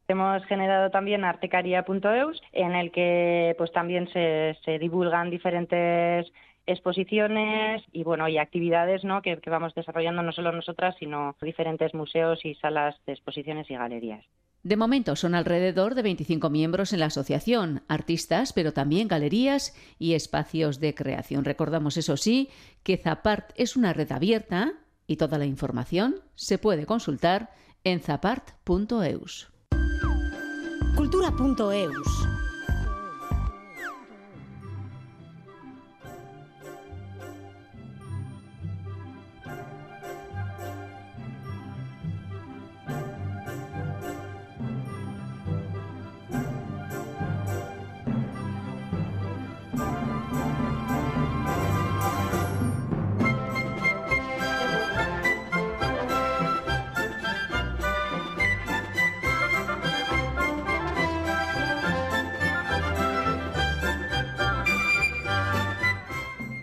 Hemos 0.06 0.44
generado 0.44 0.90
también 0.90 1.24
artecaria.eus 1.24 2.42
en 2.52 2.74
el 2.74 2.92
que 2.92 3.54
pues 3.56 3.72
también 3.72 4.08
se, 4.12 4.56
se 4.64 4.78
divulgan 4.78 5.30
diferentes 5.30 6.30
exposiciones 6.66 7.82
y 7.92 8.04
bueno 8.04 8.28
y 8.28 8.36
actividades 8.36 9.02
¿no? 9.04 9.22
que, 9.22 9.38
que 9.38 9.50
vamos 9.50 9.74
desarrollando 9.74 10.22
no 10.22 10.32
solo 10.32 10.52
nosotras 10.52 10.94
sino 10.98 11.34
diferentes 11.40 11.94
museos 11.94 12.44
y 12.44 12.54
salas 12.56 12.96
de 13.06 13.14
exposiciones 13.14 13.70
y 13.70 13.74
galerías. 13.74 14.24
De 14.62 14.76
momento 14.76 15.16
son 15.16 15.34
alrededor 15.34 15.94
de 15.94 16.02
25 16.02 16.50
miembros 16.50 16.92
en 16.92 17.00
la 17.00 17.06
asociación, 17.06 17.82
artistas, 17.88 18.52
pero 18.52 18.72
también 18.72 19.08
galerías 19.08 19.74
y 19.98 20.14
espacios 20.14 20.80
de 20.80 20.94
creación. 20.94 21.44
Recordamos, 21.44 21.96
eso 21.96 22.16
sí, 22.16 22.50
que 22.82 22.96
Zapart 22.96 23.52
es 23.54 23.76
una 23.76 23.92
red 23.92 24.10
abierta 24.12 24.74
y 25.06 25.16
toda 25.16 25.38
la 25.38 25.46
información 25.46 26.16
se 26.34 26.58
puede 26.58 26.86
consultar 26.86 27.54
en 27.84 28.00
zapart.eus. 28.00 29.48
Cultura.eus 30.96 32.37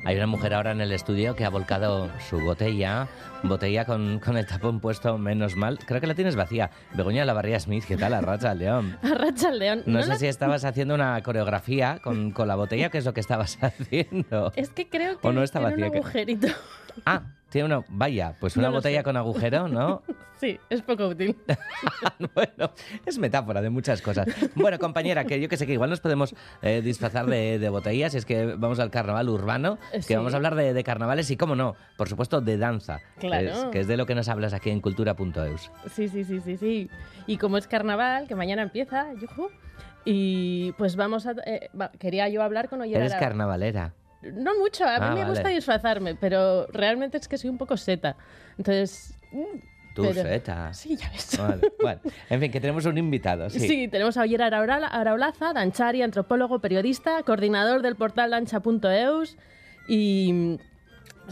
Hay 0.05 0.15
una 0.17 0.27
mujer 0.27 0.53
ahora 0.53 0.71
en 0.71 0.81
el 0.81 0.91
estudio 0.91 1.35
que 1.35 1.45
ha 1.45 1.49
volcado 1.49 2.11
su 2.29 2.39
botella, 2.39 3.07
botella 3.41 3.85
con, 3.85 4.19
con 4.19 4.37
el 4.37 4.45
tapón 4.45 4.79
puesto, 4.79 5.17
menos 5.17 5.55
mal. 5.55 5.79
Creo 5.83 5.99
que 5.99 6.05
la 6.05 6.13
tienes 6.13 6.35
vacía. 6.35 6.69
Begoña 6.93 7.25
Lavarría 7.25 7.59
Smith, 7.59 7.85
¿qué 7.87 7.97
tal? 7.97 8.13
Arracha 8.13 8.51
al 8.51 8.59
león. 8.59 8.97
Arracha 9.03 9.49
al 9.49 9.57
león. 9.57 9.81
No, 9.87 9.93
No 9.97 10.03
sé 10.03 10.09
la- 10.09 10.17
si 10.19 10.27
estabas 10.27 10.63
haciendo 10.63 10.93
una 10.93 11.19
coreografía 11.23 11.99
con, 12.03 12.29
con 12.31 12.47
la 12.47 12.55
botella, 12.55 12.89
¿qué 12.89 12.99
es 12.99 13.05
lo 13.05 13.13
que 13.15 13.19
estabas 13.19 13.57
haciendo? 13.61 14.53
Es 14.55 14.69
que 14.69 14.87
creo 14.89 15.19
que 15.19 15.27
¿O 15.27 15.33
no 15.33 15.41
está 15.41 15.59
vacía? 15.59 15.85
un 15.87 15.91
que- 15.91 15.97
agujerito. 15.97 16.47
Ah, 17.05 17.23
tiene 17.55 17.73
una... 17.73 17.85
Vaya, 17.87 18.35
pues 18.41 18.57
una 18.57 18.67
No 18.67 18.73
botella 18.73 18.97
sé. 18.99 19.03
con 19.05 19.15
agujero, 19.15 19.69
¿no? 19.69 20.03
Sí, 20.35 20.59
es 20.69 20.81
poco 20.81 21.07
útil. 21.07 21.33
bueno, 22.35 22.71
es 23.05 23.17
metáfora 23.17 23.61
de 23.61 23.69
muchas 23.69 24.01
cosas. 24.01 24.27
Bueno, 24.53 24.77
compañera, 24.79 25.23
que 25.23 25.39
yo 25.39 25.47
que 25.47 25.55
sé 25.55 25.65
que 25.65 25.71
igual 25.71 25.89
nos 25.89 26.01
podemos 26.01 26.35
eh, 26.61 26.81
disfrazar 26.81 27.25
de, 27.25 27.57
de 27.57 27.69
botellas 27.69 28.13
y 28.13 28.17
es 28.17 28.25
que 28.25 28.45
vamos 28.57 28.79
al 28.79 28.91
carnaval 28.91 29.29
urbano, 29.29 29.77
que 29.93 30.01
Sí. 30.01 30.13
vamos 30.13 30.33
a 30.33 30.35
hablar 30.35 30.55
de, 30.55 30.73
de 30.73 30.83
carnavales 30.83 31.31
y, 31.31 31.37
cómo 31.37 31.55
no, 31.55 31.75
por 31.97 32.09
supuesto, 32.09 32.41
de 32.41 32.57
danza, 32.57 32.99
que, 33.17 33.27
Claro. 33.27 33.47
es, 33.49 33.65
que 33.71 33.79
es 33.79 33.87
de 33.87 33.95
lo 33.95 34.05
que 34.05 34.13
nos 34.13 34.27
hablas 34.27 34.53
aquí 34.53 34.71
en 34.71 34.81
cultura.eus. 34.81 35.71
Sí, 35.93 36.09
sí, 36.09 36.25
sí, 36.25 36.41
sí, 36.41 36.57
sí. 36.57 36.89
Y 37.27 37.37
como 37.37 37.57
es 37.57 37.67
carnaval, 37.67 38.27
que 38.27 38.35
mañana 38.35 38.61
empieza, 38.63 39.13
yujú, 39.13 39.47
y 40.03 40.73
pues 40.73 40.97
vamos 40.97 41.25
a... 41.27 41.31
eh, 41.45 41.69
quería 41.97 42.27
yo 42.27 42.43
hablar 42.43 42.67
con 42.67 42.81
Oyer 42.81 42.97
Eres 42.97 43.15
carnavalera. 43.15 43.93
No 44.33 44.57
mucho, 44.59 44.85
a 44.85 44.99
mí 44.99 45.05
Ah, 45.09 45.15
me 45.15 45.25
gusta 45.25 45.43
vale. 45.43 45.55
disfrazarme, 45.55 46.15
pero 46.15 46.67
realmente 46.67 47.17
es 47.17 47.27
que 47.27 47.37
soy 47.37 47.49
un 47.49 47.57
poco 47.57 47.77
seta. 47.77 48.15
Entonces... 48.57 49.17
mm, 49.31 49.43
Tú, 49.95 50.01
pero- 50.03 50.23
Seta. 50.23 50.73
Sí, 50.73 50.97
ya 50.97 51.09
ves. 51.09 51.37
Vale, 51.39 51.61
bueno, 51.81 52.01
en 52.29 52.39
fin, 52.41 52.51
que 52.51 52.59
tenemos 52.59 52.85
un 52.85 52.97
invitado, 52.97 53.49
sí. 53.49 53.61
Sí. 53.61 53.87
tenemos 53.87 54.17
a 54.17 54.23
Oyer 54.23 54.41
Araula- 54.41 54.89
Araulaza, 54.91 55.53
danchari, 55.53 56.01
antropólogo, 56.01 56.59
periodista, 56.59 57.23
coordinador 57.23 57.81
del 57.81 57.95
portal 57.95 58.31
dancha.eus 58.31 59.37
y, 59.87 60.57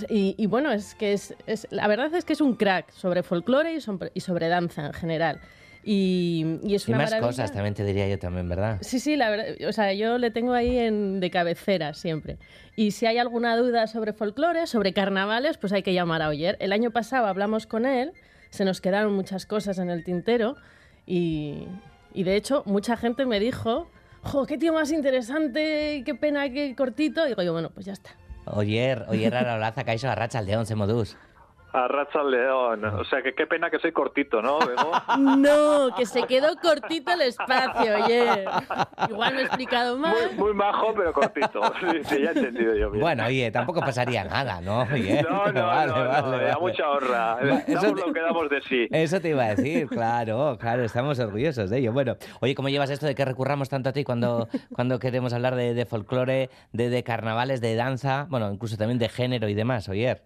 y, 0.09 0.35
y 0.37 0.45
bueno, 0.47 0.71
es 0.71 0.95
que 0.95 1.11
es, 1.11 1.35
es- 1.45 1.67
la 1.71 1.87
verdad 1.89 2.13
es 2.15 2.23
que 2.23 2.31
es 2.33 2.39
un 2.41 2.55
crack 2.55 2.89
sobre 2.91 3.21
folclore 3.21 3.73
y 3.73 3.81
sobre, 3.81 4.11
y 4.13 4.21
sobre 4.21 4.47
danza 4.47 4.85
en 4.85 4.93
general. 4.93 5.41
Y, 5.83 6.59
y 6.63 6.75
es 6.75 6.87
Y 6.87 6.91
una 6.91 6.99
más 6.99 7.11
maravilla. 7.11 7.27
cosas 7.27 7.51
también 7.51 7.73
te 7.73 7.83
diría 7.83 8.07
yo 8.07 8.17
también, 8.17 8.47
¿verdad? 8.47 8.77
Sí, 8.81 8.99
sí, 8.99 9.15
la 9.17 9.29
verdad, 9.29 9.47
o 9.67 9.73
sea, 9.73 9.91
yo 9.93 10.17
le 10.17 10.31
tengo 10.31 10.53
ahí 10.53 10.77
en, 10.79 11.19
de 11.19 11.29
cabecera 11.29 11.93
siempre. 11.93 12.37
Y 12.75 12.91
si 12.91 13.05
hay 13.05 13.17
alguna 13.17 13.57
duda 13.57 13.87
sobre 13.87 14.13
folclore, 14.13 14.65
sobre 14.65 14.93
carnavales, 14.93 15.57
pues 15.57 15.73
hay 15.73 15.83
que 15.83 15.93
llamar 15.93 16.21
a 16.21 16.29
Oyer. 16.29 16.55
El 16.61 16.71
año 16.71 16.91
pasado 16.91 17.27
hablamos 17.27 17.67
con 17.67 17.85
él, 17.85 18.13
se 18.49 18.63
nos 18.65 18.79
quedaron 18.79 19.13
muchas 19.13 19.45
cosas 19.45 19.77
en 19.79 19.89
el 19.89 20.03
tintero 20.05 20.55
y, 21.05 21.67
y 22.13 22.23
de 22.23 22.35
hecho 22.37 22.63
mucha 22.65 22.95
gente 22.95 23.25
me 23.25 23.39
dijo, 23.41 23.89
¡jo, 24.21 24.45
qué 24.45 24.57
tío 24.57 24.71
más 24.73 24.91
interesante! 24.91 26.03
¡Qué 26.05 26.15
pena, 26.15 26.49
qué 26.49 26.75
cortito! 26.75 27.25
Y 27.25 27.29
digo 27.29 27.43
yo, 27.43 27.51
bueno, 27.51 27.71
pues 27.73 27.85
ya 27.85 27.93
está. 27.93 28.11
Oyer, 28.45 29.05
oyer 29.09 29.33
Araulaza, 29.35 29.83
Caixo 29.83 30.09
Arracha, 30.09 30.39
Aldeón, 30.39 30.65
Semodús. 30.65 31.17
A 31.73 31.87
Racha 31.87 32.23
León. 32.23 32.85
O 32.85 33.03
sea, 33.05 33.21
que 33.23 33.33
qué 33.33 33.47
pena 33.47 33.69
que 33.71 33.79
soy 33.79 33.91
cortito, 33.91 34.41
¿no? 34.41 34.59
No, 35.17 35.93
que 35.95 36.05
se 36.05 36.23
quedó 36.23 36.55
cortito 36.61 37.11
el 37.11 37.21
espacio, 37.23 37.95
oye. 38.05 38.45
Igual 39.09 39.33
me 39.33 39.41
he 39.41 39.43
explicado 39.45 39.97
mal. 39.97 40.13
Muy, 40.33 40.37
muy 40.37 40.53
majo, 40.53 40.93
pero 40.95 41.11
cortito. 41.13 41.61
Sí, 41.83 41.87
sí, 42.03 42.21
ya 42.23 42.29
he 42.31 42.33
entendido 42.37 42.75
yo 42.75 42.91
bien. 42.91 43.01
Bueno, 43.01 43.25
oye, 43.25 43.49
tampoco 43.51 43.79
pasaría 43.81 44.23
nada, 44.23 44.61
¿no? 44.61 44.81
Oye, 44.83 45.21
No, 45.23 45.51
no, 45.51 45.65
vale, 45.65 45.87
no, 45.91 45.95
vale, 46.07 46.21
no, 46.21 46.31
vale. 46.31 46.43
da 46.45 46.57
mucha 46.59 46.89
honra. 46.89 47.37
Damos 47.67 47.81
te- 47.95 48.07
lo 48.07 48.13
que 48.13 48.21
damos 48.21 48.49
de 48.49 48.61
sí. 48.61 48.87
Eso 48.91 49.19
te 49.19 49.29
iba 49.29 49.43
a 49.45 49.55
decir, 49.55 49.87
claro, 49.87 50.57
claro, 50.59 50.83
estamos 50.83 51.19
orgullosos 51.19 51.69
de 51.69 51.79
ello. 51.79 51.91
Bueno, 51.91 52.15
oye, 52.41 52.53
¿cómo 52.55 52.69
llevas 52.69 52.89
esto 52.91 53.05
de 53.05 53.15
que 53.15 53.25
recurramos 53.25 53.67
tanto 53.69 53.89
a 53.89 53.93
ti 53.93 54.03
cuando, 54.03 54.47
cuando 54.73 54.99
queremos 54.99 55.33
hablar 55.33 55.55
de, 55.55 55.73
de 55.73 55.85
folclore, 55.85 56.49
de, 56.71 56.89
de 56.89 57.03
carnavales, 57.03 57.59
de 57.61 57.75
danza, 57.75 58.27
bueno, 58.29 58.51
incluso 58.51 58.77
también 58.77 58.99
de 58.99 59.09
género 59.09 59.49
y 59.49 59.53
demás, 59.55 59.89
oyer? 59.89 60.21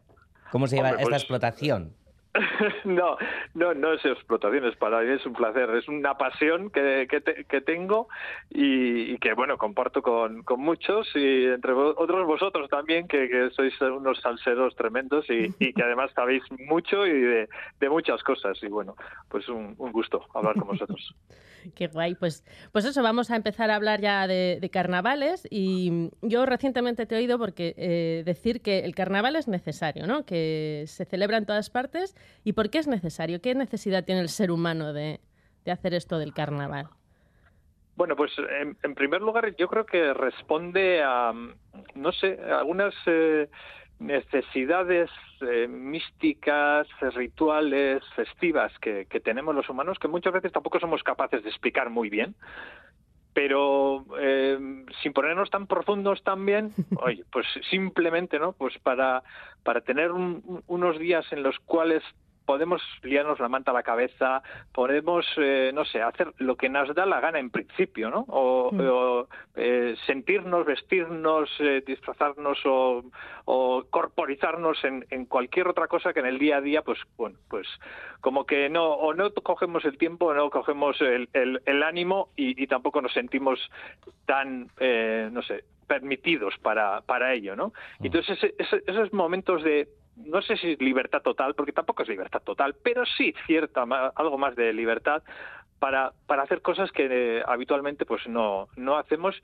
¿Cómo 0.52 0.68
se 0.68 0.76
lleva 0.76 0.89
Hombre, 0.89 1.02
esta 1.04 1.10
pues- 1.12 1.22
explotación? 1.24 1.93
No, 2.86 3.18
no, 3.54 3.74
no 3.74 3.94
es 3.94 4.06
explotación, 4.06 4.66
es 4.66 4.76
para 4.78 5.02
mí 5.02 5.12
es 5.14 5.26
un 5.26 5.34
placer, 5.34 5.70
es 5.72 5.88
una 5.88 6.18
pasión 6.18 6.70
que, 6.70 7.08
que, 7.10 7.22
te- 7.22 7.46
que 7.46 7.62
tengo 7.62 8.08
y, 8.50 9.14
y 9.14 9.18
que, 9.18 9.34
bueno, 9.34 9.58
comparto 9.58 10.02
con, 10.02 10.44
con 10.44 10.60
muchos 10.62 11.08
y 11.16 11.46
entre 11.46 11.74
otros 11.74 12.26
vosotros 12.26 12.70
también, 12.70 13.08
que, 13.08 13.28
que 13.30 13.50
sois 13.52 13.80
unos 13.82 14.20
salseros 14.22 14.76
tremendos 14.76 15.26
y, 15.30 15.54
y 15.60 15.74
que 15.74 15.84
además 15.84 16.12
sabéis 16.16 16.44
mucho 16.68 17.06
y 17.06 17.12
de, 17.12 17.50
de 17.80 17.90
muchas 17.90 18.24
cosas 18.24 18.58
y, 18.64 18.68
bueno, 18.68 18.96
pues 19.30 19.48
un, 19.50 19.76
un 19.78 19.92
gusto 19.92 20.24
hablar 20.34 20.56
con 20.56 20.68
vosotros. 20.68 21.16
Qué 21.76 21.88
guay. 21.88 22.16
Pues, 22.16 22.46
pues 22.72 22.86
eso, 22.86 23.04
vamos 23.04 23.30
a 23.30 23.36
empezar 23.36 23.70
a 23.72 23.76
hablar 23.76 24.00
ya 24.00 24.26
de, 24.26 24.60
de 24.62 24.70
carnavales. 24.70 25.46
Y 25.52 26.12
yo 26.22 26.46
recientemente 26.46 27.06
te 27.06 27.16
he 27.16 27.18
oído 27.18 27.38
porque 27.38 27.74
eh, 27.78 28.24
decir 28.26 28.62
que 28.62 28.86
el 28.86 28.96
carnaval 28.96 29.36
es 29.36 29.50
necesario, 29.50 30.08
¿no? 30.08 30.26
Que 30.26 30.84
se 30.88 31.04
celebra 31.04 31.36
en 31.36 31.46
todas 31.46 31.70
partes. 31.70 32.16
¿Y 32.43 32.53
por 32.53 32.69
qué 32.69 32.80
es 32.80 32.88
necesario? 32.88 33.41
¿Qué 33.41 33.55
necesidad 33.55 34.05
tiene 34.05 34.21
el 34.21 34.30
ser 34.30 34.51
humano 34.51 34.93
de, 34.93 35.19
de 35.65 35.71
hacer 35.71 35.93
esto 35.93 36.17
del 36.17 36.34
carnaval? 36.34 36.88
Bueno, 37.95 38.15
pues 38.15 38.32
en, 38.61 38.78
en 38.84 38.93
primer 38.93 39.21
lugar 39.21 39.55
yo 39.55 39.67
creo 39.67 39.86
que 39.86 40.13
responde 40.13 41.01
a, 41.03 41.34
no 41.95 42.11
sé, 42.11 42.39
a 42.47 42.59
algunas 42.59 42.93
eh, 43.07 43.49
necesidades 43.99 45.09
eh, 45.41 45.67
místicas, 45.67 46.88
rituales, 47.15 48.03
festivas 48.15 48.71
que, 48.80 49.07
que 49.09 49.19
tenemos 49.19 49.55
los 49.55 49.67
humanos 49.67 49.97
que 49.99 50.07
muchas 50.07 50.34
veces 50.34 50.51
tampoco 50.51 50.80
somos 50.80 51.01
capaces 51.03 51.43
de 51.43 51.49
explicar 51.49 51.89
muy 51.89 52.09
bien. 52.09 52.36
Pero 53.38 54.04
eh, 54.20 54.58
sin 55.04 55.14
ponernos 55.14 55.52
tan 55.52 55.68
profundos 55.68 56.24
también, 56.24 56.74
oye, 57.04 57.24
pues 57.32 57.46
simplemente, 57.70 58.40
¿no? 58.40 58.54
Pues 58.54 58.76
para, 58.80 59.22
para 59.64 59.82
tener 59.82 60.12
un- 60.12 60.42
un- 60.44 60.64
unos 60.66 60.98
días 60.98 61.24
en 61.32 61.44
los 61.44 61.56
cuales 61.60 62.02
podemos 62.48 62.82
liarnos 63.04 63.39
la 63.41 63.50
manta 63.50 63.72
a 63.72 63.74
la 63.74 63.84
cabeza, 63.84 64.41
podemos, 64.74 65.26
eh, 65.38 65.72
no 65.74 65.84
sé, 65.84 66.02
hacer 66.02 66.32
lo 66.38 66.56
que 66.56 66.70
nos 66.70 66.95
da 66.95 67.06
la 67.06 67.20
gana 67.20 67.39
en 67.39 67.50
principio, 67.52 68.10
¿no? 68.10 68.26
O, 68.30 68.72
Mm. 68.72 68.80
o, 68.89 69.28
eh, 69.56 69.95
sentirnos, 70.08 70.66
vestirnos, 70.66 71.50
eh, 71.60 71.84
disfrazarnos 71.86 72.58
o, 72.66 73.04
o 73.45 73.84
corporizarnos 73.89 74.82
en, 74.86 75.06
en 75.10 75.26
cualquier 75.26 75.68
otra 75.68 75.88
cosa 75.88 76.14
que 76.14 76.22
en 76.22 76.26
el 76.28 76.39
día 76.39 76.58
a 76.58 76.62
día, 76.62 76.82
pues, 76.84 77.00
bueno, 77.18 77.38
pues 77.50 77.68
como 78.22 78.45
que 78.45 78.70
no, 78.70 78.86
o 78.93 79.14
no 79.14 79.32
cogemos 79.34 79.84
el 79.84 79.98
tiempo, 79.98 80.28
o 80.28 80.34
no 80.34 80.50
cogemos 80.50 81.00
el, 81.02 81.28
el- 81.34 81.62
el 81.66 81.84
ánimo 81.84 82.30
y, 82.38 82.62
y 82.64 82.68
tampoco 82.68 83.02
nos 83.02 83.12
sentimos 83.14 83.60
tan, 84.26 84.70
eh, 84.80 85.30
no 85.32 85.41
sé, 85.41 85.66
permitidos 85.86 86.54
para, 86.62 87.02
para 87.02 87.34
ello, 87.34 87.56
¿no? 87.58 87.74
Entonces, 88.02 88.38
ese- 88.41 88.56
ese- 88.58 88.84
esos 88.88 89.12
momentos 89.14 89.64
de, 89.64 89.88
no 90.26 90.41
sé 90.41 90.57
si 90.57 90.76
libertad 90.78 91.22
total, 91.22 91.55
porque 91.55 91.72
tampoco 91.72 92.03
es 92.03 92.09
libertad 92.09 92.41
total, 92.41 92.76
pero 92.84 93.05
sí 93.05 93.34
cierta, 93.45 93.86
algo 94.15 94.38
más 94.38 94.55
de 94.55 94.74
libertad 94.74 95.24
para, 95.80 96.11
para 96.26 96.43
hacer 96.43 96.61
cosas 96.61 96.91
que 96.91 97.07
eh, 97.09 97.43
habitualmente 97.45 98.05
pues 98.05 98.28
no, 98.28 98.68
no 98.76 98.97
hacemos 98.97 99.36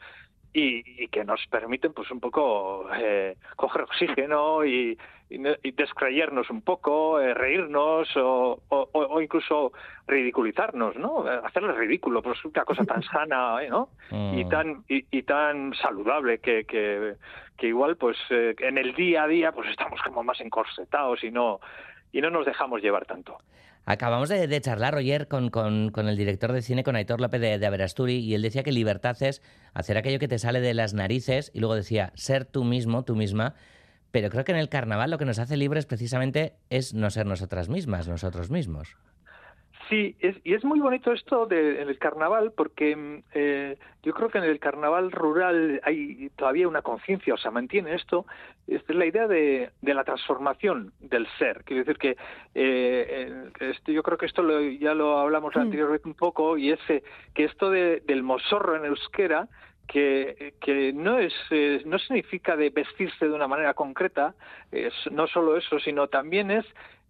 y, 0.54 1.04
y 1.04 1.08
que 1.08 1.24
nos 1.26 1.45
permiten 1.47 1.93
pues 1.93 2.12
un 2.12 2.20
poco 2.20 2.88
eh, 2.95 3.36
coger 3.56 3.82
oxígeno 3.84 4.64
y, 4.64 4.97
y, 5.30 5.39
no- 5.39 5.56
y 5.64 5.72
descreernos 5.72 6.49
un 6.51 6.62
poco, 6.62 7.20
eh, 7.20 7.34
reírnos 7.34 8.08
o, 8.18 8.62
o- 8.70 9.22
incluso 9.22 9.72
ridiculizarnos, 10.08 10.95
¿no? 10.95 11.28
Eh, 11.32 11.39
Hacerle 11.43 11.74
ridículo, 11.74 12.22
pues 12.22 12.43
una 12.45 12.64
cosa 12.66 12.86
tan 12.86 13.01
sana, 13.12 13.64
¿eh, 13.64 13.70
¿no? 13.70 13.89
y 14.12 14.45
Mm. 14.45 14.49
tan 14.49 14.84
y, 14.88 15.06
y 15.12 15.24
tan 15.24 15.74
saludable 15.74 16.39
que, 16.39 16.66
que, 16.66 17.16
que 17.58 17.68
igual 17.68 17.97
pues 17.97 18.18
eh, 18.30 18.54
en 18.60 18.78
el 18.78 18.93
día 18.93 19.24
a 19.24 19.28
día 19.28 19.51
pues 19.51 19.70
estamos 19.70 19.99
como 20.04 20.24
más 20.24 20.39
encorsetados 20.39 21.24
y 21.24 21.32
no 21.32 21.60
y 22.12 22.22
no 22.22 22.30
nos 22.30 22.45
dejamos 22.45 22.80
llevar 22.82 23.06
tanto. 23.08 23.38
Acabamos 23.86 24.29
de, 24.29 24.61
charlar 24.61 24.95
ayer 24.95 25.27
con, 25.27 25.49
con- 25.49 25.91
el 25.95 26.15
director 26.17 26.53
de 26.53 26.61
cine, 26.61 26.84
con 26.84 26.95
Aitor 26.95 27.19
López 27.19 27.41
de, 27.41 27.59
de 27.59 27.65
Aberasturi, 27.65 28.15
y 28.17 28.34
él 28.34 28.41
decía 28.41 28.63
que 28.63 28.71
libertad 28.71 29.21
es 29.21 29.41
hacer 29.73 29.97
aquello 29.97 30.19
que 30.19 30.29
te 30.29 30.39
sale 30.39 30.61
de 30.61 30.73
las 30.73 30.93
narices, 30.93 31.51
y 31.53 31.59
luego 31.59 31.75
decía 31.75 32.13
ser 32.15 32.45
tú 32.45 32.63
mismo, 32.63 33.03
tú 33.03 33.15
misma, 33.15 33.55
pero 34.11 34.29
creo 34.29 34.45
que 34.45 34.53
en 34.53 34.59
el 34.59 34.69
carnaval 34.69 35.11
lo 35.11 35.17
que 35.17 35.25
nos 35.25 35.39
hace 35.39 35.57
libres 35.57 35.86
precisamente 35.86 36.55
es 36.69 36.93
no 36.93 37.09
ser 37.09 37.25
nosotras 37.25 37.67
mismas, 37.67 38.07
nosotros 38.07 38.51
mismos. 38.51 38.95
Sí, 39.94 40.16
es, 40.22 40.36
y 40.44 40.56
es 40.56 40.64
muy 40.64 40.80
bonito 40.80 41.12
esto 41.14 41.46
de, 41.46 41.80
en 41.84 41.88
el 41.88 42.00
carnaval 42.00 42.52
porque 42.58 42.96
mm, 42.96 43.24
eh, 43.36 43.78
yo 44.02 44.12
creo 44.14 44.30
que 44.30 44.39
en 44.39 44.44
el 44.46 44.60
carnaval 44.60 45.12
rural 45.12 45.80
hay 45.84 46.30
todavía 46.36 46.68
una 46.68 46.82
conciencia, 46.82 47.36
o 47.36 47.38
sea, 47.38 47.52
mantiene 47.52 47.94
esto, 47.94 48.26
es 48.66 48.82
la 48.89 49.06
idea 49.06 49.28
de, 49.28 49.70
de 49.82 49.94
la 49.94 50.04
transformación 50.04 50.94
del 51.00 51.28
ser. 51.38 51.64
Quiero 51.64 51.84
decir 51.84 52.00
que 52.00 52.18
eh, 52.56 53.50
esto- 53.60 53.91
yo 53.91 54.02
creo 54.02 54.18
que 54.18 54.26
esto 54.26 54.41
lo- 54.41 54.62
ya 54.62 54.96
lo 54.96 55.20
hablamos 55.20 55.54
anteriormente 55.62 56.08
un 56.08 56.16
poco 56.16 56.58
y 56.58 56.72
es 56.72 56.80
eh, 56.89 57.04
que 57.36 57.44
esto 57.44 57.70
de- 57.70 58.02
del 58.02 58.24
mosorro 58.24 58.76
en 58.76 58.86
euskera 58.86 59.48
que, 59.88 60.54
que 60.62 60.91
no 60.94 61.20
es 61.20 61.34
eh, 61.52 61.84
no 61.86 62.00
significa 62.00 62.56
de 62.56 62.70
vestirse 62.72 63.28
de 63.28 63.34
una 63.34 63.48
manera 63.48 63.74
concreta, 63.76 64.34
es 64.72 64.94
no 65.12 65.28
solo 65.28 65.56
eso, 65.56 65.78
sino 65.78 66.08
también 66.08 66.50
es 66.50 66.66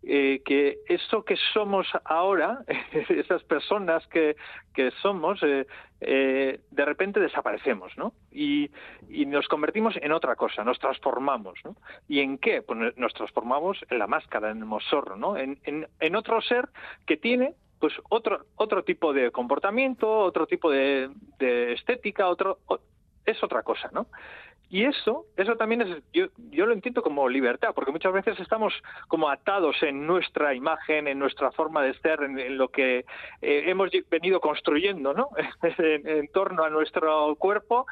eh, 0.06 0.42
que 0.44 0.80
eso 0.88 1.24
que 1.24 1.38
somos 1.54 1.88
ahora, 2.04 2.60
esas 3.10 3.42
personas 3.44 4.06
que, 4.08 4.36
que 4.74 4.92
somos, 5.02 5.42
eh, 5.44 5.66
eh, 6.02 6.60
de 6.70 6.86
repente 6.86 7.22
desaparecemos, 7.22 7.98
¿no? 7.98 8.14
Y, 8.32 8.70
y 9.10 9.26
nos 9.26 9.48
convertimos 9.48 9.96
en 10.02 10.12
otra 10.12 10.36
cosa, 10.36 10.64
nos 10.64 10.78
transformamos, 10.80 11.58
¿no? 11.64 11.78
¿Y 12.10 12.20
en 12.20 12.38
qué? 12.38 12.62
Pues 12.62 12.98
nos 12.98 13.14
transformamos 13.14 13.78
en 13.90 14.00
la 14.00 14.08
máscara, 14.08 14.52
en 14.52 14.58
el 14.58 14.66
mosorro, 14.66 15.16
¿no? 15.16 15.38
En, 15.38 15.60
en, 15.64 16.16
otro 16.16 16.42
ser 16.42 16.68
que 17.06 17.18
tiene 17.18 17.54
pues 17.80 17.94
otro 18.10 18.46
otro 18.56 18.84
tipo 18.84 19.14
de 19.14 19.32
comportamiento, 19.32 20.10
otro 20.20 20.48
tipo 20.48 20.70
de, 20.70 21.10
de 21.40 21.74
estética, 21.74 22.28
otro 22.28 22.60
es 23.26 23.42
otra 23.42 23.64
cosa, 23.64 23.90
¿no? 23.94 24.08
Y 24.74 24.86
eso, 24.86 25.28
eso 25.38 25.56
también 25.56 25.84
es, 25.84 26.04
yo, 26.14 26.30
yo 26.50 26.66
lo 26.66 26.74
entiendo 26.74 27.04
como 27.04 27.30
libertad, 27.30 27.76
porque 27.76 27.92
muchas 27.92 28.12
veces 28.12 28.40
estamos 28.40 28.74
como 29.08 29.30
atados 29.30 29.76
en 29.84 30.08
nuestra 30.08 30.56
imagen, 30.56 31.08
en 31.08 31.20
nuestra 31.20 31.52
forma 31.52 31.84
de 31.84 31.94
ser, 32.00 32.24
en, 32.24 32.58
lo 32.58 32.70
que 32.70 33.06
eh, 33.44 33.64
hemos 33.68 33.92
venido 34.10 34.40
construyendo, 34.40 35.14
¿no? 35.14 35.30
en, 35.78 36.08
en 36.08 36.28
torno 36.30 36.64
a 36.64 36.72
nuestro 36.72 37.36
cuerpo 37.36 37.86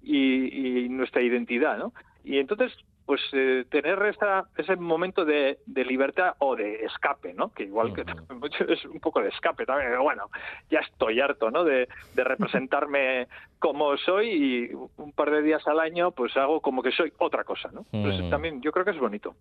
y, 0.00 0.84
y 0.84 0.88
nuestra 0.88 1.22
identidad, 1.22 1.76
¿no? 1.76 1.92
Y 2.22 2.38
entonces, 2.38 2.72
pues 3.08 3.22
eh, 3.32 3.64
tener 3.70 3.98
esa, 4.02 4.44
ese 4.58 4.76
momento 4.76 5.24
de, 5.24 5.60
de 5.64 5.82
libertad 5.86 6.34
o 6.40 6.54
de 6.54 6.84
escape, 6.84 7.32
¿no? 7.32 7.54
Que 7.54 7.62
igual 7.62 7.94
que 7.94 8.02
es 8.72 8.84
un 8.84 9.00
poco 9.00 9.22
de 9.22 9.30
escape 9.30 9.64
también, 9.64 9.88
pero 9.92 10.02
bueno, 10.02 10.24
ya 10.70 10.80
estoy 10.80 11.18
harto, 11.18 11.50
¿no? 11.50 11.64
De, 11.64 11.88
de 12.14 12.24
representarme 12.24 13.26
como 13.58 13.96
soy 13.96 14.28
y 14.28 14.74
un 14.98 15.12
par 15.12 15.30
de 15.30 15.40
días 15.40 15.66
al 15.66 15.80
año, 15.80 16.10
pues 16.10 16.36
hago 16.36 16.60
como 16.60 16.82
que 16.82 16.92
soy 16.92 17.10
otra 17.18 17.44
cosa, 17.44 17.70
¿no? 17.72 17.86
Pues 17.90 18.28
también 18.28 18.60
yo 18.60 18.72
creo 18.72 18.84
que 18.84 18.90
es 18.90 18.98
bonito. 18.98 19.34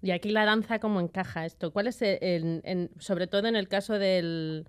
Y 0.00 0.12
aquí 0.12 0.30
la 0.30 0.44
danza, 0.44 0.78
¿cómo 0.78 1.00
encaja 1.00 1.44
esto? 1.44 1.72
¿Cuál 1.72 1.88
es, 1.88 2.00
el, 2.02 2.18
el- 2.20 2.60
en- 2.62 2.90
sobre 3.00 3.26
todo 3.26 3.48
en 3.48 3.56
el 3.56 3.66
caso 3.66 3.98
del, 3.98 4.68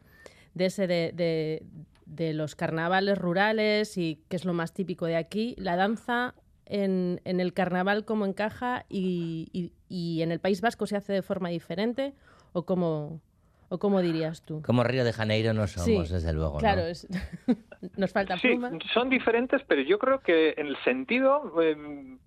de 0.55 0.65
ese 0.65 0.87
de, 0.87 1.11
de- 1.13 1.61
de 2.07 2.33
los 2.33 2.55
carnavales 2.55 3.15
rurales 3.19 3.95
y 3.99 4.23
que 4.27 4.37
es 4.37 4.43
lo 4.45 4.53
más 4.53 4.73
típico 4.73 5.05
de 5.05 5.17
aquí, 5.17 5.53
la 5.59 5.75
danza 5.75 6.33
en, 6.69 7.19
en 7.25 7.39
el 7.39 7.53
carnaval 7.53 8.05
cómo 8.05 8.25
encaja 8.25 8.85
y, 8.89 9.49
y- 9.51 9.71
y 9.89 10.21
en 10.21 10.31
el 10.31 10.39
País 10.39 10.61
Vasco 10.61 10.85
se 10.85 10.95
hace 10.95 11.11
de 11.13 11.21
forma 11.21 11.49
diferente 11.49 12.13
o 12.53 12.63
cómo, 12.65 13.19
o 13.69 13.79
cómo 13.79 14.01
dirías 14.01 14.43
tú? 14.43 14.61
Como 14.61 14.83
Río 14.83 15.03
de 15.03 15.11
Janeiro 15.13 15.53
no 15.53 15.65
somos, 15.67 16.07
Sí, 16.07 16.13
desde 16.13 16.31
luego. 16.33 16.53
¿no? 16.53 16.59
Claro, 16.59 16.81
es- 16.81 17.07
nos 17.97 18.11
falta 18.13 18.37
Sí, 18.37 18.49
pluma. 18.49 18.71
son 18.93 19.09
diferentes, 19.09 19.61
pero 19.67 19.81
yo 19.81 19.97
creo 19.99 20.19
que 20.21 20.53
en 20.57 20.67
el 20.67 20.77
sentido 20.83 21.53
eh, 21.61 21.75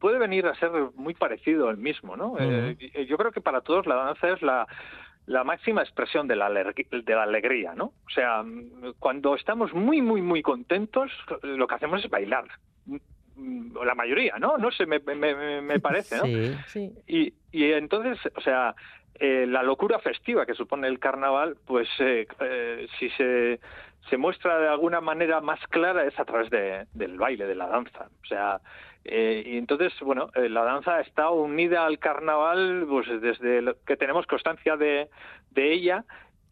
puede 0.00 0.18
venir 0.18 0.46
a 0.46 0.54
ser 0.56 0.70
muy 0.96 1.14
parecido 1.14 1.70
el 1.70 1.76
mismo, 1.76 2.16
¿no? 2.16 2.36
Eh, 2.38 2.76
y- 2.80 3.06
yo 3.06 3.16
creo 3.16 3.30
que 3.32 3.40
para 3.40 3.60
todos 3.60 3.86
la 3.86 3.94
danza 3.96 4.28
es 4.30 4.42
la 4.42 4.66
la 5.24 5.44
máxima 5.44 5.82
expresión 5.82 6.26
de 6.26 6.34
la, 6.34 6.50
de 6.50 7.14
la 7.14 7.22
alegría, 7.22 7.74
¿no? 7.76 7.84
O 7.84 8.10
sea, 8.12 8.44
cuando 8.98 9.36
estamos 9.36 9.72
muy, 9.72 10.02
muy, 10.02 10.20
muy 10.20 10.42
contentos, 10.42 11.12
lo 11.44 11.68
que 11.68 11.74
hacemos 11.76 12.04
es 12.04 12.10
bailar. 12.10 12.44
Mm, 13.42 13.76
La 13.84 13.94
mayoría, 13.94 14.36
¿no? 14.38 14.56
No 14.58 14.70
sé, 14.70 14.86
me, 14.86 15.00
me- 15.00 15.60
me- 15.60 15.80
parece, 15.80 16.16
¿no? 16.16 16.24
Sí. 16.24 16.52
Sí. 16.68 16.92
Y, 17.06 17.34
y 17.50 17.72
entonces, 17.72 18.18
o 18.36 18.40
sea, 18.40 18.74
eh, 19.18 19.46
la 19.48 19.62
locura 19.62 19.98
festiva 19.98 20.46
que 20.46 20.54
supone 20.54 20.86
el 20.88 20.98
carnaval, 20.98 21.56
pues 21.66 21.88
eh, 21.98 22.26
eh, 22.40 22.86
si 22.98 23.10
se, 23.10 23.60
se 24.08 24.16
muestra 24.16 24.58
de 24.58 24.68
alguna 24.68 25.00
manera 25.00 25.40
más 25.40 25.60
clara 25.68 26.04
es 26.04 26.18
a 26.18 26.24
través 26.24 26.50
de- 26.50 26.86
del 26.94 27.18
baile, 27.18 27.46
de 27.46 27.54
la 27.54 27.66
danza. 27.66 28.08
O 28.22 28.26
sea, 28.26 28.60
eh, 29.04 29.42
y 29.44 29.58
entonces, 29.58 29.92
bueno, 30.00 30.30
la 30.34 30.62
danza 30.62 31.00
está 31.00 31.30
unida 31.30 31.84
al 31.86 31.98
carnaval 31.98 32.86
pues 32.88 33.06
desde 33.20 33.74
que 33.86 33.96
tenemos 33.96 34.26
constancia 34.26 34.76
de, 34.76 35.08
de 35.50 35.72
ella 35.72 36.04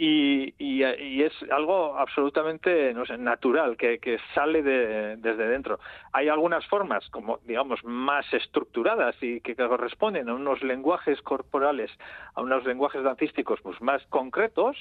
y, 0.02 0.54
y- 0.56 0.82
y 0.82 1.22
es 1.22 1.32
algo 1.52 1.98
absolutamente 1.98 2.94
no 2.94 3.04
sé, 3.04 3.18
natural 3.18 3.76
que, 3.76 3.98
que 3.98 4.16
sale 4.34 4.62
de- 4.62 5.16
desde 5.18 5.46
dentro. 5.46 5.78
Hay 6.12 6.28
algunas 6.28 6.66
formas, 6.68 7.06
como 7.10 7.38
digamos, 7.44 7.84
más 7.84 8.24
estructuradas 8.32 9.14
y 9.20 9.42
que 9.42 9.54
corresponden 9.54 10.30
a 10.30 10.34
unos 10.34 10.62
lenguajes 10.62 11.20
corporales, 11.20 11.90
a 12.34 12.40
unos 12.40 12.64
lenguajes 12.64 13.02
dancísticos 13.02 13.60
pues, 13.62 13.78
más 13.82 14.02
concretos 14.06 14.74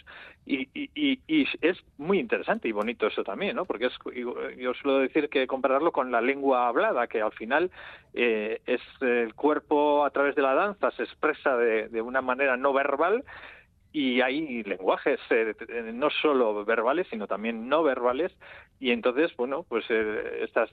y, 0.46 0.70
es 1.62 1.78
muy 1.98 2.20
interesante 2.20 2.70
y 2.70 2.72
bonito 2.72 3.06
eso 3.08 3.22
también, 3.26 3.58
¿no? 3.58 3.66
Porque 3.66 3.88
es, 3.88 3.94
yo 4.58 4.74
suelo 4.76 5.00
decir 5.00 5.28
que 5.28 5.48
compararlo 5.48 5.92
con 5.92 6.12
la 6.12 6.22
lengua 6.22 6.70
hablada, 6.70 7.08
que 7.08 7.22
al 7.22 7.34
final 7.34 7.72
eh, 8.14 8.62
es 8.66 8.82
el 9.02 9.34
cuerpo 9.36 10.06
a 10.06 10.12
través 10.12 10.36
de 10.36 10.42
la 10.44 10.54
danza 10.54 10.92
se 10.92 11.04
expresa 11.04 11.58
de 11.58 12.02
una 12.02 12.22
manera 12.22 12.56
no 12.56 12.72
verbal 12.72 13.26
y 13.92 14.22
hay 14.22 14.64
lenguajes 14.64 15.20
eh, 15.30 15.56
eh, 15.68 15.92
no 15.94 16.10
solo 16.10 16.64
verbales 16.66 17.08
sino 17.10 17.28
también 17.28 17.68
no 17.68 17.84
verbales. 17.84 18.32
Y 18.80 18.92
entonces 18.92 19.36
bueno 19.36 19.64
pues 19.68 19.86
eh, 19.90 20.44
estas 20.44 20.70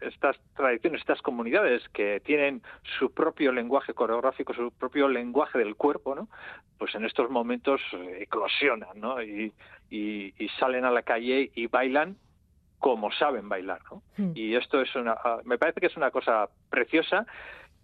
estas 0.00 0.36
tradiciones 0.56 1.00
estas 1.00 1.22
comunidades 1.22 1.88
que 1.90 2.20
tienen 2.20 2.62
su 2.98 3.12
propio 3.12 3.52
lenguaje 3.52 3.94
coreográfico 3.94 4.54
su 4.54 4.70
propio 4.72 5.08
lenguaje 5.08 5.58
del 5.58 5.76
cuerpo 5.76 6.14
no 6.14 6.28
pues 6.78 6.94
en 6.94 7.04
estos 7.04 7.30
momentos 7.30 7.80
eclosionan 8.18 9.00
no 9.00 9.20
y, 9.22 9.52
y, 9.90 10.34
y 10.38 10.48
salen 10.60 10.84
a 10.84 10.92
la 10.92 11.02
calle 11.02 11.50
y 11.52 11.66
bailan 11.66 12.16
como 12.78 13.10
saben 13.10 13.48
bailar 13.48 13.80
¿no? 13.90 14.02
y 14.34 14.54
esto 14.54 14.80
es 14.80 14.94
una 14.94 15.16
ah, 15.24 15.40
me 15.44 15.58
parece 15.58 15.80
que 15.80 15.88
es 15.88 15.96
una 15.96 16.12
cosa 16.12 16.48
preciosa 16.70 17.26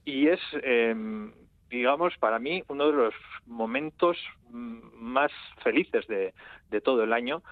y 0.05 0.29
es 0.29 0.41
eh, 0.63 0.95
digamos 1.75 2.17
para 2.19 2.39
mí 2.39 2.63
uno 2.69 2.87
de 2.87 2.93
los 2.93 3.15
momentos 3.47 4.17
mm, 4.51 4.79
más 4.95 5.33
felices 5.63 6.07
de, 6.07 6.33
de 6.71 6.81
todo 6.81 7.03
el 7.03 7.13
año 7.13 7.43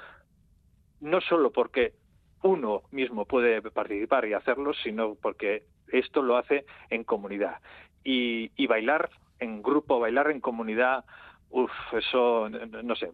no 1.01 1.21
solo 1.21 1.51
porque 1.53 1.95
uno 2.43 2.83
mismo 2.91 3.25
puede 3.25 3.61
participar 3.63 4.25
y 4.27 4.35
hacerlo 4.35 4.73
sino 4.75 5.15
porque 5.17 5.65
esto 5.89 6.23
lo 6.23 6.37
hace 6.37 6.65
en 6.91 7.05
comunidad. 7.05 7.59
Y, 8.05 8.51
y 8.57 8.67
bailar 8.67 9.11
en 9.39 9.63
grupo 9.63 10.01
bailar 10.01 10.31
en 10.31 10.41
comunidad 10.41 11.05
uff 11.51 11.71
eso 11.93 12.49
no- 12.49 12.83
no 12.83 12.97
sé. 12.97 13.11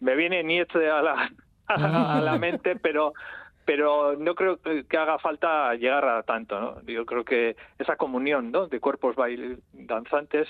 Me 0.00 0.14
viene 0.16 0.42
Nietzsche 0.42 0.88
a 0.90 1.02
la, 1.02 1.30
a 1.66 2.20
la 2.20 2.38
mente 2.38 2.76
pero 2.76 3.12
pero 3.64 4.16
no 4.16 4.34
creo 4.34 4.58
que 4.60 4.96
haga 4.96 5.18
falta 5.18 5.74
llegar 5.74 6.04
a 6.04 6.22
tanto, 6.22 6.60
¿no? 6.60 6.82
Yo 6.82 7.06
creo 7.06 7.24
que 7.24 7.56
esa 7.78 7.96
comunión, 7.96 8.50
¿no? 8.50 8.66
De 8.66 8.80
cuerpos 8.80 9.14
bail- 9.16 9.60
danzantes 9.72 10.48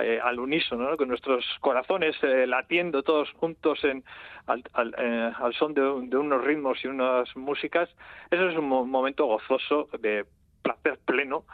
eh, 0.00 0.18
al 0.22 0.40
unísono, 0.40 0.90
¿no? 0.90 0.96
Con 0.96 1.08
nuestros 1.08 1.44
corazones 1.60 2.16
eh, 2.22 2.46
latiendo 2.46 3.02
todos 3.02 3.30
juntos 3.32 3.82
en, 3.84 4.02
al, 4.46 4.94
eh, 4.98 5.32
son 5.58 5.74
de, 5.74 5.82
de 5.82 6.16
unos 6.16 6.42
ritmos 6.44 6.82
y 6.84 6.88
unas 6.88 7.34
músicas, 7.36 7.88
eso 8.30 8.48
es 8.48 8.56
un 8.56 8.68
mo- 8.68 8.86
momento 8.86 9.26
gozoso 9.26 9.88
de 10.00 10.24
placer 10.62 10.98
pleno 11.04 11.44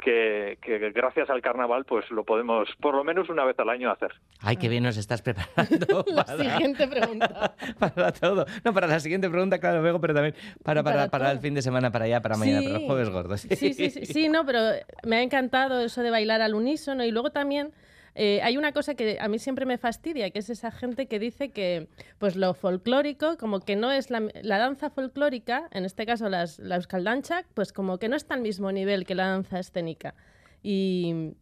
que, 0.00 0.58
que 0.60 0.78
gracias 0.90 1.30
al 1.30 1.40
carnaval 1.42 1.84
pues 1.84 2.10
lo 2.10 2.24
podemos 2.24 2.68
por 2.80 2.94
lo 2.94 3.04
menos 3.04 3.28
una 3.28 3.44
vez 3.44 3.58
al 3.58 3.68
año 3.68 3.90
hacer. 3.90 4.10
Ay, 4.40 4.56
qué 4.56 4.68
bien 4.68 4.82
nos 4.82 4.96
estás 4.96 5.22
preparando 5.22 6.04
La 6.08 6.24
para, 6.24 6.38
siguiente 6.38 6.88
pregunta. 6.88 7.54
para 7.78 8.12
todo. 8.12 8.46
No, 8.64 8.72
para 8.74 8.86
la 8.86 8.98
siguiente 9.00 9.30
pregunta, 9.30 9.58
claro, 9.58 9.80
luego, 9.80 10.00
pero 10.00 10.14
también 10.14 10.34
para, 10.64 10.82
para, 10.82 10.96
Para 10.96 11.10
para 11.10 11.30
el 11.32 11.38
fin 11.38 11.54
de 11.54 11.62
semana, 11.62 11.90
para 11.92 12.06
allá, 12.06 12.20
para 12.20 12.36
mañana, 12.36 12.60
Sí. 12.60 12.66
para 12.66 12.78
el 12.78 12.86
jueves 12.86 13.10
gordo. 13.10 13.36
Sí, 13.36 13.48
sí, 13.54 13.74
sí, 13.74 13.90
sí, 14.06 14.28
no, 14.28 14.44
pero 14.44 14.60
me 15.04 15.16
ha 15.16 15.22
encantado 15.22 15.80
eso 15.80 16.02
de 16.02 16.10
bailar 16.10 16.40
al 16.40 16.54
unísono 16.54 17.04
y 17.04 17.10
luego 17.10 17.30
también 17.30 17.72
eh, 18.14 18.40
hay 18.42 18.56
una 18.56 18.72
cosa 18.72 18.94
que 18.94 19.18
a 19.20 19.28
mí 19.28 19.38
siempre 19.38 19.64
me 19.64 19.78
fastidia, 19.78 20.30
que 20.30 20.38
es 20.38 20.50
esa 20.50 20.70
gente 20.70 21.06
que 21.06 21.18
dice 21.18 21.50
que 21.50 21.88
pues 22.18 22.36
lo 22.36 22.52
folclórico, 22.52 23.38
como 23.38 23.60
que 23.60 23.76
no 23.76 23.90
es 23.90 24.10
la, 24.10 24.20
danza 24.42 24.90
folclórica, 24.90 25.68
en 25.72 25.84
este 25.84 26.04
caso 26.04 26.28
las, 26.28 26.58
la 26.58 26.76
euskaldanchak, 26.76 27.46
pues 27.54 27.72
como 27.72 27.98
que 27.98 28.08
no 28.08 28.16
está 28.16 28.34
al 28.34 28.42
mismo 28.42 28.70
nivel 28.70 29.06
que 29.06 29.14
la 29.14 29.28
danza 29.28 29.58
escénica. 29.58 30.14
Y, 30.62 31.34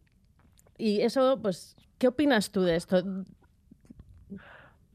y 0.77 1.01
eso, 1.01 1.39
pues, 1.41 1.75
¿qué 1.99 2.07
opinas 2.07 2.51
tú 2.51 2.61
de 2.61 2.77
esto? 2.77 3.03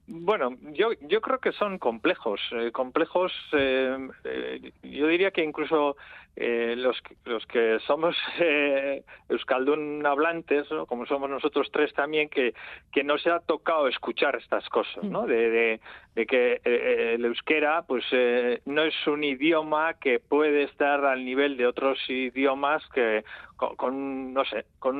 Bueno, 0.09 0.57
yo, 0.73 0.93
yo 1.01 1.21
creo 1.21 1.41
que 1.41 1.53
son 1.53 1.79
complejos, 1.79 2.41
eh, 2.53 2.71
complejos. 2.73 3.33
eh, 3.53 4.73
yo 4.83 5.09
diría 5.09 5.31
que 5.31 5.43
incluso 5.43 5.97
eh, 6.37 6.75
los, 6.77 7.01
que- 7.03 7.17
los 7.25 7.47
que 7.47 7.79
somos 7.87 8.15
eh, 8.41 9.03
euskaldun 9.29 10.05
hablantes, 10.05 10.71
¿no? 10.71 10.87
como 10.87 11.07
somos 11.07 11.29
nosotros 11.31 11.69
tres 11.73 11.93
también, 11.95 12.29
que, 12.29 12.55
que 12.93 13.03
nos 13.03 13.27
ha 13.27 13.41
tocado 13.41 13.89
escuchar 13.89 14.37
estas 14.37 14.69
cosas, 14.69 15.03
¿no? 15.03 15.27
De, 15.27 15.51
de, 15.51 15.81
de 16.15 16.27
que 16.27 16.61
eh, 16.65 17.15
el 17.15 17.25
euskera, 17.25 17.83
pues, 17.83 18.05
eh, 18.13 18.61
no 18.67 18.83
es 18.83 18.95
un 19.07 19.25
idioma 19.25 19.95
que 19.95 20.21
puede 20.21 20.65
estar 20.65 21.05
al 21.05 21.25
nivel 21.25 21.57
de 21.57 21.67
otros 21.67 21.99
idiomas 22.09 22.87
que 22.91 23.25
con, 23.57 23.75
con, 23.77 24.35
no 24.35 24.45
sé, 24.45 24.67
con 24.79 24.97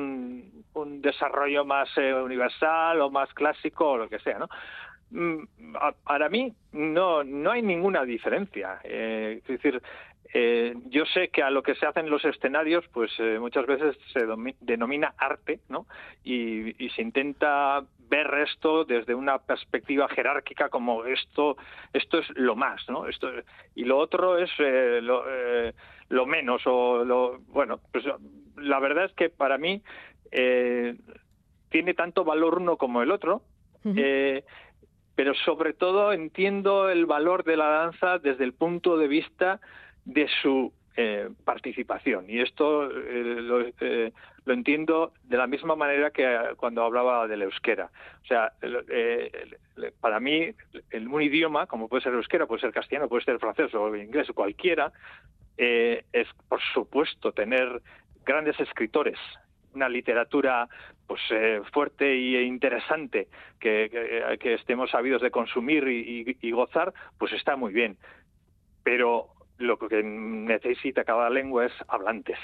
un, 0.73 1.01
desarrollo 1.01 1.63
más 1.65 1.89
eh, 1.97 2.13
universal 2.13 2.99
o 3.01 3.09
más 3.11 3.31
clásico 3.33 3.91
o 3.91 3.97
lo 3.97 4.09
que 4.09 4.19
sea, 4.19 4.39
¿no? 4.39 4.47
Mm, 5.09 5.45
Para 6.03 6.27
mí 6.27 6.51
no, 6.73 7.23
no 7.23 7.51
hay 7.51 7.61
ninguna 7.61 8.03
diferencia. 8.03 8.79
Eh, 8.83 9.39
es 9.41 9.47
decir, 9.47 9.81
eh, 10.33 10.73
yo 10.87 11.05
sé 11.05 11.29
que 11.29 11.41
a 11.41 11.49
lo 11.49 11.63
que 11.63 11.75
se 11.75 11.85
hace 11.85 12.01
en 12.01 12.09
los 12.09 12.23
escenarios, 12.25 12.85
pues 12.91 13.11
eh, 13.19 13.37
muchas 13.39 13.65
veces 13.65 13.97
se 14.11 14.25
denomina 14.59 15.13
arte, 15.17 15.61
¿no? 15.69 15.87
Y, 16.23 16.83
y 16.83 16.89
se 16.89 17.01
intenta 17.01 17.83
ver 18.09 18.27
esto 18.45 18.85
desde 18.85 19.15
una 19.15 19.39
perspectiva 19.39 20.07
jerárquica 20.09 20.69
como 20.69 21.05
esto, 21.05 21.57
esto 21.93 22.19
es 22.19 22.27
lo 22.35 22.55
más, 22.55 22.81
¿no? 22.89 23.07
Esto 23.07 23.29
y 23.75 23.85
lo 23.85 23.97
otro 23.97 24.37
es 24.37 24.49
eh, 24.59 24.99
lo, 25.01 25.23
lo 26.09 26.25
menos 26.25 26.61
o 26.65 27.03
lo 27.03 27.39
bueno, 27.47 27.79
pues 27.91 28.05
la 28.57 28.79
verdad 28.79 29.05
es 29.05 29.13
que 29.13 29.29
para 29.29 29.57
mí 29.57 29.81
tiene 31.69 31.93
tanto 31.93 32.23
valor 32.23 32.59
uno 32.59 32.77
como 32.77 33.01
el 33.01 33.11
otro. 33.11 33.43
pero 35.15 35.33
sobre 35.33 35.73
todo 35.73 36.13
entiendo 36.13 36.89
el 36.89 37.07
valor 37.07 37.43
de 37.43 37.57
la 37.57 37.69
danza 37.69 38.19
desde 38.19 38.43
el 38.43 38.53
punto 38.53 38.97
de 38.97 39.07
vista 39.07 39.59
de 40.07 40.27
su 40.41 40.73
eh, 40.95 41.29
participación. 41.45 42.29
Y 42.29 42.39
esto 42.39 42.89
eh, 42.89 43.23
lo, 43.41 43.61
eh, 43.81 44.11
lo 44.45 44.53
entiendo 44.53 45.13
de 45.23 45.37
la 45.37 45.45
misma 45.45 45.75
manera 45.75 46.09
que 46.11 46.23
eh, 46.23 46.39
cuando 46.55 46.81
hablaba 46.83 47.27
del 47.27 47.43
euskera. 47.43 47.91
O 48.23 48.25
sea, 48.25 48.51
eh, 48.89 49.31
para 49.99 50.19
mí, 50.19 50.49
el, 50.89 51.07
un 51.07 51.21
idioma, 51.21 51.67
como 51.67 51.87
puede 51.87 52.01
ser 52.03 52.13
euskera, 52.13 52.47
puede 52.47 52.61
ser 52.61 52.71
castellano, 52.71 53.09
puede 53.09 53.25
ser 53.25 53.37
francés 53.37 53.73
o 53.75 53.95
inglés 53.95 54.27
cualquiera, 54.33 54.91
es, 55.57 56.27
por 56.47 56.61
supuesto, 56.73 57.31
tener 57.31 57.81
grandes 58.25 58.59
escritores, 58.59 59.17
una 59.73 59.89
literatura 59.89 60.67
pues 61.07 61.21
eh, 61.31 61.61
fuerte 61.73 62.05
e 62.11 62.43
interesante 62.43 63.27
que, 63.59 63.89
que- 64.39 64.53
estemos 64.53 64.89
sabidos 64.91 65.21
de 65.21 65.31
consumir 65.31 65.87
y- 65.87 66.37
y 66.41 66.51
gozar, 66.51 66.93
pues 67.17 67.33
está 67.33 67.55
muy 67.55 67.73
bien. 67.73 67.97
Pero 68.83 69.29
lo 69.57 69.77
que 69.77 70.03
necesita 70.03 71.03
cada 71.03 71.29
lengua 71.29 71.65
es 71.65 71.73
hablantes. 71.87 72.37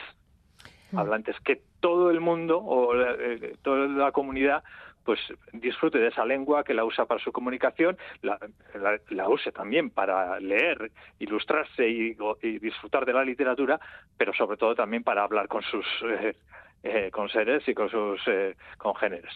Hablantes, 0.95 1.35
que 1.41 1.61
todo 1.79 2.11
el 2.11 2.19
mundo 2.19 2.59
o 2.59 2.93
la- 2.93 3.15
eh, 3.17 3.55
toda 3.63 3.87
la 3.87 4.11
comunidad 4.11 4.63
pues 5.05 5.19
disfrute 5.51 5.97
de 5.97 6.07
esa 6.07 6.23
lengua, 6.23 6.63
que 6.63 6.73
la 6.73 6.85
usa 6.85 7.05
para 7.05 7.19
su 7.19 7.33
comunicación, 7.33 7.97
la, 8.21 8.37
la- 8.73 8.99
la 9.09 9.27
use 9.27 9.51
también 9.51 9.89
para 9.89 10.39
leer, 10.39 10.91
ilustrarse 11.19 11.89
y 11.89 12.15
disfrutar 12.59 13.05
de 13.05 13.11
la 13.11 13.25
literatura, 13.25 13.79
pero 14.17 14.33
sobre 14.33 14.55
todo 14.55 14.75
también 14.75 15.03
para 15.03 15.23
hablar 15.23 15.49
con 15.49 15.61
sus 15.63 15.85
eh, 16.05 16.35
eh, 16.83 17.09
con 17.11 17.27
seres 17.27 17.67
y 17.67 17.73
con 17.73 17.89
sus 17.89 18.21
eh, 18.27 18.55
congéneres. 18.77 19.33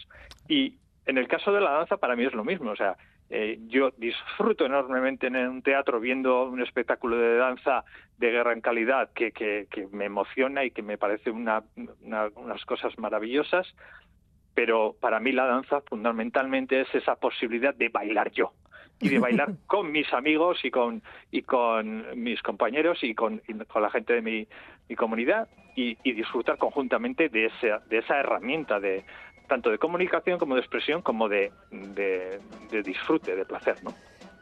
Y 0.48 0.74
en 1.04 1.18
el 1.18 1.28
caso 1.28 1.52
de 1.52 1.60
la 1.60 1.72
danza 1.72 1.96
para 1.98 2.16
mí 2.16 2.24
es 2.24 2.32
lo 2.34 2.44
mismo, 2.44 2.70
o 2.70 2.76
sea, 2.76 2.96
eh, 3.30 3.58
yo 3.68 3.90
disfruto 3.98 4.64
enormemente 4.66 5.26
en 5.26 5.36
un 5.36 5.62
teatro 5.62 6.00
viendo 6.00 6.44
un 6.44 6.62
espectáculo 6.62 7.16
de 7.16 7.36
danza 7.36 7.84
de 8.16 8.32
gran 8.32 8.60
calidad 8.60 9.10
que, 9.12 9.32
que, 9.32 9.66
que 9.70 9.86
me 9.92 10.06
emociona 10.06 10.64
y 10.64 10.70
que 10.70 10.82
me 10.82 10.96
parece 10.98 11.30
una, 11.30 11.62
una- 12.02 12.28
unas 12.36 12.64
cosas 12.64 12.98
maravillosas, 12.98 13.66
pero 14.54 14.96
para 15.00 15.20
mí 15.20 15.32
la 15.32 15.46
danza 15.46 15.80
fundamentalmente 15.82 16.80
es 16.80 16.94
esa 16.94 17.16
posibilidad 17.16 17.74
de 17.74 17.90
bailar 17.90 18.30
yo 18.32 18.52
y 19.00 19.08
de 19.10 19.18
bailar 19.20 19.50
con 19.66 19.92
mis 19.92 20.12
amigos 20.12 20.64
y 20.64 20.70
con 20.70 21.02
y 21.30 21.42
con 21.42 22.20
mis 22.20 22.42
compañeros 22.42 22.98
y 23.04 23.14
con, 23.14 23.40
y 23.46 23.54
con 23.66 23.82
la 23.82 23.90
gente 23.90 24.14
de 24.14 24.22
mi, 24.22 24.48
mi 24.88 24.96
comunidad 24.96 25.48
y, 25.76 25.96
y 26.02 26.12
disfrutar 26.12 26.58
conjuntamente 26.58 27.28
de 27.28 27.46
esa 27.46 27.78
de 27.88 27.98
esa 27.98 28.18
herramienta 28.18 28.80
de, 28.80 29.04
tanto 29.48 29.70
de 29.70 29.78
comunicación 29.78 30.38
como 30.38 30.54
de 30.54 30.60
expresión, 30.60 31.02
como 31.02 31.28
de, 31.28 31.50
de, 31.70 32.38
de 32.70 32.82
disfrute, 32.82 33.34
de 33.34 33.44
placer, 33.44 33.82
¿no? 33.82 33.92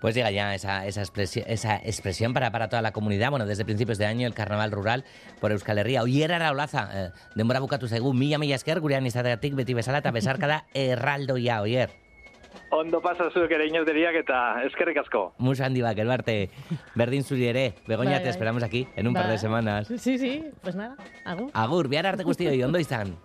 Pues 0.00 0.14
llega 0.14 0.30
ya 0.30 0.54
esa, 0.54 0.86
esa, 0.86 1.00
expresión, 1.00 1.46
esa 1.48 1.76
expresión 1.76 2.34
para, 2.34 2.50
para 2.50 2.68
toda 2.68 2.82
la 2.82 2.92
comunidad. 2.92 3.30
Bueno, 3.30 3.46
desde 3.46 3.64
principios 3.64 3.98
de 3.98 4.06
año 4.06 4.26
el 4.26 4.34
carnaval 4.34 4.70
rural 4.70 5.04
por 5.40 5.52
Euskal 5.52 5.78
Herria. 5.78 6.02
Oierara 6.02 6.50
olaza, 6.50 6.90
eh, 6.92 7.10
denbora 7.34 7.60
bukatu 7.60 7.88
zaigu, 7.88 8.12
mila 8.12 8.38
mila 8.38 8.56
esker, 8.56 8.80
gurean 8.80 9.06
izategatik 9.06 9.54
beti 9.56 9.74
bezala 9.74 9.98
eta 10.04 10.12
besarkada 10.12 10.66
erraldoia, 10.74 11.62
oier. 11.62 11.90
Ondo 12.70 13.00
pasa 13.00 13.30
zuek 13.30 13.50
ere 13.52 13.66
inauteriak 13.68 14.16
eta 14.22 14.62
eskerrik 14.66 14.98
asko. 14.98 15.34
Musa 15.38 15.66
handi 15.66 15.82
bak, 15.84 15.98
elbarte, 15.98 16.50
berdin 16.94 17.24
zuri 17.24 17.46
ere. 17.48 17.74
Begoña, 17.86 18.18
Bai, 18.18 18.22
te 18.24 18.28
esperamos 18.30 18.62
aquí 18.62 18.86
en 18.96 19.08
un 19.08 19.14
par 19.14 19.28
de 19.28 19.38
semanas. 19.38 19.88
Sí, 19.96 20.18
sí, 20.18 20.44
pues 20.62 20.74
nada, 20.74 20.96
hago. 21.24 21.50
Agur, 21.54 21.88
bihar 21.88 22.06
arte 22.06 22.24
guztioi, 22.24 22.62
ondo 22.62 22.78
izan. 22.78 23.16